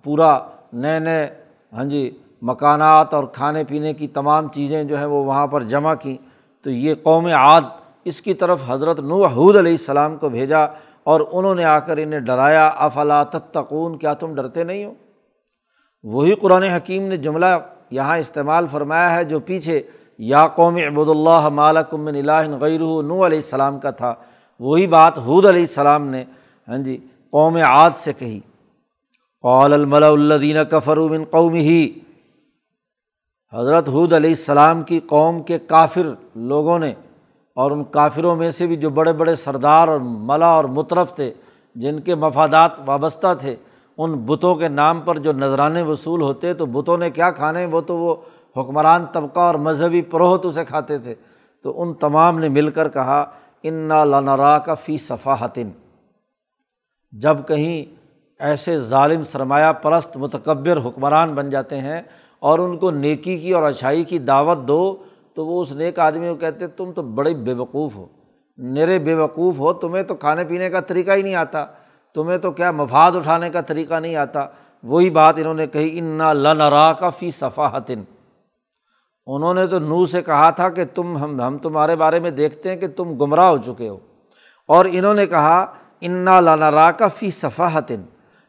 پورا 0.04 0.38
نئے 0.72 0.98
نئے 0.98 1.42
ہاں 1.72 1.84
جی 1.84 2.10
مکانات 2.46 3.14
اور 3.14 3.24
کھانے 3.24 3.64
پینے 3.64 3.92
کی 3.94 4.08
تمام 4.08 4.48
چیزیں 4.48 4.84
جو 4.84 4.96
ہیں 4.98 5.04
وہ 5.04 5.24
وہاں 5.24 5.46
پر 5.46 5.62
جمع 5.62 5.94
کیں 5.94 6.16
تو 6.64 6.70
یہ 6.70 6.94
قوم 7.02 7.26
عاد 7.26 7.60
اس 8.04 8.20
کی 8.20 8.34
طرف 8.34 8.60
حضرت 8.66 9.00
حود 9.36 9.56
علیہ 9.56 9.72
السلام 9.72 10.16
کو 10.16 10.28
بھیجا 10.28 10.64
اور 11.04 11.20
انہوں 11.32 11.54
نے 11.54 11.64
آ 11.64 11.78
کر 11.78 11.96
انہیں 11.96 12.20
ڈرایا، 12.20 12.66
افلا 12.66 13.22
تتقون، 13.22 13.98
کیا 13.98 14.14
تم 14.14 14.34
ڈرتے 14.34 14.64
نہیں 14.64 14.84
ہو؟ 14.84 14.92
وہی 16.02 16.34
قرآن 16.34 16.62
حکیم 16.62 17.06
نے 17.06 17.16
جملہ 17.16 17.46
یہاں 17.90 18.18
استعمال 18.18 18.66
فرمایا 18.70 19.10
ہے 19.14 19.24
جو 19.24 19.40
پیچھے 19.40 19.82
یا 20.18 20.46
قوم 20.46 20.76
ابود 20.76 21.08
اللہ 21.08 21.48
مالکم 21.48 22.06
الہ 22.06 22.42
غیر 22.60 22.80
نو 22.80 23.26
علیہ 23.26 23.38
السلام 23.38 23.78
کا 23.78 23.90
تھا۔ 23.90 24.14
وہی 24.60 24.86
بات 24.86 25.18
حود 25.18 25.46
علیہ 25.46 25.66
السلام 25.70 26.06
نے 26.08 26.24
ہاں 26.68 26.78
جی 26.78 26.96
قوم 27.30 27.56
عاد 27.56 27.90
سے 27.96 28.12
کہی۔ 28.12 28.40
قول 29.44 29.72
الملا 29.72 30.08
الدین 30.08 30.56
کفرومن 30.70 31.24
قوم 31.30 31.54
ہی 31.54 31.92
حضرت 33.54 33.88
حود 33.88 34.12
علیہ 34.12 34.30
السلام 34.30 34.82
کی 34.82 35.00
قوم 35.00 35.42
کے 35.42 35.58
کافر 35.58 36.14
لوگوں 36.34 36.78
نے 36.78 36.94
اور 37.54 37.70
ان 37.70 37.84
کافروں 37.84 38.36
میں 38.36 38.50
سے 38.50 38.66
بھی 38.66 38.76
جو 38.76 38.90
بڑے 38.90 39.12
بڑے 39.12 39.34
سردار 39.34 39.88
اور 39.88 40.00
ملا 40.00 40.46
اور 40.46 40.64
مطرف 40.64 41.14
تھے، 41.14 41.34
جن 41.74 42.00
کے 42.00 42.14
مفادات 42.14 42.70
وابستہ 42.86 43.34
تھے، 43.40 43.56
ان 43.98 44.14
بتوں 44.14 44.54
کے 44.54 44.68
نام 44.68 45.00
پر 45.00 45.18
جو 45.18 45.32
نذرانے 45.32 45.82
وصول 45.82 46.22
ہوتے 46.22 46.54
تو 46.54 46.66
بتوں 46.66 46.98
نے 46.98 47.10
کیا 47.10 47.30
کھانے؟ 47.30 47.66
وہ 47.66 47.80
تو 47.80 47.98
وہ 47.98 48.16
حکمران 48.56 49.04
طبقہ 49.12 49.40
اور 49.40 49.54
مذہبی 49.54 50.02
پروہت 50.02 50.44
اسے 50.44 50.64
کھاتے 50.64 50.98
تھے۔ 50.98 51.14
تو 51.62 51.82
ان 51.82 51.94
تمام 51.94 52.38
نے 52.38 52.48
مل 52.48 52.70
کر 52.70 52.88
کہا، 52.88 53.24
انا 53.62 54.04
لنرا 54.04 54.58
کا 54.58 54.74
فی 54.74 54.98
صفاحتن 54.98 55.70
جب 57.12 57.36
کہیں 57.46 57.94
ایسے 58.38 58.78
ظالم 58.78 59.24
سرمایہ 59.24 59.72
پرست 59.72 60.16
متکبر 60.16 60.78
حکمران 60.84 61.34
بن 61.34 61.50
جاتے 61.50 61.78
ہیں 61.78 62.02
اور 62.44 62.58
ان 62.58 62.76
کو 62.76 62.90
نیکی 62.90 63.38
کی 63.38 63.52
اور 63.52 63.62
اچھائی 63.62 64.04
کی 64.04 64.18
دعوت 64.18 64.58
دو، 64.68 64.96
تو 65.34 65.46
وہ 65.46 65.62
اس 65.62 65.72
نیک 65.72 65.98
آدمی 65.98 66.28
کو 66.28 66.34
کہتے، 66.34 66.66
تم 66.66 66.92
تو 66.92 67.02
بڑے 67.02 67.34
بے 67.34 67.52
وقوف 67.52 67.96
ہو۔ 67.96 68.06
نرے 68.58 68.98
بے 68.98 69.14
وقوف 69.14 69.58
ہو، 69.58 69.72
تمہیں 69.72 70.02
تو 70.02 70.14
کھانے 70.14 70.44
پینے 70.44 70.70
کا 70.70 70.80
طریقہ 70.80 71.10
ہی 71.10 71.22
نہیں 71.22 71.34
آتا۔ 71.34 71.66
تمہیں 72.14 72.38
تو 72.38 72.50
کیا 72.50 72.70
مفاد 72.70 73.12
اٹھانے 73.12 73.50
کا 73.50 73.60
طریقہ 73.60 73.94
نہیں 73.94 74.16
آتا۔ 74.16 74.46
وہی 74.82 75.10
بات 75.10 75.34
انہوں 75.38 75.54
نے 75.54 75.66
کہی، 75.66 75.98
انا 75.98 76.32
لنرا 76.32 76.92
کا 76.92 77.10
فی 77.10 77.30
صفاحتن 77.30 78.02
انہوں 79.26 79.54
نے 79.54 79.66
تو 79.66 79.78
نو 79.78 80.06
سے 80.06 80.22
کہا 80.22 80.50
تھا 80.50 80.68
کہ 80.68 80.84
تم، 80.94 81.16
ہم 81.16 81.40
ہم 81.40 81.58
تمہارے 81.58 81.96
بارے 81.96 82.18
میں 82.18 82.30
دیکھتے 82.30 82.68
ہیں 82.68 82.76
کہ 82.76 82.88
تم 82.88 83.16
گمراہ 83.16 83.48
ہو 83.48 83.58
چکے 83.58 83.88
ہو۔ 83.88 83.98
اور 84.68 84.84
انہوں 84.90 85.14
نے 85.14 85.26
کہا، 85.26 85.66
انا 86.00 86.40
لانا 86.40 86.70
را 86.70 86.90
کا 86.90 87.08
فی 87.08 87.30
صفحتن 87.30 88.02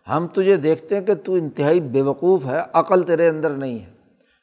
ہم 0.10 0.28
تجھے 0.28 0.56
دیکھتے 0.58 0.96
ہیں 0.96 1.02
کہ 1.02 1.14
تو 1.16 1.34
انتہائی 1.34 1.80
بے 1.80 2.02
وقوف 2.02 2.46
ہے، 2.46 2.62
عقل 2.74 3.04
تیرے 3.04 3.28
اندر 3.28 3.50
نہیں 3.50 3.80
ہے۔ 3.80 3.94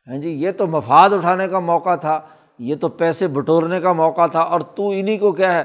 ہاں 0.08 0.18
جی 0.18 0.30
یہ 0.30 0.50
تو 0.50 0.66
مفاد 0.66 1.10
اٹھانے 1.10 1.48
کا 1.48 1.58
موقع 1.58 1.94
تھا، 1.96 2.20
یہ 2.58 2.74
تو 2.76 2.88
پیسے 2.88 3.26
بٹورنے 3.28 3.80
کا 3.80 3.92
موقع 3.92 4.26
تھا، 4.26 4.40
اور 4.40 4.60
تو 4.60 4.90
انہیں 4.90 5.18
کو 5.18 5.32
کیا 5.32 5.54
ہے، 5.54 5.62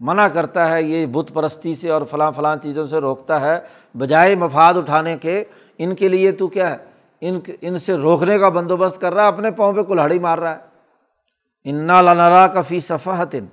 منع 0.00 0.28
کرتا 0.28 0.70
ہے، 0.70 0.82
یہ 0.82 1.06
بت 1.06 1.32
پرستی 1.34 1.74
سے 1.74 1.90
اور 1.90 2.02
فلاں 2.02 2.30
فلاں 2.32 2.56
چیزوں 2.56 2.86
سے 2.86 2.98
روکتا 2.98 3.40
ہے، 3.40 3.58
بجائے 3.94 4.34
مفاد 4.34 4.74
اٹھانے 4.74 5.16
کے۔ 5.16 5.44
ان 5.78 5.94
کے 5.94 6.08
لیے 6.08 6.32
تو 6.32 6.46
کیا 6.46 6.70
ہے، 6.70 6.76
ان 7.20 7.38
ان 7.60 7.78
سے 7.78 7.94
روکنے 7.94 8.38
کا 8.38 8.48
بندوبست 8.48 9.00
کر 9.00 9.14
رہا 9.14 9.22
ہے، 9.22 9.28
اپنے 9.28 9.50
پاؤں 9.50 9.72
پہ 9.72 9.82
کلہاڑی 9.82 10.18
مار 10.18 10.38
رہا 10.38 10.54
ہے۔ 10.54 10.66
انا 11.64 12.00
لنرا 12.02 12.46
کا 12.46 12.62
فی 12.62 12.80
صفحتن 12.80 13.46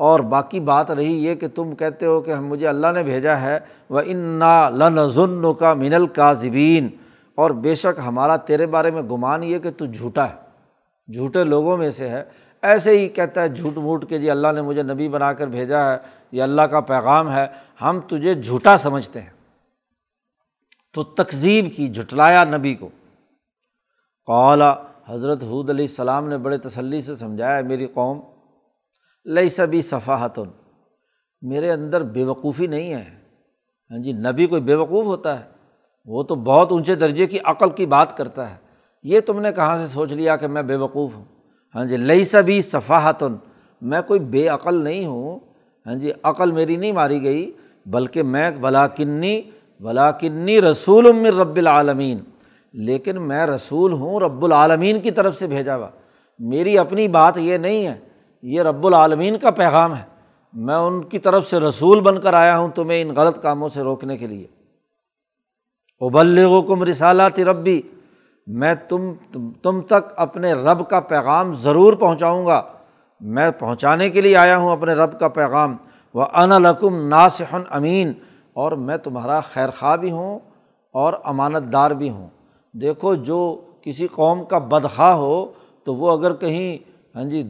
اور 0.00 0.20
باقی 0.20 0.60
بات 0.60 0.90
رہی 0.90 1.24
یہ 1.24 1.34
کہ 1.34 1.48
تم 1.48 1.74
کہتے 1.74 2.06
ہو 2.06 2.20
کہ 2.20 2.30
ہم 2.30 2.46
مجھے 2.46 2.68
اللہ 2.68 2.86
نے 2.94 3.02
بھیجا 3.02 3.40
ہے 3.40 3.58
وہ 3.90 4.00
انا 4.06 4.70
لن 4.70 5.08
ظن 5.08 5.54
کا 5.54 5.74
من 5.74 5.94
القاظبین 5.94 6.88
اور 7.34 7.50
بے 7.50 7.74
شک 7.74 8.00
ہمارا 8.06 8.36
تیرے 8.36 8.66
بارے 8.66 8.90
میں 8.90 9.02
گمان 9.02 9.42
یہ 9.42 9.58
کہ 9.58 9.70
تو 9.70 9.86
جھوٹا 9.86 10.28
ہے، 10.30 11.12
جھوٹے 11.12 11.44
لوگوں 11.44 11.76
میں 11.76 11.90
سے 11.90 12.08
ہے۔ 12.08 12.22
ایسے 12.62 12.98
ہی 12.98 13.08
کہتا 13.08 13.42
ہے 13.42 13.48
جھوٹ 13.48 13.76
موٹ 13.76 14.08
کے 14.08 14.18
جی 14.18 14.30
اللہ 14.30 14.52
نے 14.54 14.62
مجھے 14.62 14.82
نبی 14.82 15.08
بنا 15.08 15.32
کر 15.32 15.46
بھیجا 15.46 15.92
ہے، 15.92 15.96
یہ 16.32 16.42
اللہ 16.42 16.62
کا 16.62 16.80
پیغام 16.80 17.32
ہے، 17.32 17.46
ہم 17.82 18.00
تجھے 18.08 18.34
جھوٹا 18.34 18.76
سمجھتے 18.76 19.20
ہیں۔ 19.20 19.30
تو 20.94 21.02
تقزیب 21.02 21.66
کی، 21.76 21.88
جھٹلایا 21.88 22.44
نبی 22.44 22.74
کو۔ 22.74 22.88
قالا 24.26 24.74
حضرت 25.08 25.42
حود 25.42 25.70
علیہ 25.70 25.86
السلام 25.88 26.28
نے 26.28 26.36
بڑے 26.38 26.58
تسلی 26.58 27.00
سے 27.00 27.14
سمجھایا 27.14 27.60
میری 27.60 27.86
قوم 27.86 28.20
لئی 29.24 29.48
سبھی 29.48 29.82
صفاحتن۔ 29.82 30.42
میرے 31.42 31.70
اندر 31.70 32.02
بے 32.02 32.24
وقوفی 32.24 32.66
نہیں 32.66 32.94
ہے۔ 32.94 33.04
ہاں 33.90 33.98
جی 33.98 34.12
نبی 34.12 34.46
کوئی 34.46 34.62
بے 34.62 34.74
وقوف 34.74 35.06
ہوتا 35.06 35.40
ہے؟ 35.40 35.44
وہ 36.04 36.22
تو 36.22 36.34
بہت 36.34 36.72
اونچے 36.72 36.94
درجے 36.94 37.26
کی 37.26 37.38
عقل 37.44 37.70
کی 37.70 37.86
بات 37.86 38.16
کرتا 38.16 38.50
ہے۔ 38.50 38.56
یہ 39.02 39.20
تم 39.20 39.40
نے 39.40 39.52
کہاں 39.52 39.78
سے 39.78 39.86
سوچ 39.86 40.12
لیا 40.12 40.36
کہ 40.36 40.46
میں 40.46 40.62
بے 40.62 40.76
وقوف 40.76 41.14
ہوں؟ 41.14 41.24
ہاں 41.74 41.84
جی 41.84 41.96
لئی 41.96 42.24
سبھی 42.24 42.62
صفاحتن۔ 42.62 43.36
میں 43.80 44.02
کوئی 44.02 44.20
بے 44.20 44.48
عقل 44.48 44.74
نہیں 44.84 45.06
ہوں۔ 45.06 45.38
ہاں 45.86 45.94
جی 45.94 46.12
عقل 46.22 46.52
میری 46.52 46.76
نہیں 46.76 46.92
ماری 46.92 47.22
گئی، 47.22 47.52
بلکہ 47.86 48.22
میں 48.22 48.50
بلاکنی 48.50 49.42
بلاکنی 49.80 50.60
رسول 50.60 51.12
من 51.12 51.26
رب 51.26 51.56
العالمین 51.56 52.18
لیکن 52.72 53.22
میں 53.22 53.46
رسول 53.46 53.92
ہوں 53.92 54.20
رب 54.20 54.44
العالمین 54.44 55.00
کی 55.00 55.10
طرف 55.10 55.38
سے 55.38 55.46
بھیجا 55.46 55.76
ہوا۔ 55.76 55.88
میری 56.38 56.78
اپنی 56.78 57.08
بات 57.08 57.38
یہ 57.38 57.56
نہیں 57.56 57.86
ہے 57.86 58.09
یہ 58.42 58.62
رب 58.62 58.86
العالمین 58.86 59.38
کا 59.38 59.50
پیغام 59.50 59.96
ہے۔ 59.96 60.02
میں 60.52 60.74
ان 60.74 61.02
کی 61.04 61.18
طرف 61.18 61.48
سے 61.50 61.58
رسول 61.60 62.00
بن 62.00 62.20
کر 62.20 62.34
آیا 62.34 62.58
ہوں 62.58 62.68
تمہیں 62.68 63.02
ان 63.02 63.14
غلط 63.16 63.42
کاموں 63.42 63.68
سے 63.68 63.80
روکنے 63.80 64.16
کے 64.16 64.26
لیے۔ 64.26 64.46
ابلغ 66.00 66.66
کم 66.66 66.82
رسالات 66.82 67.38
ربی، 67.38 67.80
میں 68.46 68.74
تم 68.88 69.12
تم 69.62 69.80
تک 69.80 70.12
اپنے 70.16 70.52
رب 70.52 70.88
کا 70.88 71.00
پیغام 71.00 71.52
ضرور 71.54 71.92
پہنچاؤں 71.92 72.46
گا۔ 72.46 72.62
میں 73.20 73.50
پہنچانے 73.50 74.10
کے 74.10 74.20
لیے 74.20 74.36
آیا 74.36 74.56
ہوں 74.56 74.72
اپنے 74.72 74.94
رب 74.94 75.18
کا 75.20 75.28
پیغام۔ 75.28 75.76
وہ 76.14 76.24
ان 76.34 76.62
لکم 76.62 77.08
ناصحن 77.08 77.62
امین، 77.70 78.12
اور 78.52 78.72
میں 78.72 78.96
تمہارا 78.96 79.40
خیر 79.40 79.68
خواہ 79.78 79.96
بھی 79.96 80.10
ہوں 80.10 80.38
اور 80.94 81.12
امانت 81.24 81.72
دار 81.72 81.90
بھی 81.90 82.10
ہوں۔ 82.10 82.28
دیکھو، 82.72 83.14
جو 83.14 83.60
کسی 83.82 84.06
قوم 84.06 84.44
کا 84.44 84.58
بدخواہ 84.58 85.14
ہو، 85.14 85.46
تو 85.84 85.94
وہ 85.94 86.10
اگر 86.10 86.34
کہیں 86.34 86.90
ہاں 87.16 87.24
جی 87.24 87.42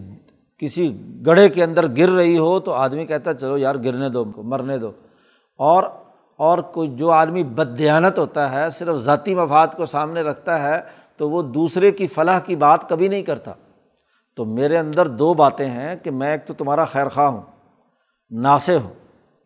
کسی 0.60 1.00
گڑھے 1.26 1.48
کے 1.48 1.64
اندر 1.64 1.86
گر 1.96 2.08
رہی 2.08 2.38
ہو 2.38 2.60
تو 2.60 2.72
آدمی 2.72 3.06
کہتا 3.06 3.30
ہے، 3.30 3.34
چلو 3.34 3.58
یار 3.58 3.74
گرنے 3.74 4.08
دو، 4.08 4.24
مرنے 4.24 4.78
دو۔ 4.78 4.90
اور 5.58 5.84
اور 6.36 6.58
کوئی 6.58 6.94
جو 6.94 7.10
آدمی 7.10 7.42
بدیانت 7.42 8.18
ہوتا 8.18 8.52
ہے، 8.52 8.70
صرف 8.70 8.96
ذاتی 8.96 9.34
مفاد 9.34 9.66
کو 9.76 9.86
سامنے 9.86 10.22
رکھتا 10.22 10.62
ہے، 10.62 10.80
تو 11.16 11.30
وہ 11.30 11.42
دوسرے 11.42 11.90
کی 11.90 12.06
فلاح 12.06 12.38
کی 12.38 12.56
بات 12.56 12.88
کبھی 12.88 13.08
نہیں 13.08 13.22
کرتا۔ 13.22 13.52
تو 14.36 14.44
میرے 14.44 14.78
اندر 14.78 15.08
دو 15.08 15.34
باتیں 15.34 15.66
ہیں 15.66 15.96
کہ 15.96 16.10
میں 16.10 16.32
ایک 16.32 16.46
تو 16.46 16.54
تمہارا 16.54 16.84
خیر 16.84 17.08
خواہ 17.08 17.26
ہوں 17.26 17.42
ناسے 18.30 18.76
ہوں 18.76 18.94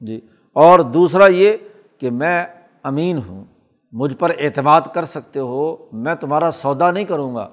جی۔ 0.00 0.20
اور 0.55 0.81
دوسرا 0.81 1.27
یہ 1.27 1.53
کہ 1.98 2.11
میں 2.11 2.46
امین 2.83 3.20
ہوں، 3.29 3.44
مجھ 3.92 4.14
پر 4.14 4.33
اعتماد 4.38 4.81
کر 4.94 5.05
سکتے 5.05 5.40
ہو، 5.40 5.77
میں 5.92 6.14
تمہارا 6.14 6.50
سودا 6.50 6.90
نہیں 6.90 7.05
کروں 7.05 7.35
گا۔ 7.35 7.48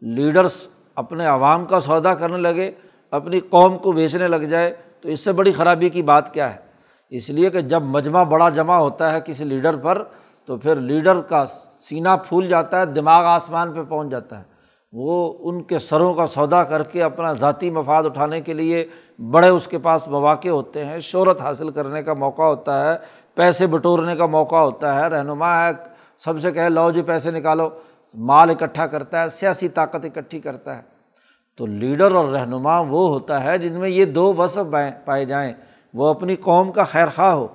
لیڈرس 0.00 0.68
اپنے 0.94 1.26
عوام 1.26 1.64
کا 1.64 1.80
سودا 1.80 2.14
کرنے 2.14 2.36
لگے 2.36 2.70
اپنی 3.14 3.40
قوم 3.40 3.78
کو 3.78 3.92
بیچنے 3.92 4.28
لگ 4.28 4.36
جائے، 4.36 4.74
تو 5.00 5.08
اس 5.08 5.20
سے 5.20 5.32
بڑی 5.32 5.52
خرابی 5.52 5.88
کی 5.88 6.02
بات 6.02 6.34
کیا 6.34 6.54
ہے؟ 6.54 6.58
اس 7.10 7.30
لیے 7.30 7.50
کہ 7.50 7.60
جب 7.60 7.82
مجمع 7.82 8.22
بڑا 8.22 8.48
جمع 8.48 8.76
ہوتا 8.76 9.12
ہے 9.12 9.20
کسی 9.24 9.44
لیڈر 9.44 9.76
پر، 9.76 10.04
تو 10.46 10.56
پھر 10.56 10.76
لیڈر 10.76 11.20
کا 11.20 11.44
سینہ 11.88 12.08
پھول 12.28 12.48
جاتا 12.48 12.80
ہے، 12.80 12.86
دماغ 12.86 13.24
آسمان 13.24 13.72
پہ 13.72 13.82
پہنچ 13.82 14.10
جاتا 14.10 14.38
ہے۔ 14.38 14.44
وہ 14.92 15.34
ان 15.40 15.62
کے 15.62 15.78
سروں 15.78 16.14
کا 16.14 16.26
سودا 16.26 16.64
کر 16.64 16.82
کے 16.82 17.02
اپنا 17.02 17.32
ذاتی 17.32 17.70
مفاد 17.70 18.04
اٹھانے 18.04 18.40
کے 18.40 18.52
لیے 18.52 18.86
بڑے 19.30 19.48
اس 19.48 19.66
کے 19.66 19.78
پاس 19.78 20.08
مواقع 20.08 20.48
ہوتے 20.48 20.84
ہیں۔ 20.84 21.00
شہرت 21.00 21.40
حاصل 21.40 21.70
کرنے 21.70 22.02
کا 22.02 22.14
موقع 22.14 22.42
ہوتا 22.42 22.92
ہے، 22.92 22.98
پیسے 23.34 23.66
بٹورنے 23.66 24.16
کا 24.16 24.26
موقع 24.26 24.56
ہوتا 24.56 24.94
ہے۔ 24.94 25.08
رہنما 25.08 25.66
ہے، 25.66 25.70
سب 26.24 26.40
سے 26.40 26.52
کہے، 26.52 26.68
لو 26.68 26.90
جی 26.90 27.02
پیسے 27.02 27.30
نکالو۔ 27.30 27.68
مال 28.14 28.50
اکٹھا 28.50 28.86
کرتا 28.86 29.22
ہے، 29.22 29.28
سیاسی 29.28 29.68
طاقت 29.68 30.04
اکٹھی 30.04 30.40
کرتا 30.40 30.76
ہے۔ 30.76 30.93
تو 31.56 31.66
لیڈر 31.66 32.12
اور 32.12 32.28
رہنما 32.28 32.80
وہ 32.80 33.08
ہوتا 33.08 33.44
ہے 33.44 33.58
جن 33.58 33.72
میں 33.72 33.88
یہ 33.88 34.04
دو 34.04 34.34
وصف 34.34 34.74
پائے 35.04 35.24
جائیں۔ 35.24 35.52
وہ 35.94 36.08
اپنی 36.08 36.36
قوم 36.36 36.72
کا 36.72 36.84
خیر 36.84 37.06
خواہ 37.14 37.32
ہو، 37.32 37.46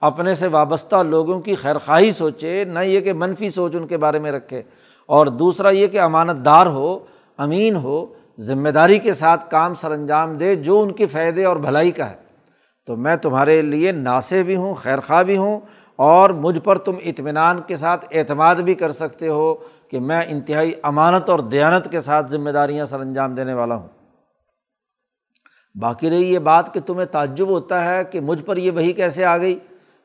اپنے 0.00 0.34
سے 0.34 0.46
وابستہ 0.46 0.96
لوگوں 0.96 1.40
کی 1.40 1.54
خیر 1.54 1.78
خواہی 1.78 2.12
سوچے، 2.12 2.64
نہ 2.64 2.78
یہ 2.78 3.00
کہ 3.00 3.12
منفی 3.12 3.50
سوچ 3.50 3.74
ان 3.74 3.86
کے 3.86 3.96
بارے 3.96 4.18
میں 4.18 4.32
رکھے۔ 4.32 4.62
اور 5.06 5.26
دوسرا 5.26 5.70
یہ 5.70 5.86
کہ 5.86 6.00
امانت 6.00 6.44
دار 6.44 6.66
ہو، 6.66 6.98
امین 7.36 7.76
ہو، 7.76 8.06
ذمہ 8.38 8.68
داری 8.68 8.98
کے 8.98 9.14
ساتھ 9.14 9.50
کام 9.50 9.74
سر 9.74 9.90
انجام 9.90 10.38
دے 10.38 10.56
جو 10.56 10.80
ان 10.80 10.92
کے 10.92 11.06
فائدے 11.06 11.44
اور 11.44 11.56
بھلائی 11.56 11.90
کا 11.90 12.10
ہے۔ 12.10 12.22
تو 12.86 12.96
میں 12.96 13.16
تمہارے 13.16 13.62
لیے 13.62 13.92
ناسے 13.92 14.42
بھی 14.42 14.56
ہوں 14.56 14.74
خیر 14.74 15.00
خواہ 15.00 15.22
بھی 15.22 15.36
ہوں 15.36 15.60
اور 15.96 16.30
مجھ 16.30 16.58
پر 16.58 16.78
تم 16.78 16.92
اطمینان 17.04 17.60
کے 17.66 17.76
ساتھ 17.76 18.06
اعتماد 18.10 18.54
بھی 18.54 18.74
کر 18.74 18.92
سکتے 18.92 19.28
ہو۔ 19.28 19.54
کہ 19.92 20.00
میں 20.00 20.22
انتہائی 20.28 20.72
امانت 20.82 21.28
اور 21.28 21.38
دیانت 21.38 21.90
کے 21.90 22.00
ساتھ 22.00 22.30
ذمہ 22.30 22.50
داریاں 22.50 22.86
سر 22.86 23.00
انجام 23.00 23.34
دینے 23.34 23.54
والا 23.54 23.74
ہوں۔ 23.74 23.88
باقی 25.74 26.10
رہی 26.10 26.32
یہ 26.32 26.38
بات 26.38 26.74
کہ 26.74 26.80
تمہیں 26.80 27.06
تعجب 27.06 27.48
ہوتا 27.48 27.84
ہے 27.84 28.04
کہ 28.04 28.20
مجھ 28.20 28.42
پر 28.42 28.56
یہ 28.56 28.70
وہی 28.70 28.92
کیسے 28.92 29.24
آ 29.24 29.38
گئی؟ 29.38 29.58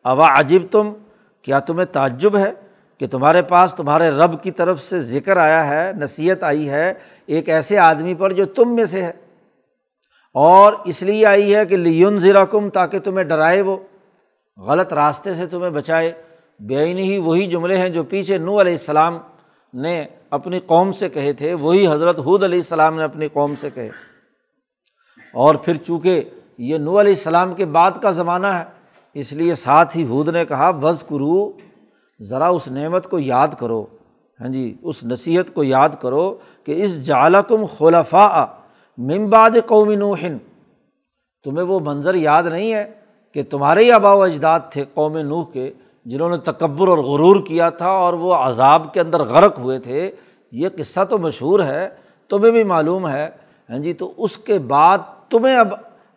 اوا 0.03 0.39
عجیب 0.39 0.65
تم 0.71 0.93
کیا 1.41 1.59
تمہیں 1.59 1.85
تعجب 1.85 2.37
ہے 2.37 2.51
کہ 2.97 3.07
تمہارے 3.07 3.41
پاس 3.41 3.73
تمہارے 3.73 4.09
رب 4.09 4.43
کی 4.43 4.51
طرف 4.51 4.83
سے 4.83 5.01
ذکر 5.01 5.37
آیا 5.37 5.67
ہے، 5.67 5.91
نصیحت 5.93 6.43
آئی 6.43 6.69
ہے 6.69 6.93
ایک 7.25 7.49
ایسے 7.49 7.77
آدمی 7.77 8.13
پر 8.13 8.31
جو 8.31 8.45
تم 8.45 8.75
میں 8.75 8.85
سے 8.85 9.01
ہے؟ 9.01 9.11
اور 10.33 10.73
اس 10.85 11.01
لیے 11.01 11.25
آئی 11.25 11.55
ہے 11.55 11.65
کہ 11.65 11.77
لیون 11.77 12.19
ذرا 12.19 12.45
کم 12.45 12.69
تاکہ 12.69 12.99
تمہیں 12.99 13.25
ڈرائے 13.25 13.61
وہ۔ 13.61 13.77
غلط 14.57 14.93
راستے 14.93 15.33
سے 15.33 15.47
تمہیں 15.47 15.71
بچائے۔ 15.71 16.13
بے 16.59 16.85
ہی 16.85 17.17
وہی 17.17 17.47
جملے 17.47 17.77
ہیں 17.77 17.89
جو 17.89 18.03
پیچھے 18.03 18.37
نو 18.37 18.61
علیہ 18.61 18.71
السلام 18.71 19.19
نے 19.73 20.05
اپنی 20.29 20.59
قوم 20.59 20.91
سے 20.91 21.09
کہے 21.09 21.33
تھے، 21.33 21.53
وہی 21.53 21.87
حضرت 21.87 22.19
حود 22.19 22.43
علیہ 22.43 22.59
السلام 22.59 22.95
نے 22.95 23.03
اپنی 23.03 23.27
قوم 23.27 23.55
سے 23.61 23.69
کہے۔ 23.69 23.89
اور 25.33 25.55
پھر 25.55 25.75
چونکہ 25.75 26.23
یہ 26.57 26.77
نو 26.77 26.99
علیہ 26.99 27.13
السلام 27.13 27.53
کے 27.53 27.65
بعد 27.65 27.91
کا 28.01 28.11
زمانہ 28.11 28.47
ہے، 28.47 28.63
اس 29.13 29.33
لیے 29.33 29.55
ساتھ 29.55 29.97
ہی 29.97 30.03
حود 30.03 30.29
نے 30.29 30.45
کہا 30.45 30.69
وز 30.69 31.03
کرو 31.09 31.51
ذرا 32.21 32.47
اس 32.47 32.67
نعمت 32.67 33.09
کو 33.09 33.19
یاد 33.19 33.47
کرو۔ 33.59 33.85
ہاں 34.41 34.47
جی 34.47 34.77
اس 34.81 35.03
نصیحت 35.03 35.53
کو 35.53 35.63
یاد 35.63 35.89
کرو 36.01 36.37
کہ 36.63 36.83
اس 36.83 37.05
جالکم 37.05 37.65
خلفا 37.65 38.45
ممباد 38.97 39.49
قومی 39.65 39.95
نوحن 39.95 40.37
تمہیں 41.43 41.65
وہ 41.65 41.79
منظر 41.79 42.15
یاد 42.15 42.43
نہیں 42.43 42.73
ہے 42.73 42.91
کہ 43.33 43.43
تمہارے 43.43 43.83
ہی 43.83 43.91
آبا 43.91 44.13
و 44.13 44.21
اجداد 44.21 44.59
تھے 44.71 44.85
قوم 44.93 45.17
نوح 45.17 45.45
کے 45.53 45.71
جنہوں 46.07 46.29
نے 46.29 46.37
تکبر 46.37 46.87
اور 46.87 46.97
غرور 46.97 47.45
کیا 47.47 47.69
تھا 47.69 47.89
اور 47.89 48.13
وہ 48.13 48.33
عذاب 48.33 48.93
کے 48.93 48.99
اندر 48.99 49.23
غرق 49.23 49.59
ہوئے 49.59 49.79
تھے، 49.79 50.11
یہ 50.51 50.69
قصہ 50.77 51.03
تو 51.03 51.17
مشہور 51.17 51.59
ہے، 51.59 51.89
تمہیں 52.29 52.51
بھی 52.51 52.63
معلوم 52.63 53.07
ہے۔ 53.07 53.29
ہاں 53.69 53.77
جی 53.77 53.93
تو 53.93 54.13
اس 54.17 54.37
کے 54.37 54.59
بعد 54.59 54.97
تمہیں 55.29 55.55
اب 55.55 55.67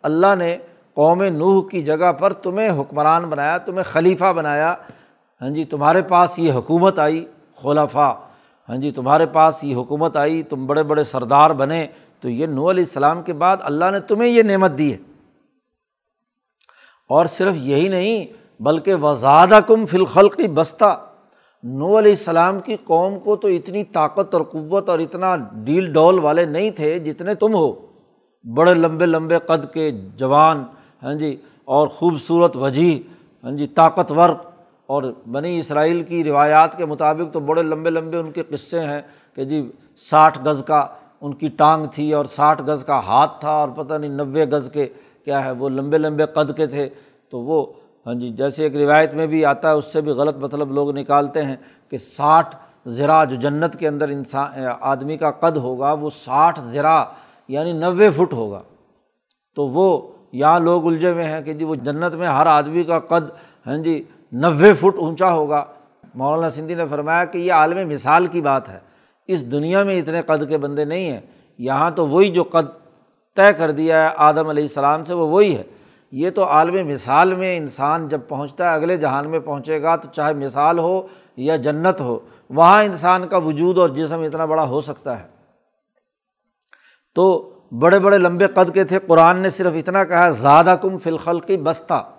اللہ 0.01 0.35
نے 0.37 0.57
قوم 0.93 1.23
نوح 1.23 1.69
کی 1.69 1.81
جگہ 1.81 2.11
پر 2.11 2.33
تمہیں 2.33 2.69
حکمران 2.69 3.23
بنایا، 3.23 3.57
تمہیں 3.57 3.83
خلیفہ 3.83 4.33
بنایا۔ 4.33 4.75
ہاں 5.41 5.49
جی 5.49 5.65
تمہارے 5.65 6.01
پاس 6.01 6.39
یہ 6.39 6.51
حکومت 6.51 6.99
آئی 6.99 7.25
خلفہ 7.63 8.15
ہاں 8.69 8.77
جی 8.77 8.91
تمہارے 8.91 9.25
پاس 9.25 9.63
یہ 9.63 9.75
حکومت 9.75 10.17
آئی، 10.17 10.43
تم 10.43 10.65
بڑے 10.65 10.83
بڑے 10.83 11.03
سردار 11.03 11.49
بنے۔ 11.49 11.87
تو 12.21 12.29
یہ 12.29 12.45
نو 12.45 12.69
علیہ 12.71 12.83
السلام 12.83 13.21
کے 13.21 13.33
بعد 13.33 13.57
اللہ 13.61 13.85
نے 13.91 13.99
تمہیں 13.99 14.29
یہ 14.29 14.43
نعمت 14.43 14.71
دی 14.77 14.93
ہے۔ 14.93 14.97
اور 17.09 17.25
صرف 17.25 17.55
یہی 17.55 17.87
نہیں 17.87 18.40
بلکہ 18.61 18.95
وزادہ 18.95 19.59
کم 19.67 19.85
فلخلقی 19.85 20.47
بستہ 20.47 20.99
نو 21.63 21.99
علیہ 21.99 22.11
السلام 22.11 22.59
کی 22.59 22.75
قوم 22.83 23.19
کو 23.19 23.35
تو 23.35 23.47
اتنی 23.47 23.83
طاقت 23.83 24.33
اور 24.33 24.41
قوت 24.41 24.89
اور 24.89 24.99
اتنا 24.99 25.35
ڈیل 25.63 25.91
ڈول 25.93 26.19
والے 26.19 26.45
نہیں 26.45 26.71
تھے 26.71 26.99
جتنے 26.99 27.35
تم 27.35 27.53
ہو۔ 27.53 27.71
بڑے 28.45 28.73
لمبے 28.73 29.05
لمبے 29.05 29.37
قد 29.45 29.73
کے 29.73 29.91
جوان 30.15 30.63
ہاں 31.03 31.13
جی 31.13 31.35
اور 31.65 31.87
خوبصورت 31.87 32.55
وجہ 32.55 32.91
ہاں 33.43 33.51
جی 33.51 33.67
طاقتور۔ 33.67 34.29
اور 34.87 35.03
بنی 35.31 35.57
اسرائیل 35.59 36.03
کی 36.03 36.23
روایات 36.23 36.77
کے 36.77 36.85
مطابق 36.85 37.33
تو 37.33 37.39
بڑے 37.39 37.63
لمبے 37.63 37.89
لمبے 37.89 38.17
ان 38.17 38.31
کے 38.31 38.43
قصے 38.43 38.79
ہیں 38.79 39.01
کہ 39.35 39.43
جی 39.43 39.71
ساٹھ 40.09 40.39
گز 40.45 40.63
کا 40.67 40.87
ان 41.21 41.33
کی 41.33 41.47
ٹانگ 41.47 41.85
تھی 41.95 42.13
اور 42.13 42.25
ساٹھ 42.25 42.61
گز 42.61 42.83
کا 42.85 42.99
ہاتھ 42.99 43.39
تھا 43.39 43.51
اور 43.51 43.69
پتہ 43.69 43.93
نہیں 43.93 44.11
نوے 44.11 44.45
گز 44.45 44.69
کے 44.73 44.87
کیا 45.25 45.45
ہے، 45.45 45.51
وہ 45.51 45.69
لمبے 45.69 45.97
لمبے 45.97 46.25
قد 46.25 46.57
کے 46.57 46.67
تھے۔ 46.67 46.89
تو 47.29 47.39
وہ 47.39 47.65
ہاں 48.05 48.13
جی 48.13 48.29
جیسے 48.29 48.63
ایک 48.63 48.75
روایت 48.75 49.13
میں 49.13 49.27
بھی 49.27 49.45
آتا 49.45 49.69
ہے، 49.69 49.73
اس 49.73 49.93
سے 49.93 50.01
بھی 50.01 50.11
غلط 50.11 50.37
مطلب 50.37 50.71
لوگ 50.71 50.97
نکالتے 50.97 51.43
ہیں 51.43 51.55
کہ 51.89 51.97
ساٹھ 51.97 52.55
زرا 52.85 53.23
جو 53.23 53.35
جنت 53.35 53.79
کے 53.79 53.87
اندر 53.87 54.09
انسان، 54.09 54.51
آدمی 54.81 55.17
کا 55.17 55.31
قد 55.31 55.57
ہوگا، 55.57 55.93
وہ 55.93 56.09
ساٹھ 56.09 56.59
زرا 56.59 57.03
یعنی 57.47 57.71
نوے 57.73 58.09
فٹ 58.09 58.33
ہوگا۔ 58.33 58.61
تو 59.55 59.67
وہ 59.67 60.11
یہاں 60.31 60.59
لوگ 60.59 60.87
الجھے 60.87 61.11
ہوئے 61.11 61.23
ہیں 61.23 61.41
کہ 61.41 61.53
جی 61.53 61.65
وہ 61.65 61.75
جنت 61.75 62.13
میں 62.13 62.27
ہر 62.27 62.45
آدمی 62.45 62.83
کا 62.83 62.99
قد 62.99 63.23
ہاں 63.67 63.77
جی 63.77 64.03
نوے 64.31 64.73
فٹ 64.73 64.95
اونچا 64.97 65.31
ہوگا۔ 65.33 65.65
مولانا 66.15 66.49
سندھی 66.49 66.75
نے 66.75 66.83
فرمایا 66.89 67.25
کہ 67.25 67.37
یہ 67.37 67.53
عالم 67.53 67.89
مثال 67.89 68.27
کی 68.27 68.41
بات 68.41 68.69
ہے۔ 68.69 68.79
اس 69.27 69.51
دنیا 69.51 69.83
میں 69.83 69.99
اتنے 69.99 70.21
قد 70.21 70.49
کے 70.49 70.57
بندے 70.57 70.85
نہیں 70.85 71.11
ہیں۔ 71.11 71.19
یہاں 71.57 71.91
تو 71.91 72.07
وہی 72.07 72.31
جو 72.31 72.43
قد 72.43 72.65
طے 73.35 73.53
کر 73.57 73.71
دیا 73.71 74.05
ہے 74.05 74.09
آدم 74.17 74.47
علیہ 74.47 74.63
السلام 74.63 75.05
سے، 75.05 75.13
وہ 75.13 75.27
وہی 75.27 75.55
ہے۔ 75.55 75.63
یہ 76.11 76.29
تو 76.29 76.45
عالم 76.45 76.87
مثال 76.87 77.33
میں 77.33 77.57
انسان 77.57 78.07
جب 78.07 78.21
پہنچتا 78.27 78.69
ہے، 78.69 78.75
اگلے 78.75 78.97
جہان 78.97 79.29
میں 79.29 79.39
پہنچے 79.39 79.81
گا 79.81 79.95
تو 79.95 80.07
چاہے 80.15 80.33
مثال 80.33 80.79
ہو 80.79 81.07
یا 81.37 81.55
جنت 81.55 82.01
ہو، 82.01 82.19
وہاں 82.49 82.83
انسان 82.83 83.27
کا 83.27 83.37
وجود 83.37 83.77
اور 83.77 83.89
جسم 83.89 84.19
اتنا 84.19 84.45
بڑا 84.45 84.63
ہو 84.63 84.81
سکتا 84.81 85.19
ہے۔ 85.19 85.27
تو 87.15 87.53
بڑے 87.71 87.99
بڑے 87.99 88.17
لمبے 88.17 88.47
قد 88.47 88.73
کے 88.73 88.83
تھے، 88.83 88.99
قرآن 89.07 89.37
نے 89.37 89.49
صرف 89.49 89.73
اتنا 89.75 90.03
کہا 90.03 90.29
زیادہ 90.29 90.75
کم 90.81 90.97
فلخل 90.97 91.39
کی 91.39 91.57
بستہ 91.57 92.09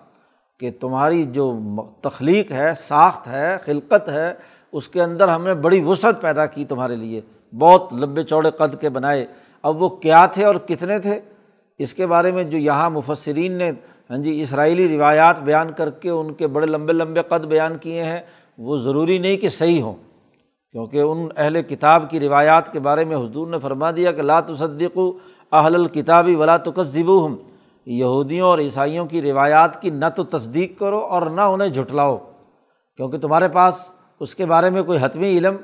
کہ 0.61 0.71
تمہاری 0.81 1.25
جو 1.25 1.59
تخلیق 2.01 2.53
ہے، 2.53 2.71
ساخت 2.75 3.29
ہے، 3.29 3.57
خلقت 3.65 4.09
ہے، 4.09 4.35
اس 4.73 4.89
کے 4.89 5.03
اندر 5.03 5.29
ہم 5.29 5.45
نے 5.45 5.55
بڑی 5.55 5.85
وسعت 5.85 6.21
پیدا 6.21 6.47
کی 6.47 6.65
تمہارے 6.65 6.97
لیے۔ 6.97 7.21
بہت 7.59 7.93
لمبے 7.93 8.23
چوڑے 8.23 8.51
قد 8.51 8.81
کے 8.81 8.89
بنائے۔ 8.89 9.27
اب 9.63 9.83
وہ 9.83 9.89
کیا 9.89 10.27
تھے 10.27 10.45
اور 10.45 10.55
کتنے 10.55 10.99
تھے؟ 10.99 11.21
اس 11.83 11.95
کے 11.95 12.07
بارے 12.07 12.33
میں 12.33 12.45
جو 12.45 12.59
یہاں 12.59 12.91
مفسرین 12.91 13.53
نے 13.53 13.71
ہاں 14.11 14.19
جی 14.19 14.43
اسرائیلی 14.43 14.99
روایات 14.99 15.41
بیان 15.41 15.73
کر 15.73 15.91
کے 15.91 16.11
ان 16.11 16.35
کے 16.35 16.47
بڑے 16.47 16.67
لمبے 16.67 16.93
لمبے 16.93 17.21
قد 17.29 17.45
بیان 17.45 17.79
کیے 17.79 18.05
ہیں، 18.05 18.21
وہ 18.59 18.77
ضروری 18.77 19.19
نہیں 19.19 19.37
کہ 19.37 19.49
صحیح 19.49 19.83
ہوں۔ 19.83 19.95
کیونکہ 20.73 20.99
ان 20.99 21.29
اہل 21.37 21.63
کتاب 21.63 22.11
کی 22.11 22.21
روایات 22.21 22.73
کے 22.73 22.81
بارے 22.81 23.05
میں 23.05 23.17
حضور 23.17 23.47
نے 23.47 23.59
فرما 23.59 23.91
دیا 23.91 24.13
کہ 24.13 24.23
لات 24.23 24.49
تصدیق 24.49 24.99
اہل 25.53 25.75
الکتابی 25.75 26.35
ولا 26.35 26.57
تکذب 26.57 27.27
ہم 27.27 27.37
یہودیوں 27.87 28.49
اور 28.49 28.59
عیسائیوں 28.59 29.07
کی 29.07 29.23
روایات 29.23 29.83
کی 29.83 29.91
نہ 29.91 30.05
تو 30.17 30.25
تصدیق 30.25 30.79
کرو 30.79 30.99
اور 30.99 31.23
نہ 31.23 31.41
انہیں 31.41 31.69
جھٹلاؤ۔ 31.69 32.19
کیونکہ 32.97 33.19
تمہارے 33.19 33.49
پاس 33.49 33.75
اس 34.21 34.35
کے 34.35 34.47
بارے 34.47 34.71
میں 34.71 34.83
کوئی 34.83 34.99
حتمی 35.03 35.39
علم 35.39 35.57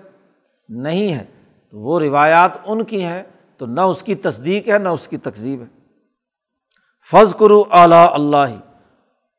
نہیں 0.69 1.15
ہے۔ 1.15 1.25
تو 1.71 1.79
وہ 1.79 2.01
روایات 2.01 2.51
ان 2.67 2.85
کی 2.85 3.03
ہیں، 3.03 3.23
تو 3.59 3.67
نہ 3.67 3.81
اس 3.81 4.03
کی 4.03 4.15
تصدیق 4.15 4.69
ہے، 4.69 4.79
نہ 4.79 4.89
اس 4.89 5.09
کی 5.09 5.17
تقزیب 5.17 5.61
ہے۔ 5.61 5.78
فض 7.11 7.35
کرو 7.35 7.63
اعلیٰ 7.71 8.07
اللہ۔ 8.13 8.51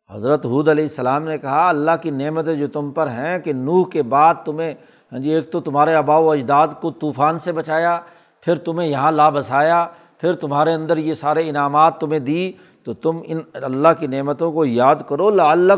حضرت 0.10 0.46
حود 0.46 0.68
علیہ 0.70 0.84
السلام 0.84 1.24
نے 1.24 1.38
کہا، 1.38 1.68
اللہ 1.70 1.92
کی 2.02 2.10
نعمتیں 2.12 2.56
جو 2.56 2.68
تم 2.68 2.92
پر 2.92 3.08
ہیں 3.08 3.40
کہ 3.40 3.54
نوح 3.54 3.90
کے 3.90 4.04
بعد 4.04 4.36
تمہیں 4.46 4.74
ہاں 5.12 5.20
جی 5.20 5.30
ایک 5.30 5.52
تو 5.52 5.60
تمہارے 5.60 5.94
آبا 5.96 6.18
و 6.18 6.32
اجداد 6.32 6.68
کو 6.82 6.92
طوفان 6.92 7.40
سے 7.40 7.52
بچایا، 7.52 8.00
پھر 8.42 8.56
تمہیں 8.56 8.88
یہاں 8.90 9.12
لا 9.12 9.30
بسایا، 9.30 9.86
پھر 10.18 10.34
تمہارے 10.36 10.74
اندر 10.74 10.98
یہ 10.98 11.14
سارے 11.14 11.50
انعامات 11.50 12.00
تمہیں 12.00 12.20
دی، 12.20 12.52
تو 12.84 12.94
تم 12.94 13.20
ان 13.26 13.40
اللہ 13.54 13.94
کی 14.00 14.08
نعمتوں 14.08 14.52
کو 14.52 14.66
یاد 14.66 14.96
کرو 15.08 15.30
لا 15.30 15.52
اللہ 15.52 15.74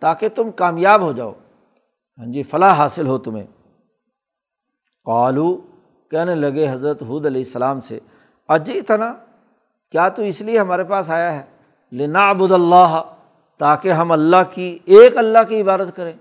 تاکہ 0.00 0.28
تم 0.28 0.50
کامیاب 0.50 1.02
ہو 1.02 1.12
جاؤ۔ 1.12 1.32
ہاں 2.18 2.32
جی 2.32 2.42
فلاح 2.42 2.74
حاصل 2.74 3.06
ہو 3.06 3.18
تمہیں۔ 3.18 3.46
قالو، 5.04 5.56
کہنے 6.10 6.34
لگے 6.34 6.68
حضرت 6.70 7.02
حود 7.02 7.26
علیہ 7.26 7.42
السلام 7.44 7.80
سے 7.80 7.98
اجی 8.48 8.78
اتنا 8.78 9.12
کیا 9.90 10.08
تو 10.08 10.22
اس 10.22 10.40
لیے 10.40 10.58
ہمارے 10.58 10.84
پاس 10.84 11.10
آیا 11.10 11.36
ہے؟ 11.36 11.42
لنا 11.92 12.28
ابود 12.28 12.52
اللہ، 12.52 13.02
تاکہ 13.58 13.92
ہم 13.92 14.12
اللہ 14.12 14.36
کی، 14.54 14.78
ایک 14.84 15.16
اللہ 15.16 15.38
کی 15.48 15.60
عبادت 15.60 15.96
کریں۔ 15.96 16.12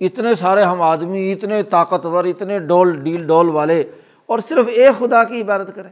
اتنے 0.00 0.34
سارے 0.34 0.62
ہم 0.62 0.82
آدمی، 0.82 1.32
اتنے 1.32 1.62
طاقتور، 1.62 2.24
اتنے 2.24 2.58
ڈول، 2.58 3.00
ڈیل، 3.00 3.26
ڈول 3.26 3.48
والے، 3.48 3.80
اور 4.26 4.38
صرف 4.38 4.66
ایک 4.68 4.98
خدا 4.98 5.24
کی 5.24 5.42
عبادت 5.42 5.70
کریں۔ 5.74 5.90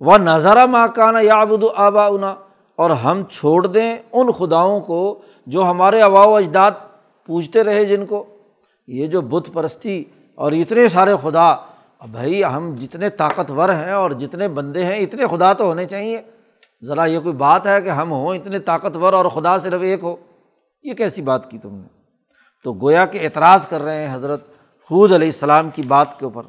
وہ 0.00 0.18
نظارہ 0.18 0.66
ماں 0.66 0.88
کانا 0.88 1.20
یا 1.20 1.40
ابود 1.40 1.64
آبا 1.74 2.06
انا 2.06 2.34
اور 2.76 2.90
ہم 2.90 3.24
چھوڑ 3.24 3.66
دیں 3.66 3.96
ان 4.12 4.32
خداؤں 4.32 4.80
کو 4.80 5.20
جو 5.46 5.64
ہمارے 5.64 6.00
ابا 6.02 6.24
و 6.24 6.36
اجداد 6.36 6.70
پوچھتے 7.26 7.64
رہے 7.64 7.84
جن 7.84 8.06
کو۔ 8.06 8.24
یہ 8.86 9.06
جو 9.06 9.20
بت 9.20 9.50
پرستی 9.52 10.04
اور 10.34 10.52
اتنے 10.52 10.88
سارے 10.88 11.14
خدا 11.22 11.54
بھائی 12.10 12.44
ہم 12.44 12.74
جتنے 12.74 13.10
طاقتور 13.10 13.68
ہیں 13.68 13.92
اور 13.92 14.10
جتنے 14.10 14.48
بندے 14.48 14.84
ہیں، 14.84 14.96
اتنے 14.96 15.26
خدا 15.26 15.52
تو 15.52 15.64
ہونے 15.64 15.86
چاہیے۔ 15.86 16.22
ذرا 16.84 17.04
یہ 17.04 17.18
کوئی 17.18 17.34
بات 17.34 17.66
ہے 17.66 17.82
کہ 17.82 17.88
ہم 17.88 18.12
ہوں 18.12 18.34
اتنے 18.34 18.58
طاقتور 18.58 19.12
اور 19.12 19.26
خدا 19.26 19.58
صرف 19.58 19.80
ایک 19.82 20.02
ہو 20.02 20.16
یہ 20.82 20.94
کیسی 20.94 21.22
بات 21.22 21.50
کی 21.50 21.58
تم 21.58 21.74
نے؟ 21.74 21.88
تو 22.64 22.72
گویا 22.72 23.06
کہ 23.06 23.18
اعتراض 23.22 23.66
کر 23.66 23.80
رہے 23.80 24.08
ہیں 24.08 24.14
حضرت 24.14 24.40
حود 24.90 25.12
علیہ 25.12 25.28
السلام 25.28 25.70
کی 25.70 25.82
بات 25.82 26.18
کے 26.18 26.24
اوپر۔ 26.24 26.42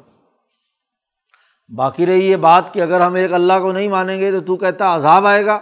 باقی 1.76 2.06
رہی 2.06 2.30
یہ 2.30 2.36
بات 2.36 2.74
کہ 2.74 2.80
اگر 2.80 3.00
ہم 3.00 3.14
ایک 3.14 3.32
اللہ 3.32 3.52
کو 3.62 3.72
نہیں 3.72 3.88
مانیں 3.88 4.20
گے 4.20 4.30
تو 4.30 4.40
تو 4.40 4.56
کہتا 4.56 4.94
عذاب 4.94 5.26
آئے 5.26 5.46
گا۔ 5.46 5.58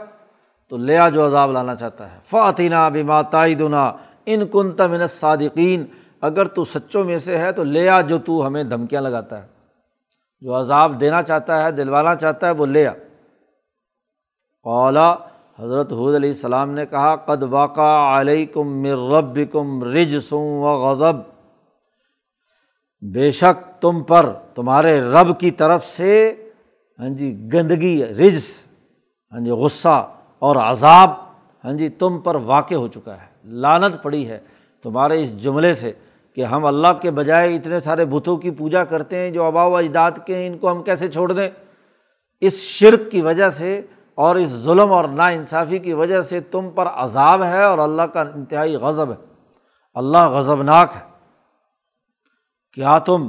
تو 0.69 0.77
لیا 0.77 1.09
جو 1.09 1.27
عذاب 1.27 1.53
لانا 1.53 1.75
چاہتا 1.75 2.13
ہے۔ 2.13 2.19
فاتینہ 2.31 2.91
بما 2.93 3.23
تائیدنا 3.23 3.93
ان 4.27 4.47
کن 4.47 4.73
تمن 4.73 5.07
صادقین 5.07 5.85
اگر 6.21 6.45
تو 6.45 6.65
سچوں 6.65 7.05
میں 7.05 7.19
سے 7.19 7.39
ہے 7.39 7.53
تو 7.53 7.65
لیا 7.65 8.01
جو 8.01 8.19
تو 8.19 8.47
ہمیں 8.47 8.65
دھمکیاں 8.65 9.03
لگاتا 9.03 9.43
ہے۔ 9.43 9.62
جو 10.43 10.59
عذاب 10.59 11.01
دینا 11.01 11.23
چاہتا 11.23 11.63
ہے، 11.63 11.71
دلوانا 11.73 12.15
چاہتا 12.15 12.47
ہے، 12.47 12.53
وہ 12.53 12.67
لیا 12.67 12.93
اولا 14.65 15.15
حضرت 15.59 15.93
حود 15.93 16.15
علیہ 16.15 16.31
السلام 16.31 16.71
نے 16.71 16.87
کہا، 16.87 17.17
قد 17.17 17.43
واقع 17.43 18.21
علیہ 18.21 18.47
کم 18.47 18.83
مر 18.83 18.99
رب 19.13 19.39
کم 19.53 19.85
رج 19.85 20.19
سوں 20.29 20.63
و 20.63 20.67
غضب۔ 20.67 21.17
بے 23.13 23.31
شک 23.31 23.83
تم 23.83 24.03
پر، 24.03 24.33
تمہارے 24.55 25.01
رب 25.01 25.41
کی 25.41 25.51
طرف 25.51 25.87
سے 25.87 26.35
ہاں 26.99 27.09
جی 27.09 27.51
گندگی، 27.53 28.05
رجس 28.05 28.51
ہاں 29.33 29.41
جی 29.41 29.51
غصہ 29.51 30.09
اور 30.39 30.57
عذاب 30.57 31.11
ہاں 31.65 31.73
جی 31.73 31.89
تم 31.89 32.19
پر 32.19 32.35
واقع 32.35 32.75
ہو 32.75 32.89
چکا 32.89 33.15
ہے۔ 33.15 33.27
لانت 33.45 34.03
پڑی 34.03 34.29
ہے 34.29 34.39
تمہارے 34.83 35.23
اس 35.23 35.43
جملے 35.43 35.75
سے۔ 35.75 35.93
کہ 36.35 36.45
ہم 36.45 36.66
اللہ 36.66 36.92
کے 37.03 37.11
بجائے 37.11 37.57
اتنے 37.57 37.81
سارے 37.81 38.05
بتوں 38.05 38.37
کی 38.37 38.51
پوجا 38.51 38.85
کرتے 38.85 39.18
ہیں 39.18 39.31
جو 39.31 39.45
آبا 39.45 39.64
و 39.64 39.77
اجداد 39.77 40.11
کے 40.27 40.37
ہیں، 40.37 40.47
ان 40.47 40.59
کو 40.59 40.71
ہم 40.71 40.83
کیسے 40.83 41.09
چھوڑ 41.09 41.33
دیں؟ 41.33 41.51
اس 42.40 42.55
شرک 42.55 43.11
کی 43.11 43.21
وجہ 43.21 43.51
سے 43.51 43.81
اور 44.14 44.37
اس 44.37 44.49
ظلم 44.49 44.92
اور 44.92 45.05
نا 45.05 45.27
انصافی 45.27 45.79
کی 45.79 45.92
وجہ 45.92 46.23
سے 46.23 46.40
تم 46.40 46.71
پر 46.71 46.87
عذاب 46.87 47.42
ہے 47.42 47.62
اور 47.62 47.79
اللہ 47.79 48.03
کا 48.03 48.21
انتہائی 48.21 48.77
غضب 48.77 49.11
ہے۔ 49.11 49.25
اللہ 49.95 50.29
غضبناک 50.29 50.92
ہے۔ 50.97 51.01
کیا 52.75 52.99
تم 52.99 53.29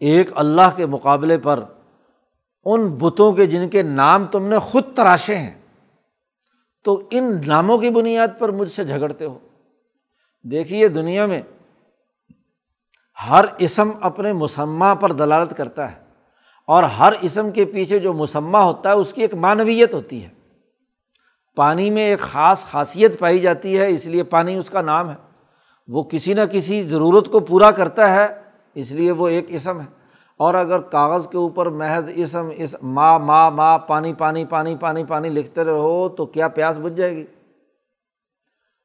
ایک 0.00 0.30
اللہ 0.34 0.76
کے 0.76 0.86
مقابلے 0.86 1.38
پر 1.38 1.64
ان 2.64 2.88
بتوں 2.88 3.32
کے 3.32 3.46
جن 3.46 3.68
کے 3.68 3.82
نام 3.82 4.26
تم 4.26 4.46
نے 4.46 4.58
خود 4.58 4.82
تراشے 4.94 5.36
ہیں، 5.36 5.54
تو 6.84 7.08
ان 7.10 7.40
ناموں 7.46 7.78
کی 7.78 7.90
بنیاد 7.90 8.28
پر 8.38 8.48
مجھ 8.48 8.70
سے 8.70 8.84
جھگڑتے 8.84 9.24
ہو؟ 9.24 9.38
دیکھیے 10.42 10.88
دنیا 10.88 11.26
میں 11.26 11.42
ہر 13.30 13.44
اسم 13.58 13.90
اپنے 14.00 14.32
مسمہ 14.32 14.94
پر 14.94 15.12
دلالت 15.12 15.56
کرتا 15.56 15.92
ہے 15.92 15.96
اور 16.66 16.82
ہر 16.82 17.12
اسم 17.20 17.50
کے 17.50 17.64
پیچھے 17.64 17.98
جو 17.98 18.12
مسمہ 18.12 18.58
ہوتا 18.58 18.88
ہے، 18.88 18.94
اس 18.94 19.12
کی 19.12 19.22
ایک 19.22 19.34
معنویت 19.34 19.94
ہوتی 19.94 20.24
ہے۔ 20.24 20.28
پانی 21.56 21.90
میں 21.90 22.02
ایک 22.02 22.18
خاص 22.18 22.64
خاصیت 22.64 23.18
پائی 23.18 23.38
جاتی 23.38 23.78
ہے، 23.78 23.88
اس 23.88 24.06
لیے 24.06 24.22
پانی 24.22 24.56
اس 24.56 24.70
کا 24.70 24.82
نام 24.82 25.10
ہے۔ 25.10 25.14
وہ 25.88 26.02
کسی 26.02 26.34
نہ 26.34 26.40
کسی 26.52 26.82
ضرورت 26.82 27.26
کو 27.26 27.40
پورا 27.40 27.70
کرتا 27.70 28.14
ہے، 28.14 28.26
اس 28.74 28.92
لیے 28.92 29.12
وہ 29.12 29.28
ایک 29.28 29.44
اسم 29.48 29.80
ہے۔ 29.80 29.86
اور 30.36 30.54
اگر 30.54 30.80
کاغذ 30.80 31.28
کے 31.28 31.38
اوپر 31.38 31.66
محض 31.66 32.04
اسم، 32.14 32.48
اس 32.56 32.76
ماں 32.82 33.18
ماں 33.18 33.50
ماں 33.50 33.78
پانی 33.78 34.14
پانی 34.14 34.44
پانی 34.44 34.76
پانی 34.76 35.04
پانی 35.04 35.28
لکھتے 35.28 35.64
رہو 35.64 36.08
تو 36.08 36.26
کیا 36.26 36.48
پیاس 36.48 36.78
بجھ 36.78 36.92
جائے 36.92 37.16
گی؟ 37.16 37.26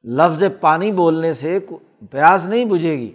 لفظ 0.04 0.42
پانی 0.60 0.92
بولنے 0.92 1.34
سے 1.34 1.58
پیاس 2.10 2.48
نہیں 2.48 2.64
بجھے 2.64 2.98
گی۔ 2.98 3.12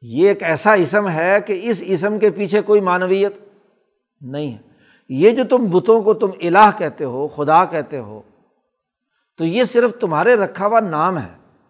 یہ 0.00 0.28
ایک 0.28 0.42
ایسا 0.42 0.72
اسم 0.72 1.08
ہے 1.08 1.40
کہ 1.46 1.60
اس 1.62 1.82
اسم 1.86 2.18
کے 2.18 2.30
پیچھے 2.30 2.62
کوئی 2.62 2.80
معنویت 2.80 3.32
نہیں 4.20 4.52
ہے۔ 4.52 4.58
یہ 5.08 5.30
جو 5.30 5.44
تم 5.44 5.70
بتوں 5.70 6.02
کو 6.02 6.14
تم 6.14 6.30
الہ 6.42 6.70
کہتے 6.78 7.04
ہو، 7.04 7.28
خدا 7.28 7.64
کہتے 7.64 7.98
ہو، 7.98 8.22
تو 9.38 9.44
یہ 9.44 9.64
صرف 9.64 9.90
تمہارے 10.00 10.34
رکھا 10.34 10.66
ہوا 10.66 10.80
نام 10.80 11.18
ہے۔ 11.18 11.62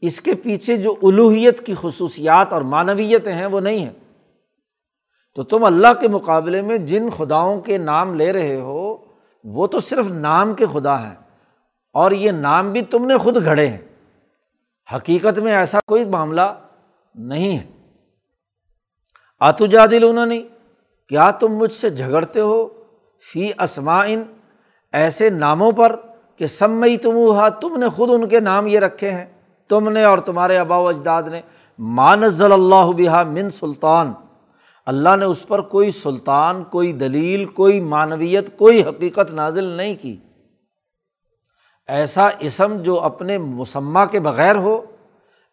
اس 0.00 0.20
کے 0.20 0.34
پیچھے 0.34 0.76
جو 0.76 0.94
الوحیت 1.02 1.66
کی 1.66 1.74
خصوصیات 1.80 2.52
اور 2.52 2.62
معنویتیں 2.62 3.34
ہیں 3.34 3.46
وہ 3.46 3.60
نہیں 3.60 3.78
ہیں۔ 3.78 4.14
تو 5.34 5.42
تم 5.42 5.64
اللہ 5.64 6.00
کے 6.00 6.08
مقابلے 6.08 6.62
میں 6.62 6.78
جن 6.78 7.10
خداؤں 7.10 7.60
کے 7.60 7.78
نام 7.78 8.14
لے 8.14 8.32
رہے 8.32 8.60
ہو، 8.60 8.96
وہ 9.44 9.66
تو 9.66 9.80
صرف 9.80 10.06
نام 10.06 10.54
کے 10.54 10.66
خدا 10.72 11.08
ہیں۔ 11.08 11.14
اور 11.92 12.10
یہ 12.12 12.30
نام 12.30 12.72
بھی 12.72 12.82
تم 12.82 13.04
نے 13.06 13.18
خود 13.18 13.44
گھڑے 13.44 13.68
ہیں۔ 13.68 13.78
حقیقت 14.96 15.38
میں 15.38 15.52
ایسا 15.52 15.78
کوئی 15.86 16.04
معاملہ 16.04 16.67
نہیں 17.14 17.58
ہے۔ 17.58 17.66
آتجادل 19.40 20.04
انہوں 20.08 20.26
نے، 20.26 20.42
کیا 21.08 21.30
تم 21.30 21.48
مجھ 21.48 21.72
سے 21.72 21.90
جھگڑتے 21.90 22.40
ہو؟ 22.40 22.68
فی 23.32 23.50
اسماعن 23.58 24.22
ایسے 24.92 25.30
ناموں 25.30 25.72
پر 25.72 25.96
کہ 26.36 26.46
سمئی 26.46 26.96
تم 26.96 27.12
تم 27.60 27.76
نے 27.76 27.88
خود 27.88 28.08
ان 28.12 28.28
کے 28.28 28.40
نام 28.40 28.66
یہ 28.66 28.78
رکھے 28.78 29.10
ہیں۔ 29.10 29.26
تم 29.68 29.88
نے 29.88 30.04
اور 30.04 30.18
تمہارے 30.18 30.58
آبا 30.58 30.76
و 30.76 30.88
اجداد 30.88 31.22
نے 31.22 31.40
مانزل 31.78 32.52
اللہ 32.52 32.90
بحا 32.96 33.22
من 33.22 33.50
سلطان۔ 33.50 34.12
اللہ 34.86 35.16
نے 35.16 35.24
اس 35.24 35.48
پر 35.48 35.60
کوئی 35.60 35.90
سلطان، 35.90 36.64
کوئی 36.64 36.92
دلیل، 36.92 37.44
کوئی 37.44 37.80
معنویت، 37.80 38.58
کوئی 38.58 38.82
حقیقت 38.82 39.30
نازل 39.30 39.64
نہیں 39.64 39.96
کی۔ 40.02 40.16
ایسا 41.86 42.28
اسم 42.40 42.76
جو 42.82 43.00
اپنے 43.00 43.38
مسمہ 43.38 44.04
کے 44.10 44.20
بغیر 44.20 44.56
ہو 44.56 44.82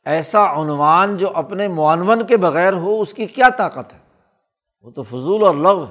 ایسا 0.06 0.62
عنوان 0.62 1.18
جو 1.18 1.30
اپنے 1.34 1.68
معنون 1.68 2.26
کے 2.26 2.38
بغیر 2.38 2.74
ہو، 2.74 3.02
اس 3.02 3.14
کی 3.14 3.26
کیا 3.26 3.50
طاقت 3.50 3.94
ہے؟ 3.94 4.00
وہ 4.82 4.92
تو 4.92 5.04
فضول 5.04 5.44
اور 5.44 5.56
لغ 5.56 5.86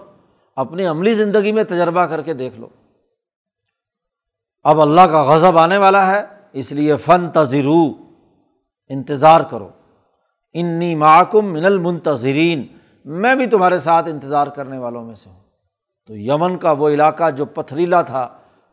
اپنی 0.57 0.87
عملی 0.87 1.15
زندگی 1.15 1.53
میں 1.53 1.65
تجربہ 1.65 2.07
کر 2.07 2.23
کے 2.23 2.35
دیکھ 2.35 2.61
لو۔ 2.61 2.69
اب 4.65 4.81
اللہ 4.81 5.01
کا 5.01 5.23
غضب 5.23 5.59
آنے 5.59 5.79
والا 5.79 6.07
ہے، 6.07 6.23
اس 6.53 6.73
لیے 6.73 6.97
فن 6.97 7.31
تذرو 7.31 7.93
انتظار 8.89 9.41
کرو۔ 9.41 9.69
انی 10.53 10.95
معکم 10.95 11.53
من 11.53 11.65
المنتظرین، 11.65 12.67
میں 13.05 13.35
بھی 13.35 13.47
تمہارے 13.47 13.79
ساتھ 13.79 14.09
انتظار 14.09 14.47
کرنے 14.47 14.79
والوں 14.79 15.05
میں 15.05 15.15
سے 15.15 15.31
ہوں۔ 15.31 15.41
تو 16.07 16.17
یمن 16.17 16.59
کا 16.59 16.73
وہ 16.73 16.89
علاقہ 16.89 17.31
جو 17.31 17.45
پتھریلا 17.45 18.03
تھا، 18.03 18.29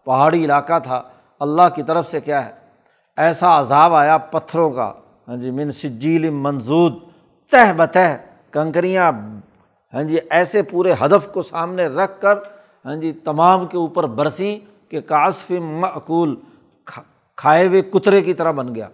پہاڑی 0.06 0.46
علاقہ 0.46 0.80
تھا، 0.80 1.02
اللہ 1.40 1.62
کی 1.76 1.84
طرف 1.84 2.12
سے 2.12 2.22
کیا 2.22 2.46
ہے؟ 2.46 2.52
ایسا 3.18 3.60
عذاب 3.60 3.94
آیا 3.94 4.18
پتھروں 4.18 4.72
کا۔ 4.72 4.94
ہاں 5.28 5.38
جی 5.38 5.52
من 5.52 5.72
سجیل 5.72 6.30
منظود، 6.30 6.94
تہ 7.52 7.72
بتہ 7.78 8.08
کنکریاں 8.52 9.12
ہاں 9.94 10.04
جی 10.04 10.18
ایسے 10.30 10.62
پورے 10.64 10.94
ہدف 11.02 11.28
کو 11.34 11.42
سامنے 11.44 11.86
رکھ 11.88 12.20
کر 12.22 12.38
ہاں 12.86 12.96
جی 12.96 13.12
تمام 13.24 13.66
کے 13.68 13.78
اوپر 13.78 14.06
برسیں 14.18 14.58
کہ 14.90 15.02
کاسف 15.02 15.52
معقول 15.52 16.36
کھائے 17.38 17.68
ہوئے 17.68 17.82
کترے 17.82 18.22
کی 18.22 18.34
طرح 18.34 18.52
بن 18.52 18.74
گیا۔ 18.76 18.88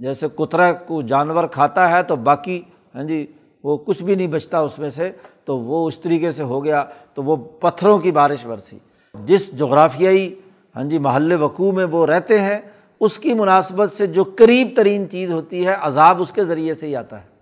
جیسے 0.00 0.26
کترا 0.38 0.72
کو 0.86 1.00
جانور 1.02 1.46
کھاتا 1.52 1.88
ہے 1.90 2.02
تو 2.02 2.16
باقی 2.16 2.60
ہاں 2.94 3.02
جی 3.02 3.24
وہ 3.64 3.76
کچھ 3.76 4.02
بھی 4.02 4.14
نہیں 4.14 4.26
بچتا 4.26 4.58
اس 4.58 4.78
میں 4.78 4.90
سے، 4.90 5.10
تو 5.44 5.58
وہ 5.58 5.86
اس 5.86 5.98
طریقے 6.00 6.32
سے 6.32 6.42
ہو 6.42 6.64
گیا، 6.64 6.84
تو 7.14 7.22
وہ 7.22 7.36
پتھروں 7.60 7.98
کی 7.98 8.12
بارش 8.12 8.44
برسی۔ 8.46 8.78
جس 9.14 9.50
جغرافیائی 9.58 10.34
ہاں 10.76 10.84
جی 10.84 10.98
محل 10.98 11.32
وقوع 11.42 11.72
میں 11.72 11.84
وہ 11.84 12.06
رہتے 12.06 12.40
ہیں 12.40 12.58
اس 13.00 13.18
کی 13.18 13.34
مناسبت 13.34 13.92
سے 13.92 14.06
جو 14.06 14.24
قریب 14.36 14.68
ترین 14.76 15.10
چیز 15.10 15.32
ہوتی 15.32 15.66
ہے، 15.66 15.76
عذاب 15.80 16.20
اس 16.20 16.32
کے 16.32 16.44
ذریعے 16.44 16.74
سے 16.74 16.86
ہی 16.86 16.96
آتا 16.96 17.22
ہے۔ 17.22 17.38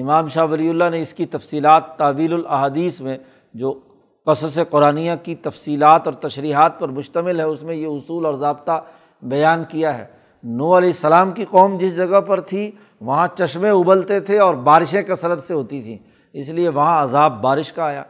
امام 0.00 0.28
شاہ 0.28 0.44
ولی 0.44 0.68
اللہ 0.68 0.84
نے 0.90 1.00
اس 1.00 1.12
کی 1.12 1.26
تفصیلات، 1.26 1.96
تعویل 1.96 2.34
الحادیث 2.34 3.00
میں 3.00 3.18
جو 3.54 3.80
قصص 4.26 4.58
قرآن 4.70 5.08
کی 5.22 5.34
تفصیلات 5.34 6.02
اور 6.04 6.14
تشریحات 6.14 6.78
پر 6.78 6.88
مشتمل 6.88 7.38
ہے، 7.38 7.44
اس 7.44 7.62
میں 7.62 7.74
یہ 7.74 7.86
اصول 7.86 8.26
اور 8.26 8.34
ضابطہ 8.34 8.84
بیان 9.22 9.64
کیا 9.68 9.98
ہے۔ 9.98 10.06
نو 10.44 10.78
علیہ 10.78 10.88
السلام 10.88 11.32
کی 11.32 11.44
قوم 11.44 11.78
جس 11.78 11.96
جگہ 11.96 12.20
پر 12.20 12.40
تھی، 12.40 12.70
وہاں 13.00 13.28
چشمے 13.38 13.70
ابلتے 13.70 14.20
تھے 14.20 14.38
اور 14.38 14.54
بارشیں 14.54 15.02
کثرت 15.02 15.44
سے 15.44 15.54
ہوتی 15.54 15.82
تھیں۔ 15.82 15.98
اس 16.32 16.48
لیے 16.48 16.68
وہاں 16.68 17.02
عذاب 17.02 17.42
بارش 17.42 17.72
کا 17.72 17.84
آیا، 17.84 18.02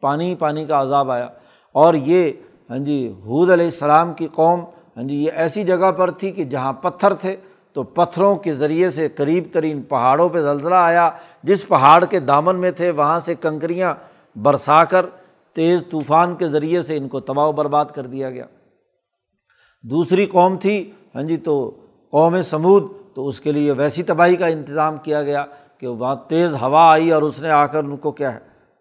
پانی 0.00 0.34
پانی 0.34 0.64
کا 0.64 0.82
عذاب 0.82 1.10
آیا۔ 1.10 1.28
اور 1.72 1.94
یہ 1.94 2.32
ہاں 2.70 2.78
جی 2.78 3.08
حود 3.08 3.50
علیہ 3.50 3.64
السلام 3.64 4.12
کی 4.12 4.28
قوم 4.34 4.60
ہاں 4.96 5.04
جی 5.04 5.16
یہ 5.16 5.30
ایسی 5.34 5.64
جگہ 5.64 5.90
پر 5.92 6.10
تھی 6.10 6.30
کہ 6.32 6.44
جہاں 6.44 6.72
پتھر 6.72 7.14
تھے، 7.14 7.36
تو 7.72 7.82
پتھروں 7.82 8.36
کے 8.36 8.54
ذریعے 8.54 8.90
سے 8.90 9.08
قریب 9.08 9.44
ترین 9.52 9.82
پہاڑوں 9.82 10.28
پہ 10.28 10.40
زلزلہ 10.40 10.74
آیا۔ 10.74 11.10
جس 11.42 11.68
پہاڑ 11.68 12.04
کے 12.04 12.20
دامن 12.20 12.56
میں 12.56 12.70
تھے، 12.70 12.90
وہاں 12.90 13.20
سے 13.20 13.34
کنکریاں 13.34 13.94
برسا 14.36 14.84
کر 14.84 15.06
تیز 15.56 15.84
طوفان 15.90 16.36
کے 16.36 16.48
ذریعے 16.48 16.82
سے 16.82 16.96
ان 16.96 17.08
کو 17.08 17.20
تباہ 17.20 17.46
و 17.46 17.52
برباد 17.52 17.84
کر 17.94 18.06
دیا 18.06 18.30
گیا۔ 18.30 18.46
دوسری 19.82 20.26
قوم 20.26 20.56
تھی 20.56 20.90
ہاں 21.14 21.22
جی 21.22 21.36
تو 21.36 21.54
قوم 22.10 22.42
سمود، 22.42 22.90
تو 23.14 23.28
اس 23.28 23.40
کے 23.40 23.52
لیے 23.52 23.72
ویسی 23.72 24.02
تباہی 24.02 24.36
کا 24.36 24.46
انتظام 24.46 24.98
کیا 24.98 25.22
گیا 25.22 25.44
کہ 25.78 25.86
وہاں 25.86 26.14
تیز 26.28 26.54
ہوا 26.54 26.90
آئی 26.92 27.10
اور 27.10 27.22
اس 27.22 27.42
نے 27.42 27.50
آ 27.50 27.66
کر 27.66 27.84
ان 27.84 27.96
کو 27.96 28.12
کیا 28.12 28.34
ہے، 28.34 28.38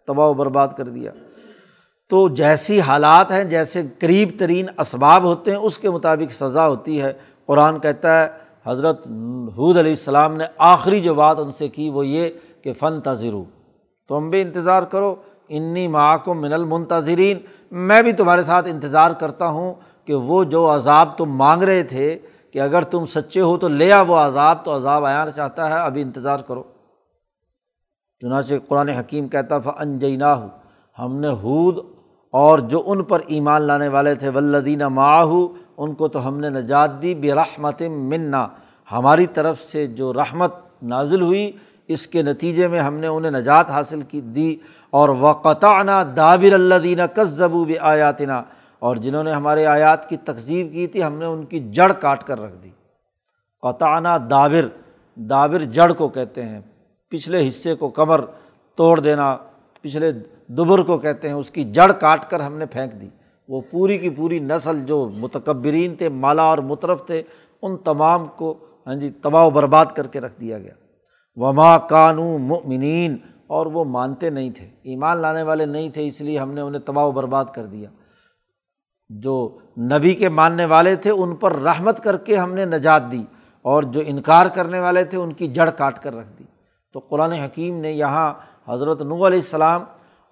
تباہ 0.08 0.28
و 0.28 0.34
برباد 0.34 0.68
کر 0.78 0.84
دیا۔ 0.84 1.12
تو 2.14 2.28
جیسی 2.28 2.82
حالات 2.82 3.32
ہیں، 3.32 3.44
جیسے 3.44 3.84
قریب 4.00 4.30
ترین 4.40 4.66
اسباب 4.78 5.24
ہوتے 5.24 5.52
ہیں، 5.52 5.58
اس 5.58 5.78
کے 5.78 5.90
مطابق 5.90 6.32
سزا 6.32 6.68
ہوتی 6.68 7.02
ہے۔ 7.02 7.14
قرآن 7.46 7.80
کہتا 7.80 8.22
ہے، 8.22 8.28
حضرت 8.66 9.08
حود 9.58 9.78
علیہ 9.78 9.92
السلام 9.92 10.36
نے 10.36 10.44
آخری 10.58 11.02
جو 11.02 11.16
بات 11.16 11.40
ان 11.40 11.52
سے 11.52 11.68
کی 11.68 11.90
وہ 11.90 12.08
یہ 12.08 12.30
کہ 12.64 12.74
فن 12.74 13.02
تذرو 13.02 13.44
تم 14.08 14.30
بھی 14.30 14.42
انتظار 14.42 14.84
کرو۔ 14.84 15.16
انی 15.50 15.88
معاکم 15.88 16.42
من 16.42 16.54
المنتظرین۔ 16.54 17.38
میں 17.72 18.02
بھی 18.02 18.14
تمہارے 18.14 18.44
ساتھ 18.44 18.68
انتظار 18.68 19.12
کرتا 19.12 19.48
ہوں 19.48 19.74
کہ 20.06 20.14
وہ 20.14 20.44
جو 20.44 20.76
عذاب 20.76 21.18
تم 21.18 21.38
مانگ 21.38 21.64
رہے 21.64 21.84
تھے 21.84 22.20
کہ 22.52 22.60
اگر 22.60 22.82
تم 22.82 23.06
سچے 23.06 23.42
ہو 23.42 23.58
تو 23.58 23.68
لیا 23.68 24.02
وہ 24.02 24.16
عذاب، 24.16 24.66
تو 24.66 24.76
عذاب 24.76 25.06
آیا 25.06 25.26
چاہتا 25.36 25.70
ہے، 25.70 25.80
ابھی 25.80 26.02
انتظار 26.02 26.40
کرو۔ 26.40 26.64
چنانچہ 28.22 28.54
قرآن 28.68 28.90
حکیم 28.90 29.28
کہتا 29.28 29.60
فن 29.60 30.00
جینا 30.00 30.36
ہو 30.36 30.48
ہم 31.00 31.16
نے 31.16 31.28
حود 31.28 31.93
اور 32.34 32.60
جو 32.60 32.84
ان 32.86 33.04
پر 33.04 33.20
ایمان 33.28 33.62
لانے 33.62 33.88
والے 33.88 34.16
تھے 34.16 34.30
ولدینہ 34.30 34.88
معاہو، 34.88 35.48
ان 35.78 35.94
کو 35.94 36.08
تو 36.08 36.28
ہم 36.28 36.40
نے 36.40 36.50
نجات 36.50 37.02
دی 37.02 37.16
بے 37.16 37.34
رحمت 37.34 37.82
منا 37.82 38.48
ہماری 38.92 39.28
طرف 39.28 39.62
سے 39.62 39.88
جو 39.88 40.14
رحمت 40.14 40.54
نازل 40.84 41.22
ہوئی، 41.22 41.52
اس 41.88 42.08
کے 42.08 42.22
نتیجے 42.22 42.68
میں 42.68 42.80
ہم 42.80 42.94
نے 42.94 43.08
انہیں 43.08 43.32
نجات 43.32 43.70
حاصل 43.70 44.02
کی، 44.02 44.22
دی۔ 44.22 44.56
اور 44.90 45.10
وقطانہ 45.10 46.04
دابر 46.16 46.54
اللہ 46.54 46.76
دینہ 46.76 47.02
کسبو 47.16 47.64
بھی 47.64 47.78
آیاتنا 47.78 48.44
اور 48.80 48.96
جنہوں 48.96 49.24
نے 49.24 49.32
ہمارے 49.32 49.66
آیات 49.66 50.10
کی 50.10 50.18
تقزیب 50.18 50.74
کی 50.74 50.88
تھی، 50.88 51.04
ہم 51.04 51.14
نے 51.14 51.26
ان 51.26 51.46
کی 51.46 51.72
جڑ 51.72 51.92
کاٹ 51.94 52.24
کر 52.24 52.40
رکھ 52.40 52.56
دی۔ 52.64 52.70
قطعانہ 53.62 54.18
دابر 54.30 54.68
دابر 55.16 55.60
جڑ 55.60 55.94
کو 55.94 56.10
کہتے 56.10 56.44
ہیں۔ 56.44 56.62
پچھلے 57.10 57.48
حصے 57.48 57.76
کو 57.76 57.90
کمر 57.90 58.22
توڑ 58.76 59.00
دینا، 59.00 59.38
پچھلے 59.82 60.12
دبر 60.58 60.80
کو 60.80 60.98
کہتے 60.98 61.28
ہیں، 61.28 61.36
اس 61.36 61.52
کی 61.52 61.64
جڑ 61.64 61.92
کاٹ 61.92 62.30
کر 62.30 62.40
ہم 62.40 62.58
نے 62.58 62.66
پھینک 62.66 63.02
دی۔ 63.02 63.10
وہ 63.48 63.62
پوری 63.72 63.98
کی 63.98 64.10
پوری 64.10 64.40
نسل 64.40 64.86
جو 64.86 65.10
متکبرین 65.14 65.96
تھے، 65.96 66.10
مالا 66.10 66.44
اور 66.44 66.58
مترف 66.58 67.06
تھے، 67.06 67.24
ان 67.62 67.78
تمام 67.78 68.26
کو 68.36 68.58
ہاں 68.88 68.96
جی 68.96 69.10
تباہ 69.10 69.44
و 69.44 69.50
برباد 69.50 69.86
کر 69.86 70.08
کے 70.08 70.22
رکھ 70.22 70.42
دیا 70.42 70.60
گیا۔ 70.60 70.74
وما 71.36 71.78
کانو 71.78 72.38
مؤمنین۔ 72.38 73.18
اور 73.48 73.66
وہ 73.66 73.84
مانتے 73.84 74.30
نہیں 74.30 74.50
تھے۔ 74.50 74.68
ایمان 74.84 75.18
لانے 75.18 75.44
والے 75.44 75.66
نہیں 75.66 75.90
تھے، 75.90 76.08
اس 76.08 76.22
لیے 76.22 76.40
ہم 76.40 76.52
نے 76.52 76.62
انہیں 76.62 76.82
تباہ 76.82 77.06
و 77.06 77.12
برباد 77.12 77.46
کر 77.56 77.66
دیا۔ 77.66 77.90
جو 79.10 79.58
نبی 79.78 80.16
کے 80.16 80.30
ماننے 80.30 80.66
والے 80.66 80.96
تھے، 80.96 81.12
ان 81.12 81.36
پر 81.36 81.56
رحمت 81.56 82.04
کر 82.04 82.18
کے 82.18 82.38
ہم 82.38 82.54
نے 82.54 82.66
نجات 82.66 83.12
دی۔ 83.12 83.24
اور 83.62 83.84
جو 83.84 84.02
انکار 84.06 84.46
کرنے 84.46 84.80
والے 84.80 85.04
تھے، 85.04 85.18
ان 85.18 85.34
کی 85.34 85.48
جڑ 85.48 85.70
کاٹ 85.70 86.04
کر 86.04 86.16
رکھ 86.16 86.28
دی۔ 86.40 86.44
تو 86.94 87.00
قرآن 87.00 87.32
حکیم 87.32 87.78
نے 87.78 87.92
یہاں 87.92 88.34
حضرت 88.68 89.02
نو 89.02 89.16
علیہ 89.16 89.40
السلام 89.40 89.84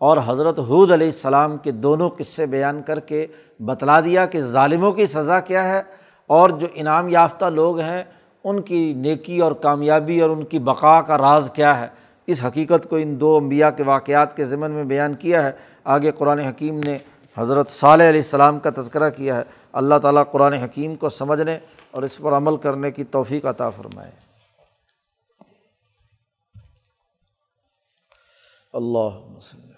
اور 0.01 0.17
حضرت 0.25 0.59
حود 0.59 0.91
علیہ 0.91 1.07
السلام 1.07 1.57
کے 1.57 1.71
دونوں 1.71 2.09
قصے 2.09 2.45
بیان 2.45 2.81
کر 2.81 2.99
کے 2.99 3.27
بتلا 3.59 3.99
دیا 3.99 4.25
کہ 4.25 4.41
ظالموں 4.41 4.91
کی 4.91 5.05
سزا 5.05 5.39
کیا 5.39 5.67
ہے 5.67 5.81
اور 6.27 6.49
جو 6.49 6.67
انعام 6.73 7.09
یافتہ 7.09 7.45
لوگ 7.45 7.79
ہیں، 7.79 8.03
ان 8.43 8.61
کی 8.61 8.93
نیکی 8.93 9.39
اور 9.39 9.51
کامیابی 9.51 10.21
اور 10.21 10.29
ان 10.29 10.45
کی 10.45 10.59
بقا 10.59 11.01
کا 11.01 11.17
راز 11.17 11.51
کیا 11.55 11.79
ہے۔ 11.79 11.87
اس 12.27 12.45
حقیقت 12.45 12.89
کو 12.89 12.95
ان 12.95 13.19
دو 13.19 13.37
انبیاء 13.37 13.69
کے 13.69 13.83
واقعات 13.83 14.35
کے 14.35 14.45
ضمن 14.45 14.71
میں 14.71 14.83
بیان 14.83 15.13
کیا 15.13 15.43
ہے۔ 15.43 15.51
آگے 15.83 16.11
قرآن 16.11 16.39
حکیم 16.39 16.79
نے 16.85 16.97
حضرت 17.37 17.69
صالح 17.69 18.09
علیہ 18.09 18.21
السلام 18.21 18.59
کا 18.59 18.69
تذکرہ 18.77 19.09
کیا 19.09 19.35
ہے۔ 19.35 19.43
اللہ 19.73 19.95
تعالیٰ 20.01 20.23
قرآن 20.31 20.53
حکیم 20.53 20.95
کو 20.95 21.09
سمجھنے 21.09 21.59
اور 21.91 22.03
اس 22.03 22.17
پر 22.17 22.31
عمل 22.31 22.57
کرنے 22.57 22.91
کی 22.91 23.03
توفیق 23.03 23.45
عطا 23.45 23.69
فرمائے۔ 23.69 24.11
اللہ 28.73 29.37
وسلم 29.37 29.70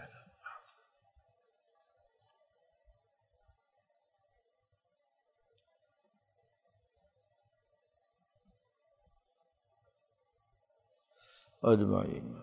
اجمعین۔ 11.63 12.33